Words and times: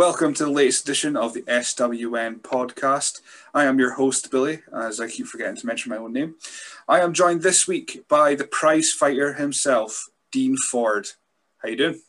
Welcome 0.00 0.32
to 0.32 0.46
the 0.46 0.50
latest 0.50 0.84
edition 0.84 1.14
of 1.14 1.34
the 1.34 1.42
SWN 1.42 2.40
podcast. 2.40 3.20
I 3.52 3.66
am 3.66 3.78
your 3.78 3.92
host, 3.92 4.30
Billy, 4.30 4.62
as 4.74 4.98
I 4.98 5.08
keep 5.08 5.26
forgetting 5.26 5.56
to 5.56 5.66
mention 5.66 5.90
my 5.90 5.98
own 5.98 6.14
name. 6.14 6.36
I 6.88 7.00
am 7.00 7.12
joined 7.12 7.42
this 7.42 7.68
week 7.68 8.08
by 8.08 8.34
the 8.34 8.46
prize 8.46 8.90
fighter 8.92 9.34
himself, 9.34 10.08
Dean 10.32 10.56
Ford. 10.56 11.08
How 11.58 11.68
you 11.68 11.76
doing? 11.76 12.00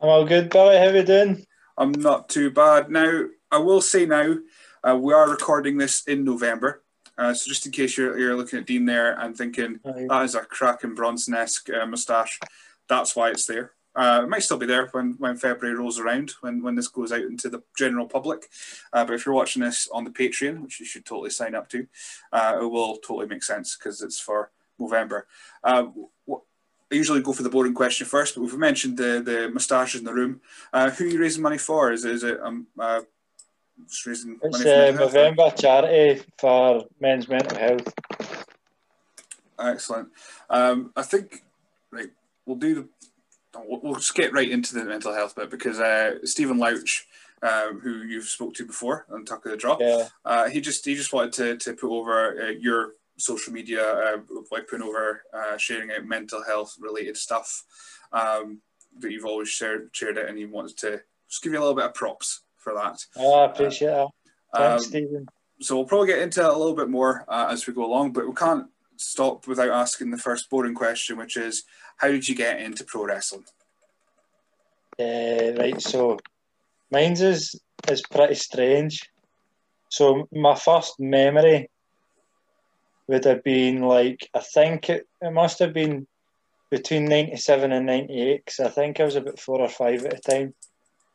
I'm 0.00 0.08
all 0.08 0.24
good, 0.24 0.50
Billy. 0.50 0.76
How 0.76 0.86
are 0.86 0.96
you 0.96 1.04
doing? 1.04 1.46
I'm 1.78 1.92
not 1.92 2.28
too 2.28 2.50
bad. 2.50 2.90
Now, 2.90 3.26
I 3.52 3.58
will 3.58 3.80
say 3.80 4.04
now, 4.04 4.38
uh, 4.82 4.96
we 4.96 5.14
are 5.14 5.30
recording 5.30 5.78
this 5.78 6.02
in 6.08 6.24
November. 6.24 6.82
Uh, 7.16 7.32
so 7.32 7.48
just 7.48 7.64
in 7.64 7.70
case 7.70 7.96
you're, 7.96 8.18
you're 8.18 8.36
looking 8.36 8.58
at 8.58 8.66
Dean 8.66 8.86
there 8.86 9.16
and 9.20 9.36
thinking, 9.36 9.78
that 9.84 10.24
is 10.24 10.34
a 10.34 10.40
cracking 10.40 10.96
Bronson-esque 10.96 11.70
uh, 11.70 11.86
moustache, 11.86 12.40
that's 12.88 13.14
why 13.14 13.30
it's 13.30 13.46
there. 13.46 13.70
Uh, 13.94 14.20
it 14.22 14.28
might 14.28 14.42
still 14.42 14.56
be 14.56 14.66
there 14.66 14.86
when, 14.92 15.14
when 15.18 15.36
February 15.36 15.76
rolls 15.76 15.98
around, 15.98 16.32
when, 16.40 16.62
when 16.62 16.74
this 16.74 16.88
goes 16.88 17.12
out 17.12 17.22
into 17.22 17.48
the 17.48 17.62
general 17.76 18.06
public. 18.06 18.48
Uh, 18.92 19.04
but 19.04 19.14
if 19.14 19.26
you're 19.26 19.34
watching 19.34 19.62
this 19.62 19.88
on 19.92 20.04
the 20.04 20.10
Patreon, 20.10 20.62
which 20.62 20.80
you 20.80 20.86
should 20.86 21.04
totally 21.04 21.30
sign 21.30 21.54
up 21.54 21.68
to, 21.68 21.86
uh, 22.32 22.58
it 22.60 22.64
will 22.64 22.96
totally 22.96 23.26
make 23.26 23.42
sense 23.42 23.76
because 23.76 24.00
it's 24.00 24.18
for 24.18 24.50
November. 24.78 25.26
Uh, 25.62 25.86
I 26.30 26.94
usually 26.94 27.22
go 27.22 27.32
for 27.32 27.42
the 27.42 27.50
boring 27.50 27.74
question 27.74 28.06
first, 28.06 28.34
but 28.34 28.42
we've 28.42 28.56
mentioned 28.56 28.98
the, 28.98 29.22
the 29.24 29.50
moustaches 29.50 30.00
in 30.00 30.06
the 30.06 30.12
room. 30.12 30.40
Uh, 30.72 30.90
who 30.90 31.04
are 31.04 31.08
you 31.08 31.20
raising 31.20 31.42
money 31.42 31.58
for? 31.58 31.92
Is, 31.92 32.04
is 32.04 32.22
it 32.22 32.38
um, 32.42 32.66
uh, 32.78 33.00
raising 34.06 34.38
it's 34.42 34.64
money 34.64 34.92
for 34.92 34.98
November 34.98 35.50
charity 35.50 36.22
for 36.38 36.84
men's 37.00 37.28
mental 37.28 37.58
health. 37.58 37.94
Excellent. 39.58 40.08
Um, 40.50 40.92
I 40.96 41.02
think 41.02 41.44
right, 41.90 42.10
we'll 42.46 42.56
do 42.56 42.74
the 42.74 42.88
we'll, 43.54 43.80
we'll 43.82 43.94
just 43.94 44.14
get 44.14 44.32
right 44.32 44.50
into 44.50 44.74
the 44.74 44.84
mental 44.84 45.14
health 45.14 45.36
bit 45.36 45.50
because 45.50 45.78
uh, 45.78 46.18
Stephen 46.24 46.58
Louch, 46.58 47.06
um, 47.42 47.80
who 47.80 48.02
you've 48.02 48.28
spoke 48.28 48.54
to 48.54 48.66
before 48.66 49.06
on 49.10 49.24
Tuck 49.24 49.44
of 49.44 49.52
the 49.52 49.56
Drop, 49.56 49.80
yeah. 49.80 50.08
uh, 50.24 50.48
he 50.48 50.60
just 50.60 50.84
he 50.84 50.94
just 50.94 51.12
wanted 51.12 51.32
to, 51.34 51.56
to 51.56 51.74
put 51.74 51.90
over 51.90 52.40
uh, 52.40 52.50
your 52.50 52.92
social 53.18 53.52
media, 53.52 53.84
uh, 53.84 54.16
like 54.50 54.68
putting 54.68 54.86
over 54.86 55.22
uh, 55.34 55.56
sharing 55.56 55.90
out 55.90 56.04
mental 56.04 56.42
health 56.42 56.76
related 56.80 57.16
stuff 57.16 57.64
um, 58.12 58.60
that 58.98 59.10
you've 59.10 59.24
always 59.24 59.48
shared 59.48 59.90
shared 59.92 60.18
it, 60.18 60.28
and 60.28 60.38
he 60.38 60.44
wanted 60.44 60.76
to 60.78 61.00
just 61.28 61.42
give 61.42 61.52
you 61.52 61.58
a 61.58 61.60
little 61.60 61.74
bit 61.74 61.86
of 61.86 61.94
props 61.94 62.42
for 62.56 62.74
that. 62.74 63.04
Oh, 63.16 63.40
I 63.40 63.46
appreciate 63.46 63.88
that. 63.88 64.08
Thanks, 64.54 64.84
um, 64.84 64.90
Stephen. 64.90 65.26
So 65.60 65.76
we'll 65.76 65.86
probably 65.86 66.08
get 66.08 66.18
into 66.18 66.40
it 66.40 66.46
a 66.46 66.56
little 66.56 66.74
bit 66.74 66.88
more 66.88 67.24
uh, 67.28 67.48
as 67.50 67.66
we 67.66 67.72
go 67.72 67.84
along, 67.84 68.12
but 68.12 68.26
we 68.26 68.34
can't 68.34 68.66
stop 69.02 69.46
without 69.46 69.70
asking 69.70 70.10
the 70.10 70.18
first 70.18 70.48
boring 70.50 70.74
question, 70.74 71.16
which 71.16 71.36
is 71.36 71.64
how 71.98 72.08
did 72.08 72.28
you 72.28 72.34
get 72.34 72.60
into 72.60 72.84
pro 72.84 73.04
wrestling? 73.04 73.44
Uh, 74.98 75.52
right, 75.58 75.80
so 75.80 76.18
mine's 76.90 77.22
is 77.22 77.60
is 77.90 78.02
pretty 78.02 78.34
strange. 78.34 79.08
So 79.88 80.28
my 80.32 80.54
first 80.54 80.98
memory 81.00 81.68
would 83.08 83.24
have 83.24 83.42
been 83.42 83.82
like 83.82 84.28
I 84.34 84.40
think 84.40 84.90
it, 84.90 85.06
it 85.20 85.32
must 85.32 85.58
have 85.58 85.72
been 85.72 86.06
between 86.70 87.04
ninety 87.04 87.36
seven 87.36 87.72
and 87.72 87.86
ninety 87.86 88.20
eight 88.20 88.44
because 88.44 88.60
I 88.60 88.68
think 88.68 89.00
I 89.00 89.04
was 89.04 89.16
about 89.16 89.38
four 89.38 89.60
or 89.60 89.68
five 89.68 90.04
at 90.04 90.22
the 90.22 90.30
time, 90.32 90.54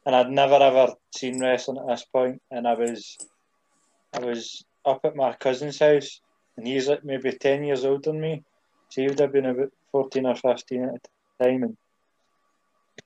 and 0.06 0.16
I'd 0.16 0.30
never 0.30 0.56
ever 0.56 0.94
seen 1.16 1.40
wrestling 1.40 1.78
at 1.78 1.88
this 1.88 2.06
point, 2.06 2.42
and 2.52 2.68
I 2.68 2.74
was 2.74 3.18
I 4.14 4.20
was 4.20 4.64
up 4.86 5.02
at 5.04 5.16
my 5.16 5.34
cousin's 5.34 5.80
house, 5.80 6.22
and 6.58 6.68
he's 6.68 6.88
like 6.88 7.06
maybe 7.06 7.32
ten 7.32 7.64
years 7.64 7.86
older 7.86 8.12
than 8.12 8.20
me, 8.20 8.44
so 8.90 9.02
he 9.02 9.08
would 9.08 9.20
have 9.20 9.32
been 9.32 9.46
about 9.46 9.72
14 9.92 10.26
or 10.26 10.36
15 10.36 10.84
at 10.84 11.08
the 11.40 11.46
time. 11.46 11.64
And 11.64 11.78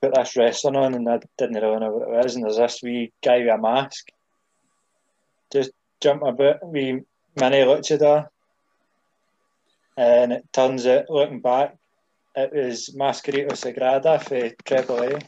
put 0.02 0.14
this 0.14 0.36
wrestling 0.36 0.76
on 0.76 0.94
and 0.94 1.08
I 1.10 1.20
didn't 1.38 1.62
really 1.62 1.80
know 1.80 1.92
what 1.92 2.08
it 2.08 2.10
was. 2.10 2.36
And 2.36 2.46
there's 2.46 2.58
this 2.58 2.82
wee 2.82 3.12
guy 3.24 3.40
with 3.40 3.54
a 3.54 3.58
mask. 3.58 4.08
Just 5.52 5.72
jump 6.00 6.24
about 6.24 6.66
wee 6.66 7.02
mini 7.36 7.58
luchador 7.58 8.28
and 9.98 10.34
it 10.34 10.46
turns 10.52 10.86
out 10.86 11.10
looking 11.10 11.40
back 11.40 11.78
it 12.36 12.54
was 12.54 12.96
Mascarita 12.98 13.52
Sagrada 13.52 14.22
for 14.22 14.56
Triple 14.64 15.04
A. 15.04 15.20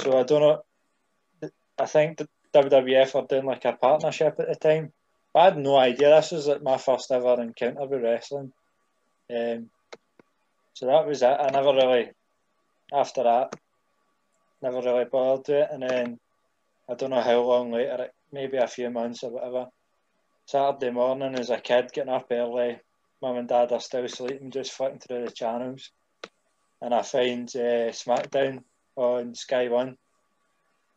So 0.00 0.18
I 0.18 0.22
don't 0.22 0.40
know. 0.40 1.50
I 1.78 1.86
think 1.86 2.18
the 2.18 2.28
WWF 2.54 3.14
were 3.14 3.26
doing 3.26 3.44
like 3.44 3.64
a 3.66 3.72
partnership 3.74 4.36
at 4.38 4.48
the 4.48 4.54
time 4.54 4.92
I 5.34 5.44
had 5.44 5.58
no 5.58 5.76
idea 5.76 6.10
this 6.10 6.32
was 6.32 6.46
like 6.46 6.62
my 6.62 6.76
first 6.76 7.10
ever 7.10 7.40
encounter 7.40 7.86
with 7.86 8.02
wrestling 8.02 8.52
um, 9.30 9.70
so 10.74 10.86
that 10.86 11.06
was 11.06 11.22
it. 11.22 11.26
I 11.26 11.50
never 11.50 11.72
really, 11.72 12.10
after 12.92 13.22
that, 13.22 13.54
never 14.62 14.80
really 14.80 15.04
bothered 15.04 15.40
with 15.40 15.48
it. 15.50 15.68
And 15.70 15.82
then 15.82 16.18
I 16.88 16.94
don't 16.94 17.10
know 17.10 17.20
how 17.20 17.40
long 17.40 17.70
later, 17.70 18.08
maybe 18.32 18.56
a 18.56 18.66
few 18.66 18.90
months 18.90 19.22
or 19.22 19.30
whatever. 19.30 19.66
Saturday 20.46 20.90
morning 20.90 21.38
as 21.38 21.50
a 21.50 21.60
kid, 21.60 21.92
getting 21.92 22.12
up 22.12 22.26
early, 22.30 22.80
mum 23.22 23.36
and 23.36 23.48
dad 23.48 23.72
are 23.72 23.80
still 23.80 24.08
sleeping, 24.08 24.50
just 24.50 24.72
flicking 24.72 24.98
through 24.98 25.26
the 25.26 25.30
channels. 25.30 25.90
And 26.80 26.94
I 26.94 27.02
find 27.02 27.48
uh, 27.54 27.92
SmackDown 27.92 28.64
on 28.96 29.34
Sky 29.34 29.68
One. 29.68 29.96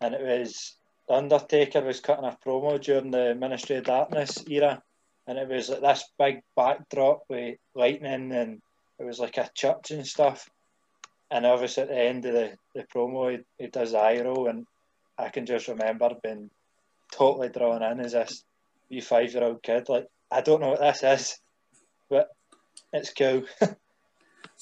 And 0.01 0.15
it 0.15 0.21
was 0.21 0.75
The 1.07 1.15
Undertaker 1.15 1.81
was 1.81 1.99
cutting 1.99 2.25
a 2.25 2.37
promo 2.45 2.81
during 2.81 3.11
the 3.11 3.35
Ministry 3.35 3.77
of 3.77 3.85
Darkness 3.85 4.43
era. 4.47 4.81
And 5.27 5.37
it 5.37 5.47
was 5.47 5.69
like 5.69 5.81
this 5.81 6.09
big 6.17 6.41
backdrop 6.55 7.23
with 7.29 7.57
lightning 7.75 8.31
and 8.31 8.61
it 8.99 9.03
was 9.03 9.19
like 9.19 9.37
a 9.37 9.49
church 9.53 9.91
and 9.91 10.05
stuff. 10.07 10.49
And 11.31 11.45
obviously 11.45 11.83
at 11.83 11.89
the 11.89 11.99
end 11.99 12.25
of 12.25 12.33
the, 12.33 12.57
the 12.75 12.83
promo, 12.83 13.31
he, 13.31 13.39
he 13.57 13.67
does 13.67 13.91
the 13.91 13.97
eye 13.97 14.21
roll, 14.21 14.47
and 14.47 14.67
I 15.17 15.29
can 15.29 15.45
just 15.45 15.67
remember 15.67 16.11
being 16.21 16.49
totally 17.11 17.49
drawn 17.49 17.81
in 17.81 17.99
as 17.99 18.11
this 18.11 18.43
wee 18.89 19.01
five 19.01 19.33
year 19.33 19.43
old 19.43 19.63
kid. 19.63 19.89
Like, 19.89 20.07
I 20.29 20.41
don't 20.41 20.61
know 20.61 20.69
what 20.69 20.79
this 20.79 21.03
is, 21.03 21.39
but 22.09 22.29
it's 22.91 23.13
cool. 23.13 23.43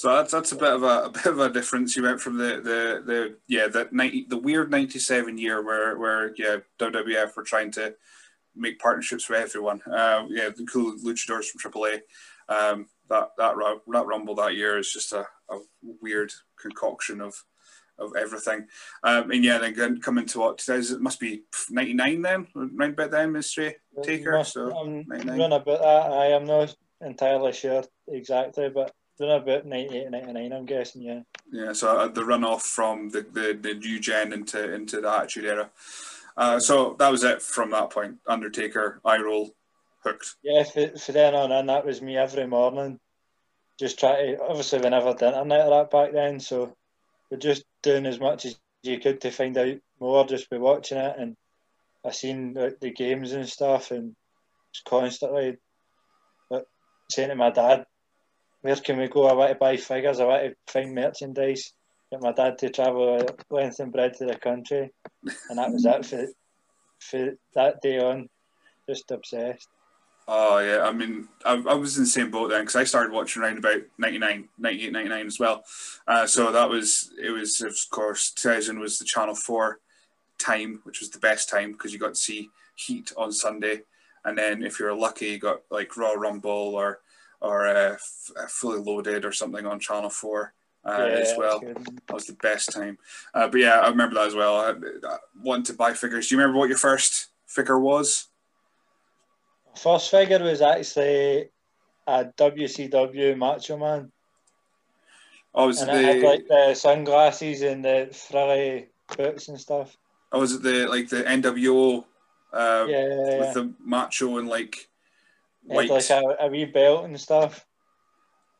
so 0.01 0.15
that's 0.15 0.31
that's 0.31 0.51
a 0.51 0.55
bit 0.55 0.73
of 0.73 0.81
a, 0.81 1.03
a, 1.03 1.09
bit 1.11 1.27
of 1.27 1.39
a 1.39 1.49
difference. 1.51 1.95
You 1.95 2.01
went 2.01 2.19
from 2.19 2.35
the 2.35 2.55
the, 2.55 3.03
the 3.05 3.37
yeah 3.47 3.67
the 3.67 3.87
ninety 3.91 4.25
the 4.27 4.37
weird 4.37 4.71
ninety 4.71 4.97
seven 4.97 5.37
year 5.37 5.63
where 5.63 5.95
where 5.95 6.33
yeah 6.37 6.57
WWF 6.79 7.35
were 7.35 7.43
trying 7.43 7.69
to 7.73 7.93
make 8.55 8.79
partnerships 8.79 9.29
with 9.29 9.39
everyone. 9.39 9.79
Uh, 9.85 10.25
yeah, 10.29 10.49
the 10.49 10.65
cool 10.65 10.95
luchadors 11.05 11.45
from 11.45 11.71
AAA. 11.71 11.99
Um, 12.49 12.87
that 13.09 13.29
that 13.37 13.53
that 13.91 14.05
rumble 14.07 14.33
that 14.35 14.55
year 14.55 14.79
is 14.79 14.91
just 14.91 15.13
a, 15.13 15.23
a 15.51 15.59
weird 16.01 16.31
concoction 16.59 17.21
of 17.21 17.35
of 17.99 18.15
everything. 18.17 18.65
Um, 19.03 19.29
and 19.29 19.43
yeah, 19.43 19.59
then 19.59 20.01
coming 20.01 20.25
to 20.25 20.39
what 20.39 20.67
it 20.67 20.99
must 20.99 21.19
be 21.19 21.43
ninety 21.69 21.93
nine 21.93 22.23
then, 22.23 22.47
right 22.55 22.89
about 22.89 23.11
then, 23.11 23.33
Ministry 23.33 23.75
Taker. 24.01 24.43
So 24.45 24.75
I'm 24.75 25.05
running 25.07 25.53
about 25.53 25.65
that. 25.65 26.11
I 26.11 26.25
am 26.29 26.45
not 26.45 26.75
entirely 27.01 27.53
sure 27.53 27.83
exactly, 28.07 28.69
but 28.69 28.95
running 29.19 29.41
about 29.41 29.65
98, 29.65 30.11
99, 30.11 30.53
I'm 30.53 30.65
guessing. 30.65 31.01
Yeah. 31.01 31.21
Yeah. 31.51 31.73
So 31.73 31.97
uh, 31.97 32.07
the 32.07 32.21
runoff 32.21 32.61
from 32.61 33.09
the, 33.09 33.21
the 33.21 33.57
the 33.59 33.73
new 33.75 33.99
gen 33.99 34.33
into 34.33 34.73
into 34.73 35.01
the 35.01 35.11
Attitude 35.11 35.45
Era. 35.45 35.69
Uh, 36.37 36.59
so 36.59 36.95
that 36.99 37.11
was 37.11 37.23
it 37.23 37.41
from 37.41 37.71
that 37.71 37.89
point. 37.89 38.17
Undertaker, 38.27 39.01
eye 39.03 39.19
roll, 39.19 39.53
hooked. 40.03 40.35
Yeah, 40.43 40.63
for, 40.63 40.97
for 40.97 41.11
then 41.11 41.35
on 41.35 41.51
and 41.51 41.69
that 41.69 41.85
was 41.85 42.01
me 42.01 42.17
every 42.17 42.47
morning. 42.47 42.99
Just 43.79 43.99
try 43.99 44.15
to, 44.15 44.41
obviously, 44.41 44.79
we 44.79 44.89
never 44.89 45.13
did 45.13 45.33
internet 45.33 45.69
that 45.69 45.91
back 45.91 46.13
then, 46.13 46.39
so 46.39 46.75
we're 47.29 47.37
just 47.37 47.63
doing 47.81 48.05
as 48.05 48.19
much 48.19 48.45
as 48.45 48.59
you 48.83 48.99
could 48.99 49.21
to 49.21 49.31
find 49.31 49.57
out 49.57 49.77
more 49.99 50.25
just 50.25 50.49
by 50.49 50.57
watching 50.57 50.97
it. 50.97 51.15
And 51.17 51.35
I 52.05 52.11
seen 52.11 52.53
like, 52.53 52.79
the 52.79 52.91
games 52.91 53.31
and 53.31 53.47
stuff, 53.47 53.91
and 53.91 54.15
just 54.73 54.85
constantly 54.85 55.57
like, 56.49 56.65
saying 57.09 57.29
to 57.29 57.35
my 57.35 57.49
dad, 57.49 57.85
Where 58.61 58.75
can 58.75 58.97
we 58.97 59.07
go? 59.07 59.27
I 59.27 59.33
want 59.33 59.51
to 59.51 59.55
buy 59.55 59.77
figures, 59.77 60.19
I 60.19 60.25
want 60.25 60.43
to 60.43 60.71
find 60.71 60.93
merchandise. 60.93 61.73
Get 62.11 62.21
my 62.21 62.33
dad 62.33 62.57
to 62.59 62.69
travel 62.69 63.25
length 63.49 63.79
and 63.79 63.91
breadth 63.91 64.21
of 64.21 64.27
the 64.27 64.35
country, 64.35 64.91
and 65.49 65.57
that 65.57 65.71
was 65.71 65.85
it 65.85 66.05
for, 66.05 66.27
for 66.99 67.31
that 67.55 67.81
day 67.81 67.99
on. 67.99 68.27
Just 68.87 69.09
obsessed. 69.11 69.69
Oh 70.27 70.59
yeah, 70.59 70.83
I 70.87 70.91
mean, 70.91 71.27
I, 71.45 71.53
I 71.53 71.73
was 71.73 71.97
in 71.97 72.03
the 72.03 72.09
same 72.09 72.29
boat 72.29 72.49
then 72.49 72.61
because 72.61 72.75
I 72.75 72.83
started 72.83 73.11
watching 73.11 73.41
around 73.41 73.57
about 73.57 73.81
99, 73.97 74.47
98, 74.57 74.91
99 74.91 75.27
as 75.27 75.39
well. 75.39 75.63
Uh, 76.07 76.27
so 76.27 76.51
that 76.51 76.69
was 76.69 77.11
it 77.21 77.31
was 77.31 77.61
of 77.61 77.75
course 77.89 78.31
2000 78.31 78.79
was 78.79 78.99
the 78.99 79.05
Channel 79.05 79.35
Four 79.35 79.79
time, 80.37 80.81
which 80.83 80.99
was 80.99 81.09
the 81.09 81.19
best 81.19 81.49
time 81.49 81.71
because 81.71 81.91
you 81.91 81.99
got 81.99 82.15
to 82.15 82.19
see 82.19 82.49
Heat 82.75 83.11
on 83.17 83.31
Sunday, 83.31 83.81
and 84.23 84.37
then 84.37 84.63
if 84.63 84.79
you're 84.79 84.95
lucky, 84.95 85.27
you 85.27 85.39
got 85.39 85.61
like 85.71 85.97
Royal 85.97 86.17
Rumble 86.17 86.75
or 86.75 86.99
or 87.41 87.67
uh, 87.67 87.93
f- 87.93 88.31
Fully 88.49 88.79
Loaded 88.79 89.25
or 89.25 89.31
something 89.31 89.65
on 89.65 89.79
Channel 89.79 90.09
Four. 90.09 90.53
Uh, 90.83 90.91
Yeah, 90.97 91.19
as 91.19 91.33
well, 91.37 91.59
good. 91.59 91.77
that 92.07 92.13
was 92.13 92.25
the 92.25 92.33
best 92.33 92.71
time. 92.71 92.97
Uh, 93.35 93.47
but 93.47 93.59
yeah, 93.59 93.81
I 93.81 93.89
remember 93.89 94.15
that 94.15 94.25
as 94.27 94.33
well. 94.33 94.55
I, 94.55 94.71
I 95.07 95.17
wanted 95.43 95.65
to 95.65 95.73
buy 95.73 95.93
figures. 95.93 96.27
Do 96.27 96.33
you 96.35 96.39
remember 96.41 96.57
what 96.57 96.69
your 96.69 96.77
first 96.79 97.27
figure 97.45 97.77
was? 97.77 98.29
First 99.77 100.09
figure 100.09 100.39
was 100.43 100.61
actually 100.61 101.49
a 102.07 102.25
WCW 102.25 103.37
Macho 103.37 103.77
Man, 103.77 104.11
Oh, 105.53 105.67
was 105.67 105.81
and 105.81 105.91
it 105.91 106.03
had 106.03 106.17
the 106.17 106.25
like 106.27 106.47
the 106.47 106.73
sunglasses 106.73 107.61
and 107.61 107.85
the 107.85 108.09
frilly 108.11 108.87
boots 109.15 109.49
and 109.49 109.59
stuff. 109.59 109.95
oh, 110.31 110.39
was 110.39 110.53
it 110.53 110.63
the 110.63 110.87
like 110.87 111.09
the 111.09 111.23
NWO 111.23 112.05
uh, 112.53 112.85
Yeah, 112.87 113.05
yeah, 113.05 113.07
yeah. 113.29 113.39
with 113.39 113.53
the 113.53 113.73
macho 113.83 114.37
and 114.39 114.47
like 114.49 114.89
white? 115.63 115.89
like 115.89 116.09
a, 116.09 116.21
a 116.39 116.47
wee 116.47 116.65
belt 116.65 117.05
and 117.05 117.19
stuff. 117.19 117.65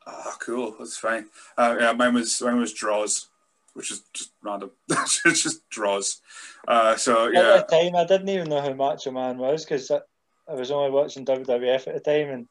Oh, 0.06 0.34
cool. 0.40 0.74
That's 0.78 0.96
fine. 0.96 1.26
Uh, 1.56 1.76
yeah, 1.80 1.92
mine 1.92 2.14
was 2.14 2.40
mine 2.42 2.58
was 2.58 2.72
Droz, 2.72 3.28
which 3.74 3.90
is 3.90 4.02
just 4.12 4.32
random. 4.42 4.70
it's 4.90 5.42
just 5.42 5.68
Droz. 5.70 6.20
Uh, 6.66 6.96
so 6.96 7.28
yeah, 7.28 7.54
At 7.54 7.68
the 7.68 7.76
time, 7.76 7.96
I 7.96 8.04
didn't 8.04 8.28
even 8.28 8.48
know 8.48 8.60
who 8.60 8.74
Macho 8.74 9.10
Man 9.10 9.38
was 9.38 9.64
because 9.64 9.90
I, 9.90 10.00
I 10.48 10.54
was 10.54 10.70
only 10.70 10.90
watching 10.90 11.24
WWF 11.24 11.88
at 11.88 11.94
the 11.94 12.00
time, 12.00 12.30
and 12.30 12.48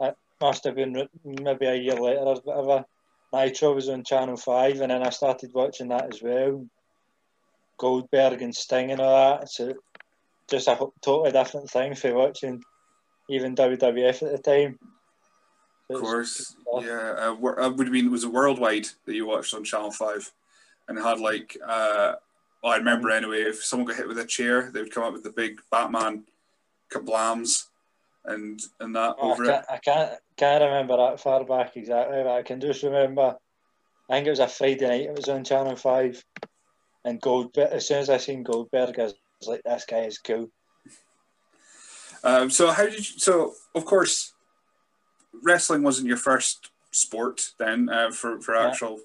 that 0.00 0.16
must 0.40 0.64
have 0.64 0.74
been 0.74 1.08
maybe 1.24 1.66
a 1.66 1.74
year 1.74 1.94
later 1.94 2.20
or 2.20 2.36
whatever. 2.36 2.84
Nitro 3.32 3.74
was 3.74 3.88
on 3.88 4.04
Channel 4.04 4.36
Five, 4.36 4.80
and 4.80 4.90
then 4.90 5.02
I 5.02 5.10
started 5.10 5.52
watching 5.54 5.88
that 5.88 6.12
as 6.12 6.22
well. 6.22 6.66
Goldberg 7.78 8.42
and 8.42 8.54
Sting 8.54 8.92
and 8.92 9.00
all 9.00 9.38
that. 9.38 9.48
So 9.48 9.72
just 10.48 10.68
a 10.68 10.78
totally 11.00 11.32
different 11.32 11.70
thing 11.70 11.94
for 11.94 12.14
watching 12.14 12.62
even 13.32 13.56
WWF 13.56 14.22
at 14.22 14.32
the 14.32 14.38
time. 14.38 14.78
So 15.88 15.96
of 15.96 16.00
course. 16.00 16.56
Yeah, 16.80 17.14
uh, 17.18 17.34
wor- 17.34 17.60
uh, 17.60 17.68
would 17.68 17.90
mean 17.90 18.04
been 18.04 18.12
was 18.12 18.24
it 18.24 18.32
worldwide 18.32 18.86
that 19.06 19.14
you 19.14 19.26
watched 19.26 19.54
on 19.54 19.64
Channel 19.64 19.90
Five, 19.90 20.30
and 20.88 20.98
it 20.98 21.02
had 21.02 21.20
like 21.20 21.56
uh, 21.66 22.14
well, 22.62 22.72
I 22.72 22.76
remember 22.76 23.10
anyway. 23.10 23.42
If 23.42 23.62
someone 23.62 23.88
got 23.88 23.96
hit 23.96 24.08
with 24.08 24.18
a 24.18 24.26
chair, 24.26 24.70
they 24.70 24.80
would 24.80 24.92
come 24.92 25.02
up 25.02 25.12
with 25.12 25.24
the 25.24 25.30
big 25.30 25.60
Batman 25.70 26.24
kablams 26.90 27.66
and 28.24 28.60
and 28.80 28.94
that 28.94 29.16
Oh, 29.18 29.32
over 29.32 29.44
I, 29.44 29.46
can't, 29.46 29.66
I 29.70 29.78
can't 29.78 30.12
can't 30.36 30.64
remember 30.64 30.96
that 30.96 31.20
far 31.20 31.44
back 31.44 31.76
exactly, 31.76 32.22
but 32.22 32.32
I 32.32 32.42
can 32.42 32.60
just 32.60 32.82
remember. 32.82 33.36
I 34.10 34.14
think 34.14 34.26
it 34.26 34.30
was 34.30 34.40
a 34.40 34.48
Friday 34.48 34.86
night. 34.86 35.02
It 35.02 35.16
was 35.16 35.28
on 35.28 35.44
Channel 35.44 35.76
Five, 35.76 36.24
and 37.04 37.20
Goldberg. 37.20 37.68
As 37.72 37.88
soon 37.88 37.98
as 37.98 38.10
I 38.10 38.18
seen 38.18 38.42
Goldberg, 38.42 38.98
I 38.98 39.04
was 39.04 39.14
like, 39.46 39.62
"This 39.64 39.84
guy 39.84 40.00
is 40.00 40.18
cool." 40.18 40.50
Um, 42.24 42.50
so 42.50 42.70
how 42.70 42.84
did 42.84 42.94
you? 42.94 43.18
So 43.18 43.54
of 43.74 43.84
course, 43.84 44.32
wrestling 45.42 45.82
wasn't 45.82 46.08
your 46.08 46.16
first 46.16 46.70
sport 46.92 47.50
then 47.58 47.88
uh, 47.88 48.10
for 48.10 48.40
for 48.40 48.54
Yeah. 48.54 48.68
actual 48.68 49.00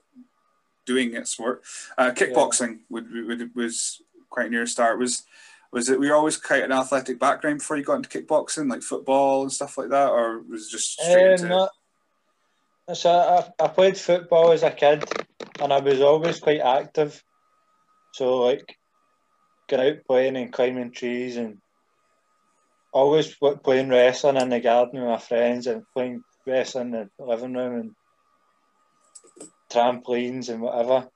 doing 0.85 1.13
it 1.15 1.27
sport. 1.27 1.63
Uh, 1.97 2.11
kickboxing 2.11 2.79
would, 2.89 3.11
would 3.11 3.55
was 3.55 4.01
quite 4.29 4.49
near 4.51 4.63
a 4.63 4.67
start. 4.67 4.99
Was 4.99 5.23
was 5.71 5.89
it? 5.89 5.99
Were 5.99 6.05
you 6.05 6.13
always 6.13 6.37
quite 6.37 6.63
an 6.63 6.71
athletic 6.71 7.19
background 7.19 7.59
before 7.59 7.75
you 7.77 7.83
got 7.83 7.95
into 7.95 8.09
kickboxing, 8.09 8.69
like 8.69 8.81
football 8.81 9.41
and 9.41 9.51
stuff 9.51 9.77
like 9.77 9.89
that, 9.89 10.09
or 10.09 10.39
was 10.41 10.67
it 10.67 10.71
just 10.71 10.93
straight 10.93 11.25
Um, 11.25 11.31
into? 11.33 11.47
not- 11.47 11.71
so 12.93 13.09
I, 13.11 13.65
I 13.65 13.67
played 13.67 13.97
football 13.97 14.51
as 14.53 14.63
a 14.63 14.71
kid, 14.71 15.03
and 15.59 15.73
I 15.73 15.79
was 15.79 15.99
always 15.99 16.39
quite 16.39 16.61
active. 16.61 17.21
So 18.13 18.37
like, 18.37 18.77
going 19.67 19.95
out 19.97 20.05
playing 20.07 20.37
and 20.37 20.53
climbing 20.53 20.91
trees, 20.91 21.35
and 21.35 21.57
always 22.93 23.35
playing 23.63 23.89
wrestling 23.89 24.37
in 24.37 24.49
the 24.49 24.59
garden 24.59 24.99
with 24.99 25.09
my 25.09 25.17
friends, 25.17 25.67
and 25.67 25.83
playing 25.93 26.23
wrestling 26.45 26.93
in 26.93 27.09
the 27.17 27.25
living 27.25 27.53
room, 27.53 27.79
and 27.79 27.91
trampolines 29.71 30.49
and 30.49 30.61
whatever. 30.61 31.07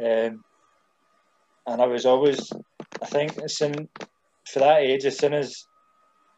Um, 0.00 0.44
and 1.66 1.82
I 1.82 1.86
was 1.86 2.06
always, 2.06 2.50
I 3.02 3.06
think, 3.06 3.38
as 3.38 3.56
soon, 3.56 3.88
for 4.46 4.60
that 4.60 4.80
age, 4.80 5.04
as 5.04 5.18
soon 5.18 5.34
as 5.34 5.66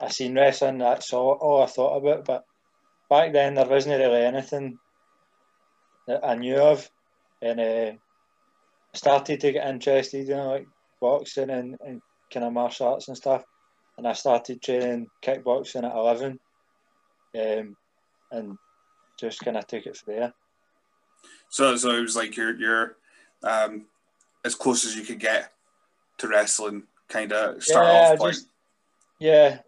I 0.01 0.09
seen 0.09 0.35
wrestling, 0.35 0.79
that's 0.79 1.13
all, 1.13 1.39
all 1.41 1.63
I 1.63 1.67
thought 1.67 1.99
about. 1.99 2.25
But 2.25 2.45
back 3.09 3.33
then, 3.33 3.55
there 3.55 3.67
wasn't 3.67 4.01
really 4.01 4.25
anything 4.25 4.79
that 6.09 6.25
I 6.25 6.35
knew 6.35 6.57
of, 6.57 6.91
and 7.41 7.61
uh, 7.61 7.93
started 8.95 9.41
to 9.41 9.53
get 9.53 9.69
interested 9.69 10.29
in 10.29 10.39
like 10.39 10.67
boxing 11.01 11.51
and, 11.51 11.77
and 11.85 12.03
kind 12.33 12.45
of 12.45 12.53
martial 12.53 12.89
arts 12.89 13.09
and 13.09 13.17
stuff. 13.17 13.45
And 14.01 14.09
I 14.09 14.15
started 14.15 14.63
training 14.63 15.09
kickboxing 15.23 15.85
at 15.85 15.95
eleven, 15.95 16.41
um, 17.39 17.77
and 18.33 18.57
just 19.19 19.41
kind 19.41 19.59
of 19.59 19.67
took 19.67 19.85
it 19.85 19.95
from 19.95 20.15
there. 20.15 20.33
So 21.51 21.77
so 21.77 21.91
it 21.91 22.01
was 22.01 22.17
like 22.17 22.35
you're 22.35 22.57
you're 22.57 22.97
um, 23.43 23.85
as 24.43 24.55
close 24.55 24.87
as 24.87 24.97
you 24.97 25.03
could 25.03 25.19
get 25.21 25.53
to 26.17 26.29
wrestling, 26.29 26.85
kind 27.11 27.31
of 27.35 27.63
start 27.63 27.85
Yeah, 27.89 28.13
off 28.13 28.19
point. 28.19 28.33
just- 28.33 28.49
Yeah, 29.19 29.59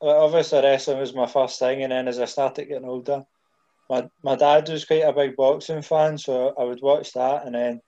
well, 0.00 0.26
obviously 0.26 0.60
wrestling 0.62 1.00
was 1.00 1.12
my 1.12 1.26
first 1.26 1.58
thing, 1.58 1.82
and 1.82 1.90
then 1.90 2.06
as 2.06 2.20
I 2.20 2.26
started 2.26 2.66
getting 2.68 2.88
older, 2.88 3.26
my 3.90 4.08
my 4.22 4.36
dad 4.36 4.68
was 4.68 4.84
quite 4.84 5.02
a 5.02 5.12
big 5.12 5.34
boxing 5.34 5.82
fan, 5.82 6.18
so 6.18 6.54
I 6.56 6.62
would 6.62 6.82
watch 6.82 7.14
that, 7.14 7.46
and 7.46 7.56
then 7.56 7.82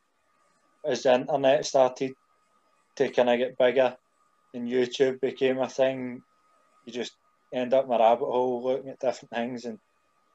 as 0.85 1.05
the 1.05 1.15
internet 1.15 1.65
started 1.65 2.15
to 2.97 3.09
kind 3.11 3.31
of 3.31 3.39
get 3.39 3.57
bigger, 3.57 3.97
and 4.55 4.69
YouTube 4.69 5.21
became 5.21 5.59
a 5.59 5.69
thing, 5.69 6.23
you 6.87 6.93
just 6.93 7.13
end 7.53 7.75
up 7.75 7.87
in 7.87 7.93
a 7.93 7.99
rabbit 7.99 8.27
hole 8.27 8.63
looking 8.63 8.91
at 8.91 9.01
different 9.01 9.31
things, 9.31 9.65
and 9.65 9.79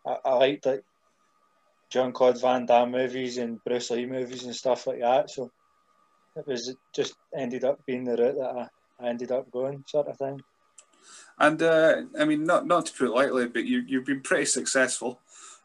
I, 0.06 0.18
I 0.26 0.34
liked 0.36 0.66
like 0.66 0.84
Jean 1.90 2.12
Claude 2.12 2.40
Van 2.40 2.66
Damme 2.66 2.92
movies 2.92 3.38
and 3.38 3.64
Bruce 3.64 3.90
Lee 3.90 4.06
movies 4.06 4.44
and 4.44 4.56
stuff 4.56 4.88
like 4.88 5.00
that, 5.00 5.30
so 5.30 5.52
it 6.36 6.46
was 6.48 6.76
just 6.94 7.16
ended 7.36 7.64
up 7.64 7.86
being 7.86 8.04
the 8.04 8.16
route 8.16 8.36
that 8.38 8.70
I, 9.02 9.06
I 9.06 9.10
ended 9.10 9.32
up 9.32 9.50
going, 9.52 9.84
sort 9.88 10.08
of 10.08 10.18
thing. 10.18 10.42
And 11.40 11.62
uh, 11.62 12.02
I 12.20 12.26
mean, 12.26 12.44
not 12.44 12.68
not 12.68 12.86
to 12.88 12.94
put 12.94 13.08
it 13.08 13.12
lightly, 13.12 13.48
but 13.48 13.66
you 13.66 13.84
you've 13.88 14.06
been 14.06 14.22
pretty 14.22 14.46
successful 14.46 15.22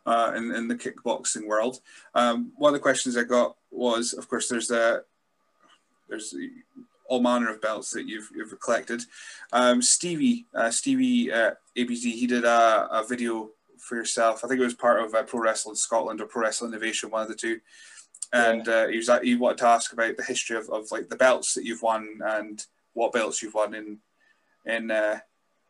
uh, 0.07 0.33
in 0.37 0.55
in 0.55 0.69
the 0.69 0.77
kickboxing 0.77 1.47
world. 1.47 1.81
Um, 2.15 2.53
one 2.57 2.71
of 2.71 2.75
the 2.75 2.83
questions 2.83 3.17
I 3.17 3.25
got 3.25 3.57
was, 3.71 4.13
of 4.13 4.29
course, 4.29 4.49
there's 4.49 4.71
uh, 4.71 5.01
there's 6.09 6.35
all 7.07 7.21
manner 7.21 7.51
of 7.51 7.61
belts 7.61 7.91
that 7.91 8.07
you've 8.07 8.29
you've 8.35 8.59
collected. 8.61 9.03
Um, 9.53 9.83
Stevie 9.83 10.47
uh, 10.55 10.71
Stevie 10.71 11.33
uh, 11.33 11.53
ABZ 11.77 12.03
he 12.03 12.27
did 12.27 12.45
a, 12.45 12.89
a 12.91 13.05
video 13.07 13.51
for 13.79 13.97
yourself. 13.97 14.45
I 14.45 14.49
think 14.49 14.61
it 14.61 14.65
was 14.65 14.75
part 14.75 15.05
of 15.05 15.15
uh, 15.15 15.23
Pro 15.23 15.41
Wrestling 15.41 15.77
Scotland 15.77 16.21
or 16.21 16.27
Pro 16.27 16.43
Wrestling 16.43 16.73
Innovation, 16.73 17.11
one 17.11 17.23
of 17.23 17.29
the 17.29 17.35
two. 17.35 17.61
And 18.33 18.67
uh, 18.69 18.89
he 18.89 18.97
was 18.97 19.11
he 19.23 19.37
wanted 19.37 19.59
to 19.59 19.69
ask 19.69 19.93
about 19.93 20.17
the 20.17 20.25
history 20.25 20.57
of, 20.57 20.69
of 20.71 20.91
like 20.91 21.09
the 21.09 21.17
belts 21.17 21.55
that 21.55 21.65
you've 21.65 21.83
won 21.83 22.19
and 22.25 22.65
what 22.95 23.13
belts 23.13 23.43
you've 23.43 23.55
won 23.55 23.75
in 23.75 23.99
in 24.65 24.91
uh, 24.91 25.19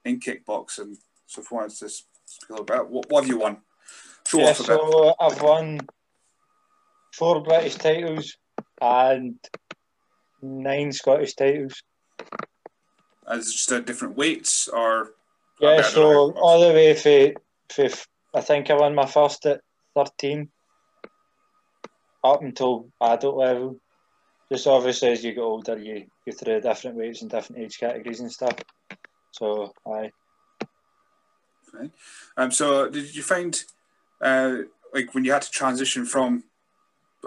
in 0.05 0.21
kickboxing. 0.21 0.97
So 1.27 1.43
if 1.43 1.51
you 1.51 1.57
wanted 1.57 1.77
to 1.79 1.89
speak 1.89 2.49
a 2.49 2.53
little 2.53 2.65
bit, 2.65 2.89
what, 2.89 3.11
what 3.11 3.25
have 3.25 3.31
you 3.31 3.39
won? 3.39 3.59
Show 4.27 4.39
yeah, 4.39 4.51
off 4.51 4.61
a 4.61 4.63
bit. 4.63 4.69
so 4.69 5.15
I've 5.21 5.43
won 5.43 5.81
four 7.13 7.43
British 7.43 7.77
titles 7.77 8.37
and 8.81 9.37
nine 10.45 10.93
Scottish 10.93 11.35
titles. 11.35 11.83
As 13.27 13.53
just 13.53 13.73
uh, 13.73 13.81
different 13.81 14.17
weights 14.17 14.69
or 14.69 15.15
Yeah, 15.61 15.83
so 15.83 16.33
all 16.33 16.61
the 16.61 16.75
way 16.75 16.95
for, 16.95 17.33
for 17.73 17.89
I 18.35 18.41
think 18.41 18.71
I 18.71 18.75
won 18.75 18.95
my 18.95 19.07
first 19.07 19.47
at 19.47 19.61
thirteen, 19.95 20.51
up 22.23 22.43
until 22.43 22.89
adult 23.01 23.37
level. 23.37 23.81
Just 24.53 24.67
obviously 24.67 25.09
as 25.09 25.25
you 25.25 25.33
get 25.33 25.41
older, 25.41 25.79
you 25.79 26.07
go 26.27 26.33
through 26.33 26.61
different 26.61 26.97
weights 26.97 27.23
and 27.23 27.31
different 27.31 27.63
age 27.63 27.79
categories 27.79 28.21
and 28.21 28.31
stuff. 28.31 28.57
So 29.31 29.73
I. 29.87 30.11
Um, 32.37 32.53
so 32.53 32.89
did 32.89 33.17
you 33.17 33.23
find, 33.23 33.65
uh, 34.21 34.59
like 34.93 35.13
when 35.13 35.25
you 35.25 35.33
had 35.33 35.43
to 35.43 35.51
transition 35.51 36.05
from, 36.05 36.45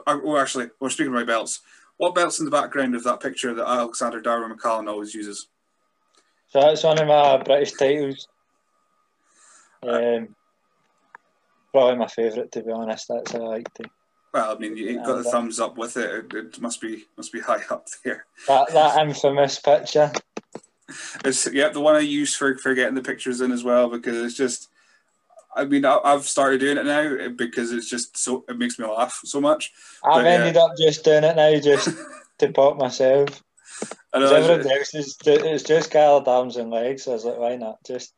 uh, 0.06 0.18
oh, 0.24 0.38
actually, 0.38 0.70
we're 0.80 0.90
speaking 0.90 1.12
about 1.12 1.28
belts. 1.28 1.60
What 1.98 2.16
belts 2.16 2.39
in 2.39 2.46
the 2.46 2.51
background 2.51 2.96
of 2.96 3.04
that 3.04 3.20
picture 3.20 3.54
that 3.54 3.68
Alexander 3.68 4.22
Darwin 4.22 4.56
McCallum 4.56 4.88
always 4.88 5.13
uses? 5.13 5.48
so 6.50 6.62
that's 6.62 6.84
one 6.84 7.00
of 7.00 7.08
my 7.08 7.44
British 7.44 7.74
titles. 7.74 8.27
Um, 9.84 10.36
probably 11.72 11.98
my 11.98 12.08
favourite 12.08 12.51
to 12.54 12.63
be 12.63 12.72
honest. 12.72 13.08
That's 13.10 13.32
how 13.32 13.44
I 13.44 13.48
like 13.48 13.74
to. 13.75 13.84
Well, 14.34 14.56
I 14.56 14.60
mean, 14.60 14.77
you 14.77 14.98
got 14.98 15.24
the 15.24 15.30
uh, 15.30 15.32
thumbs 15.32 15.60
up 15.60 15.77
with 15.77 15.98
it. 15.98 16.10
It, 16.10 16.34
it 16.34 16.62
must 16.62 16.82
be 16.82 17.06
must 17.16 17.34
be 17.34 17.39
high 17.39 17.63
up 17.70 17.88
there. 18.04 18.25
That 18.48 18.72
that 18.74 19.06
infamous 19.06 19.60
picture. 19.60 20.12
it's 21.25 21.51
yeah 21.51 21.70
the 21.70 21.82
one 21.82 21.96
I 21.96 22.00
use 22.00 22.36
for 22.36 22.58
for 22.58 22.74
getting 22.74 22.96
the 22.96 23.01
pictures 23.01 23.42
in 23.42 23.51
as 23.51 23.63
well 23.63 23.89
because 23.89 24.18
it's 24.18 24.36
just. 24.36 24.70
I 25.58 25.66
mean, 25.66 25.86
I- 25.86 26.00
I've 26.04 26.28
started 26.28 26.60
doing 26.60 26.78
it 26.78 26.86
now 26.86 27.00
eh, 27.02 27.28
because 27.30 27.72
it's 27.72 27.90
just 27.90 28.18
so 28.18 28.46
it 28.48 28.58
makes 28.58 28.78
me 28.80 28.86
laugh 28.86 29.20
so 29.26 29.42
much. 29.42 29.74
I've 30.04 30.24
But, 30.24 30.26
yeah. 30.26 30.32
ended 30.32 30.58
up 30.58 30.72
just 30.80 31.04
doing 31.04 31.24
it 31.24 31.36
now 31.36 31.60
just 31.60 31.90
to 32.40 32.52
pop 32.52 32.78
myself. 32.78 33.44
I 34.14 34.20
know, 34.20 34.34
everybody 34.34 34.74
else 34.74 34.96
is 34.96 35.18
it's 35.26 35.64
just 35.64 35.92
gathered 35.92 36.28
arms 36.28 36.58
and 36.58 36.72
legs. 36.72 37.04
So 37.04 37.12
I 37.12 37.14
was 37.16 37.26
like, 37.26 37.38
why 37.38 37.56
not? 37.56 37.78
Just 37.86 38.14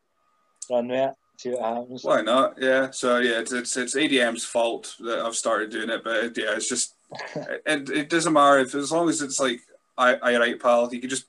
run 0.69 0.87
with 0.87 1.09
it, 1.09 1.15
see 1.37 1.49
what 1.51 1.61
happens. 1.61 2.03
Why 2.03 2.21
not? 2.21 2.55
Yeah. 2.61 2.91
So 2.91 3.17
yeah, 3.17 3.39
it's 3.39 3.51
it's, 3.51 3.75
it's 3.75 3.95
ADM's 3.95 4.45
fault 4.45 4.95
that 4.99 5.19
I've 5.19 5.35
started 5.35 5.71
doing 5.71 5.89
it, 5.89 6.03
but 6.03 6.37
yeah, 6.37 6.55
it's 6.55 6.69
just 6.69 6.95
it, 7.65 7.89
it 7.89 8.09
doesn't 8.09 8.33
matter 8.33 8.59
if 8.59 8.75
as 8.75 8.91
long 8.91 9.09
as 9.09 9.21
it's 9.21 9.39
like 9.39 9.59
I 9.97 10.15
I 10.15 10.37
write 10.37 10.61
pal, 10.61 10.93
you 10.93 10.99
can 11.01 11.09
just 11.09 11.25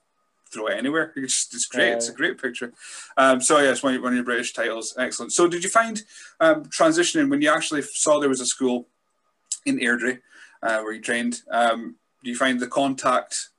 throw 0.53 0.67
it 0.67 0.79
anywhere. 0.79 1.13
Just, 1.17 1.55
it's 1.55 1.67
great. 1.67 1.93
It's 1.93 2.09
a 2.09 2.15
great 2.15 2.41
picture. 2.41 2.73
Um. 3.17 3.41
So 3.41 3.59
yes, 3.59 3.83
one 3.83 3.95
of, 3.95 4.03
one 4.03 4.13
of 4.13 4.17
your 4.17 4.25
British 4.25 4.53
titles, 4.53 4.95
excellent. 4.99 5.33
So 5.33 5.49
did 5.49 5.65
you 5.65 5.71
find 5.71 6.03
um 6.41 6.65
transitioning 6.65 7.31
when 7.31 7.43
you 7.43 7.51
actually 7.51 7.83
saw 7.83 8.19
there 8.19 8.29
was 8.29 8.41
a 8.41 8.47
school 8.47 8.89
in 9.67 9.79
Airdrie 9.79 10.21
uh, 10.63 10.81
where 10.81 10.93
you 10.93 11.01
trained? 11.01 11.43
Um, 11.51 11.97
do 12.23 12.31
you 12.31 12.37
find 12.37 12.61
the 12.61 12.67
contact 12.67 13.51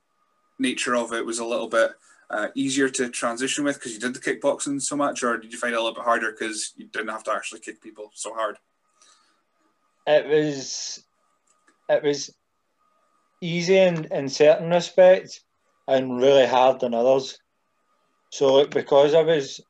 nature 0.58 0.94
of 0.94 1.12
it 1.12 1.26
was 1.26 1.38
a 1.38 1.44
little 1.44 1.68
bit 1.68 1.92
uh, 2.30 2.48
easier 2.54 2.88
to 2.88 3.08
transition 3.10 3.64
with 3.64 3.76
because 3.76 3.92
you 3.92 4.00
did 4.00 4.14
the 4.14 4.20
kickboxing 4.20 4.80
so 4.80 4.96
much, 4.96 5.22
or 5.22 5.36
did 5.36 5.52
you 5.52 5.58
find 5.58 5.74
it 5.74 5.76
a 5.76 5.80
little 5.80 5.94
bit 5.94 6.04
harder 6.04 6.32
because 6.32 6.72
you 6.76 6.86
didn't 6.86 7.08
have 7.08 7.24
to 7.24 7.32
actually 7.32 7.60
kick 7.60 7.82
people 7.82 8.10
so 8.14 8.32
hard? 8.32 8.56
It 10.06 10.26
was 10.26 11.04
it 11.88 12.02
was 12.02 12.34
easy 13.40 13.76
in, 13.76 14.04
in 14.12 14.28
certain 14.28 14.70
respects 14.70 15.40
and 15.92 16.16
really 16.16 16.46
hard 16.46 16.80
than 16.80 16.94
others. 16.94 17.38
So 18.30 18.54
like, 18.54 18.70
because 18.70 19.14
I 19.14 19.22
was 19.22 19.60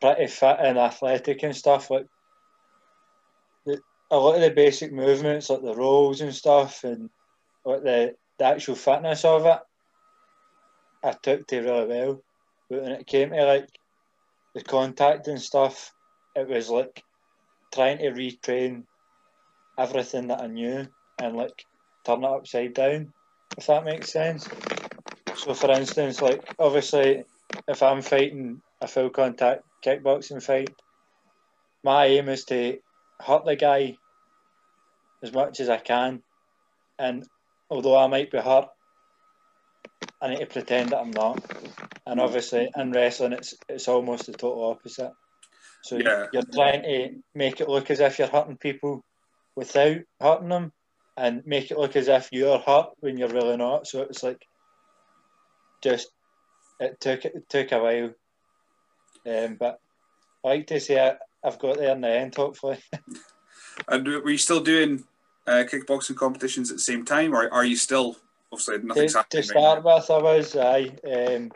pretty 0.00 0.26
fit 0.26 0.56
and 0.60 0.78
athletic 0.78 1.42
and 1.42 1.54
stuff, 1.54 1.90
like 1.90 2.06
the, 3.66 3.80
a 4.10 4.16
lot 4.16 4.34
of 4.34 4.40
the 4.40 4.50
basic 4.50 4.92
movements, 4.92 5.48
like 5.48 5.62
the 5.62 5.74
rolls 5.74 6.20
and 6.20 6.34
stuff, 6.34 6.82
and 6.82 7.08
like 7.64 7.82
the, 7.82 8.14
the 8.38 8.44
actual 8.44 8.74
fitness 8.74 9.24
of 9.24 9.46
it, 9.46 9.58
I 11.04 11.12
took 11.22 11.46
to 11.46 11.60
really 11.60 11.86
well. 11.86 12.22
But 12.68 12.82
when 12.82 12.92
it 12.92 13.06
came 13.06 13.30
to 13.30 13.44
like 13.44 13.68
the 14.54 14.62
contact 14.62 15.28
and 15.28 15.40
stuff, 15.40 15.92
it 16.34 16.48
was 16.48 16.68
like 16.68 17.02
trying 17.72 17.98
to 17.98 18.10
retrain 18.10 18.82
everything 19.78 20.26
that 20.28 20.40
I 20.40 20.48
knew 20.48 20.86
and 21.22 21.36
like 21.36 21.64
turn 22.04 22.24
it 22.24 22.26
upside 22.26 22.74
down, 22.74 23.12
if 23.56 23.66
that 23.66 23.84
makes 23.84 24.12
sense. 24.12 24.48
So, 25.36 25.54
for 25.54 25.70
instance, 25.70 26.20
like 26.20 26.42
obviously, 26.58 27.24
if 27.68 27.82
I'm 27.82 28.02
fighting 28.02 28.62
a 28.80 28.86
full 28.86 29.10
contact 29.10 29.62
kickboxing 29.84 30.42
fight, 30.42 30.70
my 31.82 32.06
aim 32.06 32.28
is 32.28 32.44
to 32.46 32.78
hurt 33.20 33.44
the 33.44 33.56
guy 33.56 33.98
as 35.22 35.32
much 35.32 35.60
as 35.60 35.68
I 35.68 35.78
can, 35.78 36.22
and 36.98 37.26
although 37.68 37.96
I 37.96 38.06
might 38.06 38.30
be 38.30 38.38
hurt, 38.38 38.68
I 40.20 40.28
need 40.28 40.40
to 40.40 40.46
pretend 40.46 40.90
that 40.90 41.00
I'm 41.00 41.10
not. 41.10 41.42
And 42.06 42.20
obviously, 42.20 42.70
in 42.76 42.92
wrestling, 42.92 43.32
it's 43.32 43.54
it's 43.68 43.88
almost 43.88 44.26
the 44.26 44.32
total 44.32 44.70
opposite. 44.70 45.12
So 45.82 45.96
Yeah. 45.96 46.26
you're 46.32 46.42
trying 46.54 46.82
to 46.82 47.22
make 47.34 47.60
it 47.60 47.68
look 47.68 47.90
as 47.90 48.00
if 48.00 48.18
you're 48.18 48.28
hurting 48.28 48.58
people 48.58 49.02
without 49.56 49.98
hurting 50.20 50.48
them, 50.48 50.72
and 51.16 51.42
make 51.46 51.70
it 51.70 51.78
look 51.78 51.96
as 51.96 52.08
if 52.08 52.28
you're 52.32 52.58
hurt 52.58 52.90
when 53.00 53.16
you're 53.16 53.28
really 53.28 53.56
not. 53.56 53.86
So 53.86 54.02
it's 54.02 54.22
like 54.22 54.46
just 55.82 56.08
it 56.78 57.00
took 57.00 57.24
it 57.24 57.48
took 57.48 57.72
a 57.72 57.78
while, 57.78 58.10
um, 59.26 59.56
but 59.58 59.80
I 60.44 60.48
like 60.48 60.66
to 60.68 60.80
say 60.80 60.98
I, 60.98 61.16
I've 61.46 61.58
got 61.58 61.78
there 61.78 61.92
in 61.92 62.00
the 62.00 62.08
end. 62.08 62.34
Hopefully, 62.34 62.78
And 63.88 64.06
were 64.06 64.30
you 64.30 64.38
still 64.38 64.60
doing 64.60 65.04
uh, 65.46 65.64
kickboxing 65.70 66.16
competitions 66.16 66.70
at 66.70 66.76
the 66.76 66.82
same 66.82 67.04
time, 67.04 67.34
or 67.34 67.52
are 67.52 67.64
you 67.64 67.76
still 67.76 68.16
obviously 68.52 68.78
nothing's 68.78 69.12
to, 69.12 69.18
happening? 69.18 69.42
to 69.42 69.48
right 69.54 69.60
start 69.60 69.84
with, 69.84 70.10
I 70.10 70.18
was 70.18 70.56
I 70.56 70.80
um, 70.82 71.52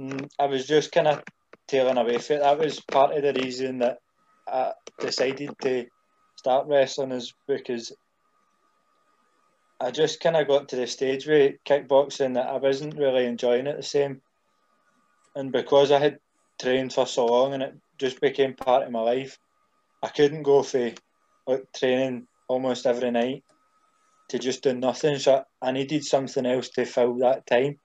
mm, 0.00 0.30
I 0.38 0.46
was 0.46 0.66
just 0.66 0.92
kind 0.92 1.08
of 1.08 1.22
tailing 1.66 1.98
away 1.98 2.18
from 2.18 2.36
it. 2.36 2.40
That 2.40 2.58
was 2.58 2.80
part 2.80 3.16
of 3.16 3.22
the 3.22 3.40
reason 3.40 3.78
that 3.78 3.98
I 4.46 4.72
decided 4.98 5.54
to 5.62 5.86
start 6.36 6.66
wrestling 6.66 7.12
is 7.12 7.34
because 7.46 7.92
I 9.80 9.90
just 9.90 10.20
kind 10.20 10.36
of 10.36 10.48
got 10.48 10.68
to 10.68 10.76
the 10.76 10.86
stage 10.86 11.26
with 11.26 11.56
kickboxing 11.64 12.34
that 12.34 12.48
I 12.48 12.56
wasn't 12.56 12.98
really 12.98 13.26
enjoying 13.26 13.66
it 13.66 13.76
the 13.76 13.82
same, 13.82 14.20
and 15.36 15.52
because 15.52 15.92
I 15.92 15.98
had 16.00 16.18
trained 16.60 16.92
for 16.92 17.06
so 17.06 17.26
long 17.26 17.54
and 17.54 17.62
it 17.62 17.74
just 17.98 18.20
became 18.20 18.54
part 18.54 18.82
of 18.82 18.90
my 18.90 19.00
life, 19.00 19.38
I 20.02 20.08
couldn't 20.08 20.42
go 20.42 20.62
for 20.62 20.90
like 21.46 21.72
training 21.72 22.26
almost 22.48 22.86
every 22.86 23.10
night 23.10 23.44
to 24.28 24.38
just 24.38 24.62
do 24.62 24.74
nothing. 24.74 25.18
So 25.18 25.44
I 25.62 25.72
needed 25.72 26.04
something 26.04 26.44
else 26.44 26.68
to 26.70 26.84
fill 26.84 27.14
that 27.18 27.46
time. 27.46 27.78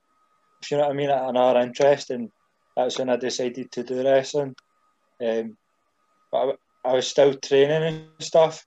If 0.62 0.72
you 0.72 0.78
know 0.78 0.84
what 0.84 0.94
I 0.94 0.96
mean, 0.96 1.10
another 1.10 1.60
interest, 1.60 2.10
and 2.10 2.30
that's 2.76 2.98
when 2.98 3.10
I 3.10 3.18
decided 3.18 3.72
to 3.72 3.84
do 3.84 4.04
wrestling. 4.04 4.56
Um, 5.24 5.58
but 6.32 6.58
I, 6.84 6.90
I 6.90 6.94
was 6.94 7.08
still 7.08 7.34
training 7.36 7.84
and 7.84 8.08
stuff, 8.20 8.66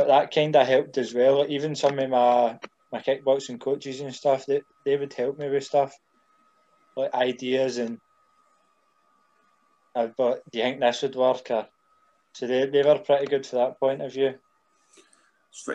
but 0.00 0.08
that 0.08 0.34
kind 0.34 0.56
of 0.56 0.66
helped 0.66 0.96
as 0.96 1.12
well. 1.12 1.40
Like 1.40 1.50
even 1.50 1.76
some 1.76 1.98
of 1.98 2.08
my 2.10 2.58
my 2.92 3.00
kickboxing 3.00 3.60
coaches 3.60 4.00
and 4.00 4.14
stuff, 4.14 4.46
they 4.46 4.62
they 4.84 4.96
would 4.96 5.12
help 5.12 5.38
me 5.38 5.48
with 5.48 5.64
stuff 5.64 5.94
like 6.96 7.14
ideas 7.14 7.78
and. 7.78 7.98
I 9.94 10.06
but 10.06 10.42
do 10.50 10.58
you 10.58 10.64
think 10.64 10.80
this 10.80 11.02
would 11.02 11.16
work? 11.16 11.50
Or, 11.50 11.66
so 12.32 12.46
they, 12.46 12.66
they 12.66 12.82
were 12.82 12.98
pretty 12.98 13.26
good 13.26 13.44
for 13.44 13.56
that 13.56 13.80
point 13.80 14.00
of 14.00 14.12
view. 14.12 14.34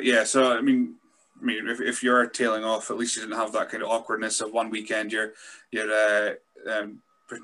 Yeah, 0.02 0.24
so 0.24 0.58
I 0.58 0.62
mean, 0.62 0.96
I 1.40 1.46
mean, 1.46 1.68
if, 1.68 1.82
if 1.82 2.02
you're 2.02 2.26
tailing 2.28 2.64
off, 2.64 2.90
at 2.90 2.98
least 2.98 3.18
you 3.18 3.24
didn't 3.24 3.38
have 3.38 3.52
that 3.52 3.70
kind 3.70 3.84
of 3.84 3.90
awkwardness 3.90 4.40
of 4.40 4.54
one 4.54 4.70
weekend 4.70 5.12
you're 5.12 5.34
you're 5.72 5.92
uh, 5.92 6.34
um, 6.72 7.02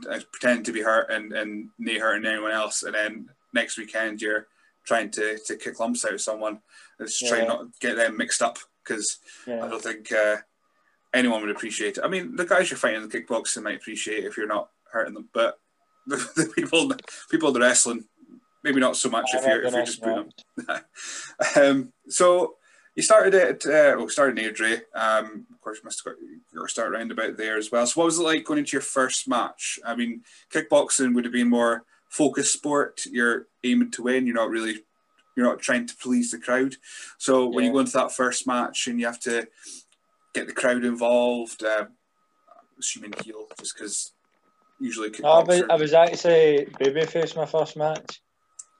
uh, 0.09 0.19
pretending 0.31 0.63
to 0.63 0.71
be 0.71 0.81
hurt 0.81 1.11
and 1.11 1.33
and 1.33 1.69
not 1.77 2.00
hurting 2.00 2.25
anyone 2.25 2.53
else, 2.53 2.83
and 2.83 2.95
then 2.95 3.29
next 3.53 3.77
weekend 3.77 4.21
you're 4.21 4.47
trying 4.85 5.09
to, 5.11 5.38
to 5.45 5.55
kick 5.55 5.79
lumps 5.79 6.05
out 6.05 6.13
of 6.13 6.21
someone. 6.21 6.59
Trying 7.27 7.43
Yeah. 7.43 7.47
not 7.47 7.59
to 7.59 7.79
get 7.79 7.95
them 7.95 8.17
mixed 8.17 8.41
up 8.41 8.59
because 8.83 9.19
I 9.47 9.67
don't 9.67 9.81
think 9.81 10.11
uh, 10.11 10.38
anyone 11.13 11.41
would 11.41 11.51
appreciate 11.51 11.97
it. 11.97 12.03
I 12.03 12.07
mean, 12.07 12.35
the 12.35 12.45
guys 12.45 12.69
you're 12.69 12.77
fighting 12.77 13.01
in 13.01 13.09
the 13.09 13.21
kickboxing 13.21 13.63
might 13.63 13.77
appreciate 13.77 14.19
it 14.19 14.27
if 14.27 14.38
you're 14.38 14.47
not 14.47 14.69
hurting 14.91 15.13
them, 15.13 15.29
but 15.33 15.59
the, 16.07 16.17
the 16.35 16.51
people 16.55 16.91
people 17.29 17.50
in 17.50 17.53
the 17.53 17.59
wrestling 17.59 18.05
maybe 18.63 18.79
not 18.79 18.97
so 18.97 19.09
much 19.09 19.29
if 19.33 19.45
you're 19.45 19.61
if 19.61 19.73
you're 19.73 19.85
just 19.85 20.01
putting 20.01 20.31
them 20.57 20.83
um, 21.55 21.93
so 22.09 22.55
you 22.95 23.03
started 23.03 23.33
at 23.33 23.65
uh, 23.65 23.95
well, 23.97 24.09
started 24.09 24.38
in 24.38 24.53
Airdrie. 24.53 24.81
Um, 24.93 25.45
of 25.53 25.61
course, 25.61 25.77
you 25.77 25.85
must 25.85 26.03
have 26.03 26.13
got 26.13 26.21
your 26.53 26.67
start 26.67 26.91
round 26.91 27.11
about 27.11 27.38
there 27.38 27.57
as 27.57 27.71
well. 27.71 27.85
So, 27.88 28.01
what 28.01 28.05
was 28.05 28.19
it 28.19 28.23
like 28.23 28.43
going 28.43 28.59
into 28.59 28.73
your 28.73 28.81
first 28.81 29.27
match? 29.29 29.79
I 29.85 29.95
mean, 29.95 30.23
kickboxing 30.53 31.15
would 31.15 31.23
have 31.23 31.33
been 31.33 31.50
more 31.50 31.85
focused 32.12 32.53
sport. 32.53 33.06
You're 33.10 33.48
aiming 33.63 33.91
to 33.91 34.03
win. 34.03 34.27
You're 34.27 34.36
not 34.36 34.50
really, 34.50 34.84
you're 35.36 35.46
not 35.46 35.60
trying 35.60 35.88
to 35.88 35.96
please 35.96 36.30
the 36.30 36.38
crowd. 36.38 36.75
So, 37.18 37.48
when 37.48 37.65
you 37.65 37.72
go 37.72 37.80
into 37.80 37.94
that 37.94 38.12
first 38.12 38.46
match 38.46 38.88
and 38.88 39.00
you 39.00 39.08
have 39.08 39.20
to 39.22 39.48
get 40.36 40.46
the 40.46 40.53
crowd 40.53 40.84
involved, 40.84 41.63
uh, 41.63 41.86
assuming 42.77 43.13
heel, 43.24 43.48
just 43.60 43.75
because 43.75 44.13
usually 44.80 45.10
No, 45.20 45.30
I 45.30 45.44
was, 45.44 45.62
kickboxer, 45.62 45.70
I 45.70 45.75
was 45.75 45.94
actually 45.94 46.68
babyface 46.80 47.36
my 47.36 47.46
first 47.46 47.77
match. 47.77 48.22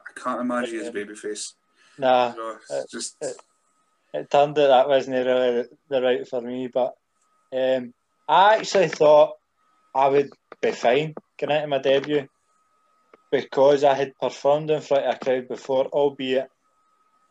I 0.08 0.20
can't 0.20 0.42
imagine 0.42 0.82
as 0.82 0.90
babyface. 0.92 1.54
Nah, 1.98 2.34
So, 2.66 2.84
just 2.92 3.16
uh, 3.24 3.28
it 4.14 4.30
turned 4.30 4.60
out 4.60 4.68
that 4.68 4.90
wasn't 4.90 5.26
really 5.26 5.66
the 5.90 6.02
right 6.02 6.28
for 6.28 6.42
me. 6.42 6.68
But 6.68 6.96
um, 7.54 7.94
I 8.28 8.58
actually 8.58 8.90
thought 8.90 9.38
I 9.96 10.10
would 10.10 10.32
be 10.62 10.72
fine 10.72 11.14
going 11.40 11.56
into 11.56 11.68
my 11.68 11.80
debut 11.80 12.28
because 13.32 13.84
I 13.84 13.94
had 13.94 14.18
performed 14.20 14.70
in 14.72 14.82
front 14.82 15.06
of 15.06 15.16
a 15.16 15.20
crowd 15.20 15.48
before, 15.48 15.86
albeit 15.88 16.50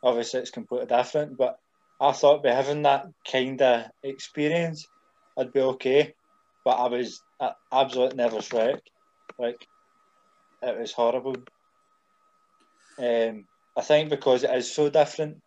obviously 0.02 0.40
it's 0.40 0.50
completely 0.50 0.87
different. 0.87 1.37
But 1.37 1.59
I 2.00 2.12
thought 2.12 2.42
by 2.42 2.52
having 2.52 2.83
that 2.83 3.07
kind 3.30 3.61
of 3.61 3.87
experience, 4.02 4.87
I'd 5.38 5.52
be 5.52 5.61
okay. 5.61 6.14
But 6.64 6.73
I 6.73 6.88
was 6.88 7.23
a 7.40 7.50
absolute 7.73 8.16
nervous 8.16 8.52
wreck. 8.52 8.80
Like 9.38 9.66
it 10.62 10.78
was 10.78 10.92
horrible. 10.92 11.37
Um, 12.99 13.47
I 13.76 13.83
think 13.83 14.11
because 14.11 14.45
it 14.45 14.50
is 14.50 14.73
so 14.73 14.90
different 14.90 15.40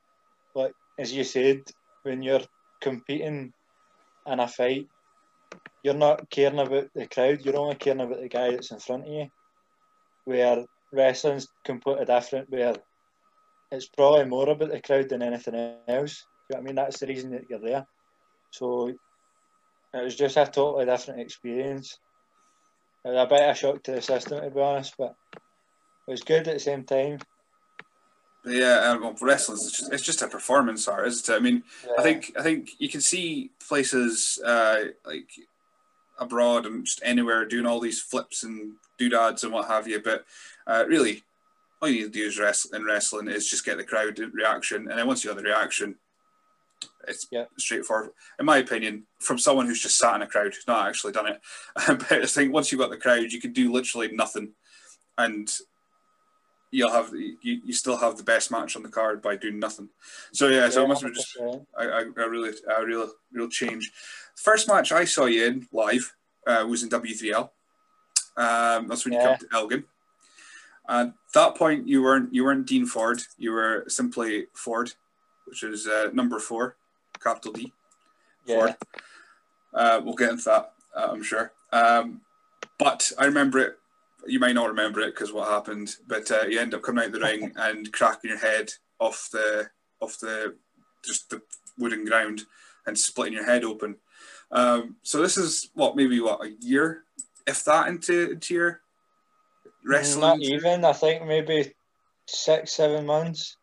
like 0.56 0.74
as 0.98 1.12
you 1.12 1.24
said, 1.24 1.62
when 2.04 2.22
you're 2.22 2.46
competing 2.82 3.54
in 4.28 4.40
a 4.40 4.48
fight, 4.48 4.88
you're 5.84 5.94
not 5.94 6.30
caring 6.30 6.60
about 6.60 6.90
the 6.94 7.08
crowd. 7.08 7.42
You're 7.44 7.58
only 7.58 7.76
caring 7.76 8.02
about 8.02 8.22
the 8.22 8.30
guy 8.30 8.52
that's 8.52 8.72
in 8.72 8.80
front 8.80 9.08
of 9.08 9.14
you. 9.14 9.28
Where 10.26 10.66
wrestling's 10.92 11.48
completely 11.66 12.06
different. 12.06 12.50
Where 12.50 12.76
it's 13.72 13.88
probably 13.88 14.26
more 14.26 14.50
about 14.50 14.72
the 14.72 14.82
crowd 14.82 15.10
than 15.10 15.22
anything 15.24 15.56
else. 15.88 16.26
You 16.50 16.56
know 16.56 16.58
what 16.58 16.60
I 16.60 16.62
mean? 16.62 16.76
That's 16.76 17.00
the 17.00 17.08
reason 17.08 17.32
that 17.32 17.50
you're 17.50 17.60
there. 17.60 17.88
So 18.52 18.90
it 18.90 20.04
was 20.04 20.16
just 20.16 20.38
a 20.38 20.46
totally 20.46 20.86
different 20.86 21.22
experience. 21.22 21.98
It 23.06 23.10
was 23.10 23.26
a 23.26 23.28
bit 23.28 23.42
of 23.42 23.50
a 23.50 23.56
shock 23.56 23.84
to 23.84 23.92
the 23.94 24.02
system, 24.02 24.42
to 24.42 24.50
be 24.50 24.62
honest, 24.62 24.94
but 24.98 25.16
it 26.08 26.12
was 26.12 26.22
good 26.22 26.48
at 26.48 26.54
the 26.54 26.60
same 26.60 26.84
time. 26.84 27.20
Yeah, 28.46 28.92
um, 28.92 29.02
well, 29.02 29.16
wrestling 29.22 29.58
is 29.58 29.72
just, 29.72 29.94
it's 29.94 30.04
just 30.04 30.22
a 30.22 30.28
performance 30.28 30.88
art, 30.88 31.08
isn't 31.08 31.34
it? 31.34 31.38
I 31.38 31.40
mean, 31.40 31.64
Yeah. 31.86 31.94
I 31.98 32.04
think 32.04 32.34
I 32.38 32.44
think 32.44 32.72
you 32.78 32.90
can 32.90 33.02
see 33.02 33.52
places 33.68 34.40
uh, 34.46 34.86
like 35.06 35.30
abroad 36.20 36.66
and 36.66 36.86
just 36.86 37.02
anywhere 37.04 37.46
doing 37.46 37.66
all 37.66 37.80
these 37.80 38.02
flips 38.02 38.44
and 38.44 38.74
doodads 38.98 39.44
and 39.44 39.54
what 39.54 39.68
have 39.68 39.88
you, 39.88 40.00
but 40.02 40.26
uh, 40.68 40.86
really, 40.88 41.24
all 41.82 41.90
you 41.90 42.02
need 42.04 42.14
to 42.14 42.20
do 42.22 42.28
is 42.28 42.40
wrest- 42.40 42.74
in 42.74 42.86
wrestling 42.86 43.28
is 43.28 43.50
just 43.50 43.66
get 43.66 43.78
the 43.78 43.84
crowd 43.84 44.18
reaction, 44.34 44.88
and 44.90 44.98
then 45.00 45.08
once 45.08 45.24
you 45.24 45.30
have 45.30 45.38
the 45.38 45.44
reaction, 45.44 45.96
it's 47.08 47.28
Yeah. 47.32 47.46
straightforward. 47.58 48.12
In 48.40 48.46
my 48.46 48.58
opinion, 48.58 49.06
from 49.20 49.38
someone 49.38 49.66
who's 49.68 49.82
just 49.82 49.98
sat 49.98 50.16
in 50.16 50.22
a 50.22 50.28
crowd, 50.28 50.54
who's 50.54 50.68
not 50.68 50.88
actually 50.88 51.14
done 51.14 51.28
it, 51.28 51.42
but 51.76 52.12
I 52.12 52.26
think 52.26 52.54
once 52.54 52.72
you've 52.72 52.80
got 52.80 52.90
the 52.90 52.98
crowd, 52.98 53.32
you 53.32 53.42
can 53.42 53.52
do 53.54 53.72
literally 53.72 54.12
nothing, 54.14 54.54
and 55.18 55.52
you'll 56.72 56.92
have 56.92 57.12
you, 57.14 57.38
you 57.44 57.74
still 57.74 57.98
have 57.98 58.18
the 58.18 58.24
best 58.24 58.50
match 58.50 58.76
on 58.76 58.82
the 58.84 58.90
card 58.90 59.22
by 59.22 59.36
doing 59.36 59.60
nothing. 59.60 59.90
So 60.32 60.48
yeah, 60.48 60.70
so 60.70 60.84
it 60.84 60.88
must 60.88 61.04
have 61.04 61.14
just 61.14 61.38
100%. 61.38 61.66
a, 61.78 61.88
a, 61.88 62.26
a 62.26 62.30
really 62.30 62.52
a 62.78 62.86
real 62.86 63.12
real 63.32 63.48
change. 63.50 63.92
First 64.36 64.68
match 64.68 64.92
I 64.92 65.06
saw 65.06 65.26
you 65.26 65.46
in 65.46 65.68
live 65.72 66.16
uh, 66.48 66.66
was 66.68 66.82
in 66.84 66.90
W3L. 66.90 67.50
Um, 68.36 68.88
that's 68.88 69.06
when 69.06 69.14
you 69.14 69.20
Yeah. 69.20 69.38
come 69.38 69.38
to 69.38 69.56
Elgin. 69.56 69.86
At 70.90 71.14
that 71.34 71.56
point, 71.56 71.88
you 71.88 72.04
weren't 72.04 72.34
you 72.34 72.44
weren't 72.44 72.66
Dean 72.68 72.86
Ford. 72.86 73.22
You 73.38 73.52
were 73.52 73.86
simply 73.88 74.48
Ford, 74.54 74.94
which 75.46 75.64
is 75.64 75.88
uh, 75.88 76.10
number 76.14 76.40
four, 76.40 76.76
capital 77.22 77.54
D. 77.54 77.72
Yeah. 78.46 78.56
Ford. 78.56 78.76
Uh, 79.74 80.02
we'll 80.04 80.14
get 80.16 80.32
into 80.32 80.44
that, 80.46 80.74
uh, 80.96 81.10
I'm 81.12 81.24
sure. 81.24 81.52
Um, 81.72 82.22
but 82.78 83.12
I 83.18 83.26
remember 83.26 83.60
it. 83.60 83.80
You 84.28 84.40
might 84.40 84.56
not 84.56 84.68
remember 84.70 85.02
it 85.02 85.14
because 85.16 85.34
what 85.34 85.48
happened, 85.50 85.96
but 86.08 86.30
uh, 86.32 86.44
you 86.48 86.60
end 86.60 86.74
up 86.74 86.82
coming 86.82 87.04
out 87.06 87.12
the 87.12 87.20
ring 87.20 87.52
and 87.58 87.92
cracking 87.92 88.30
your 88.30 88.40
head 88.40 88.72
off 89.00 89.30
the 89.32 89.70
off 90.00 90.20
the 90.20 90.56
just 91.04 91.30
the 91.30 91.42
wooden 91.78 92.06
ground 92.06 92.44
and 92.86 92.98
splitting 92.98 93.34
your 93.34 93.46
head 93.46 93.64
open. 93.64 93.96
Um, 94.52 94.98
so 95.02 95.22
this 95.22 95.38
is 95.38 95.70
what 95.74 95.96
maybe 95.96 96.20
what 96.20 96.46
a 96.46 96.52
year, 96.60 97.03
if 97.48 97.64
that, 97.66 97.88
into 97.88 98.32
into 98.32 98.54
your 98.54 98.82
wrestling. 99.86 100.22
Not 100.22 100.42
even. 100.42 100.86
I 100.86 100.94
think 100.94 101.26
maybe 101.26 101.74
six, 102.28 102.74
seven 102.74 103.06
months. 103.06 103.58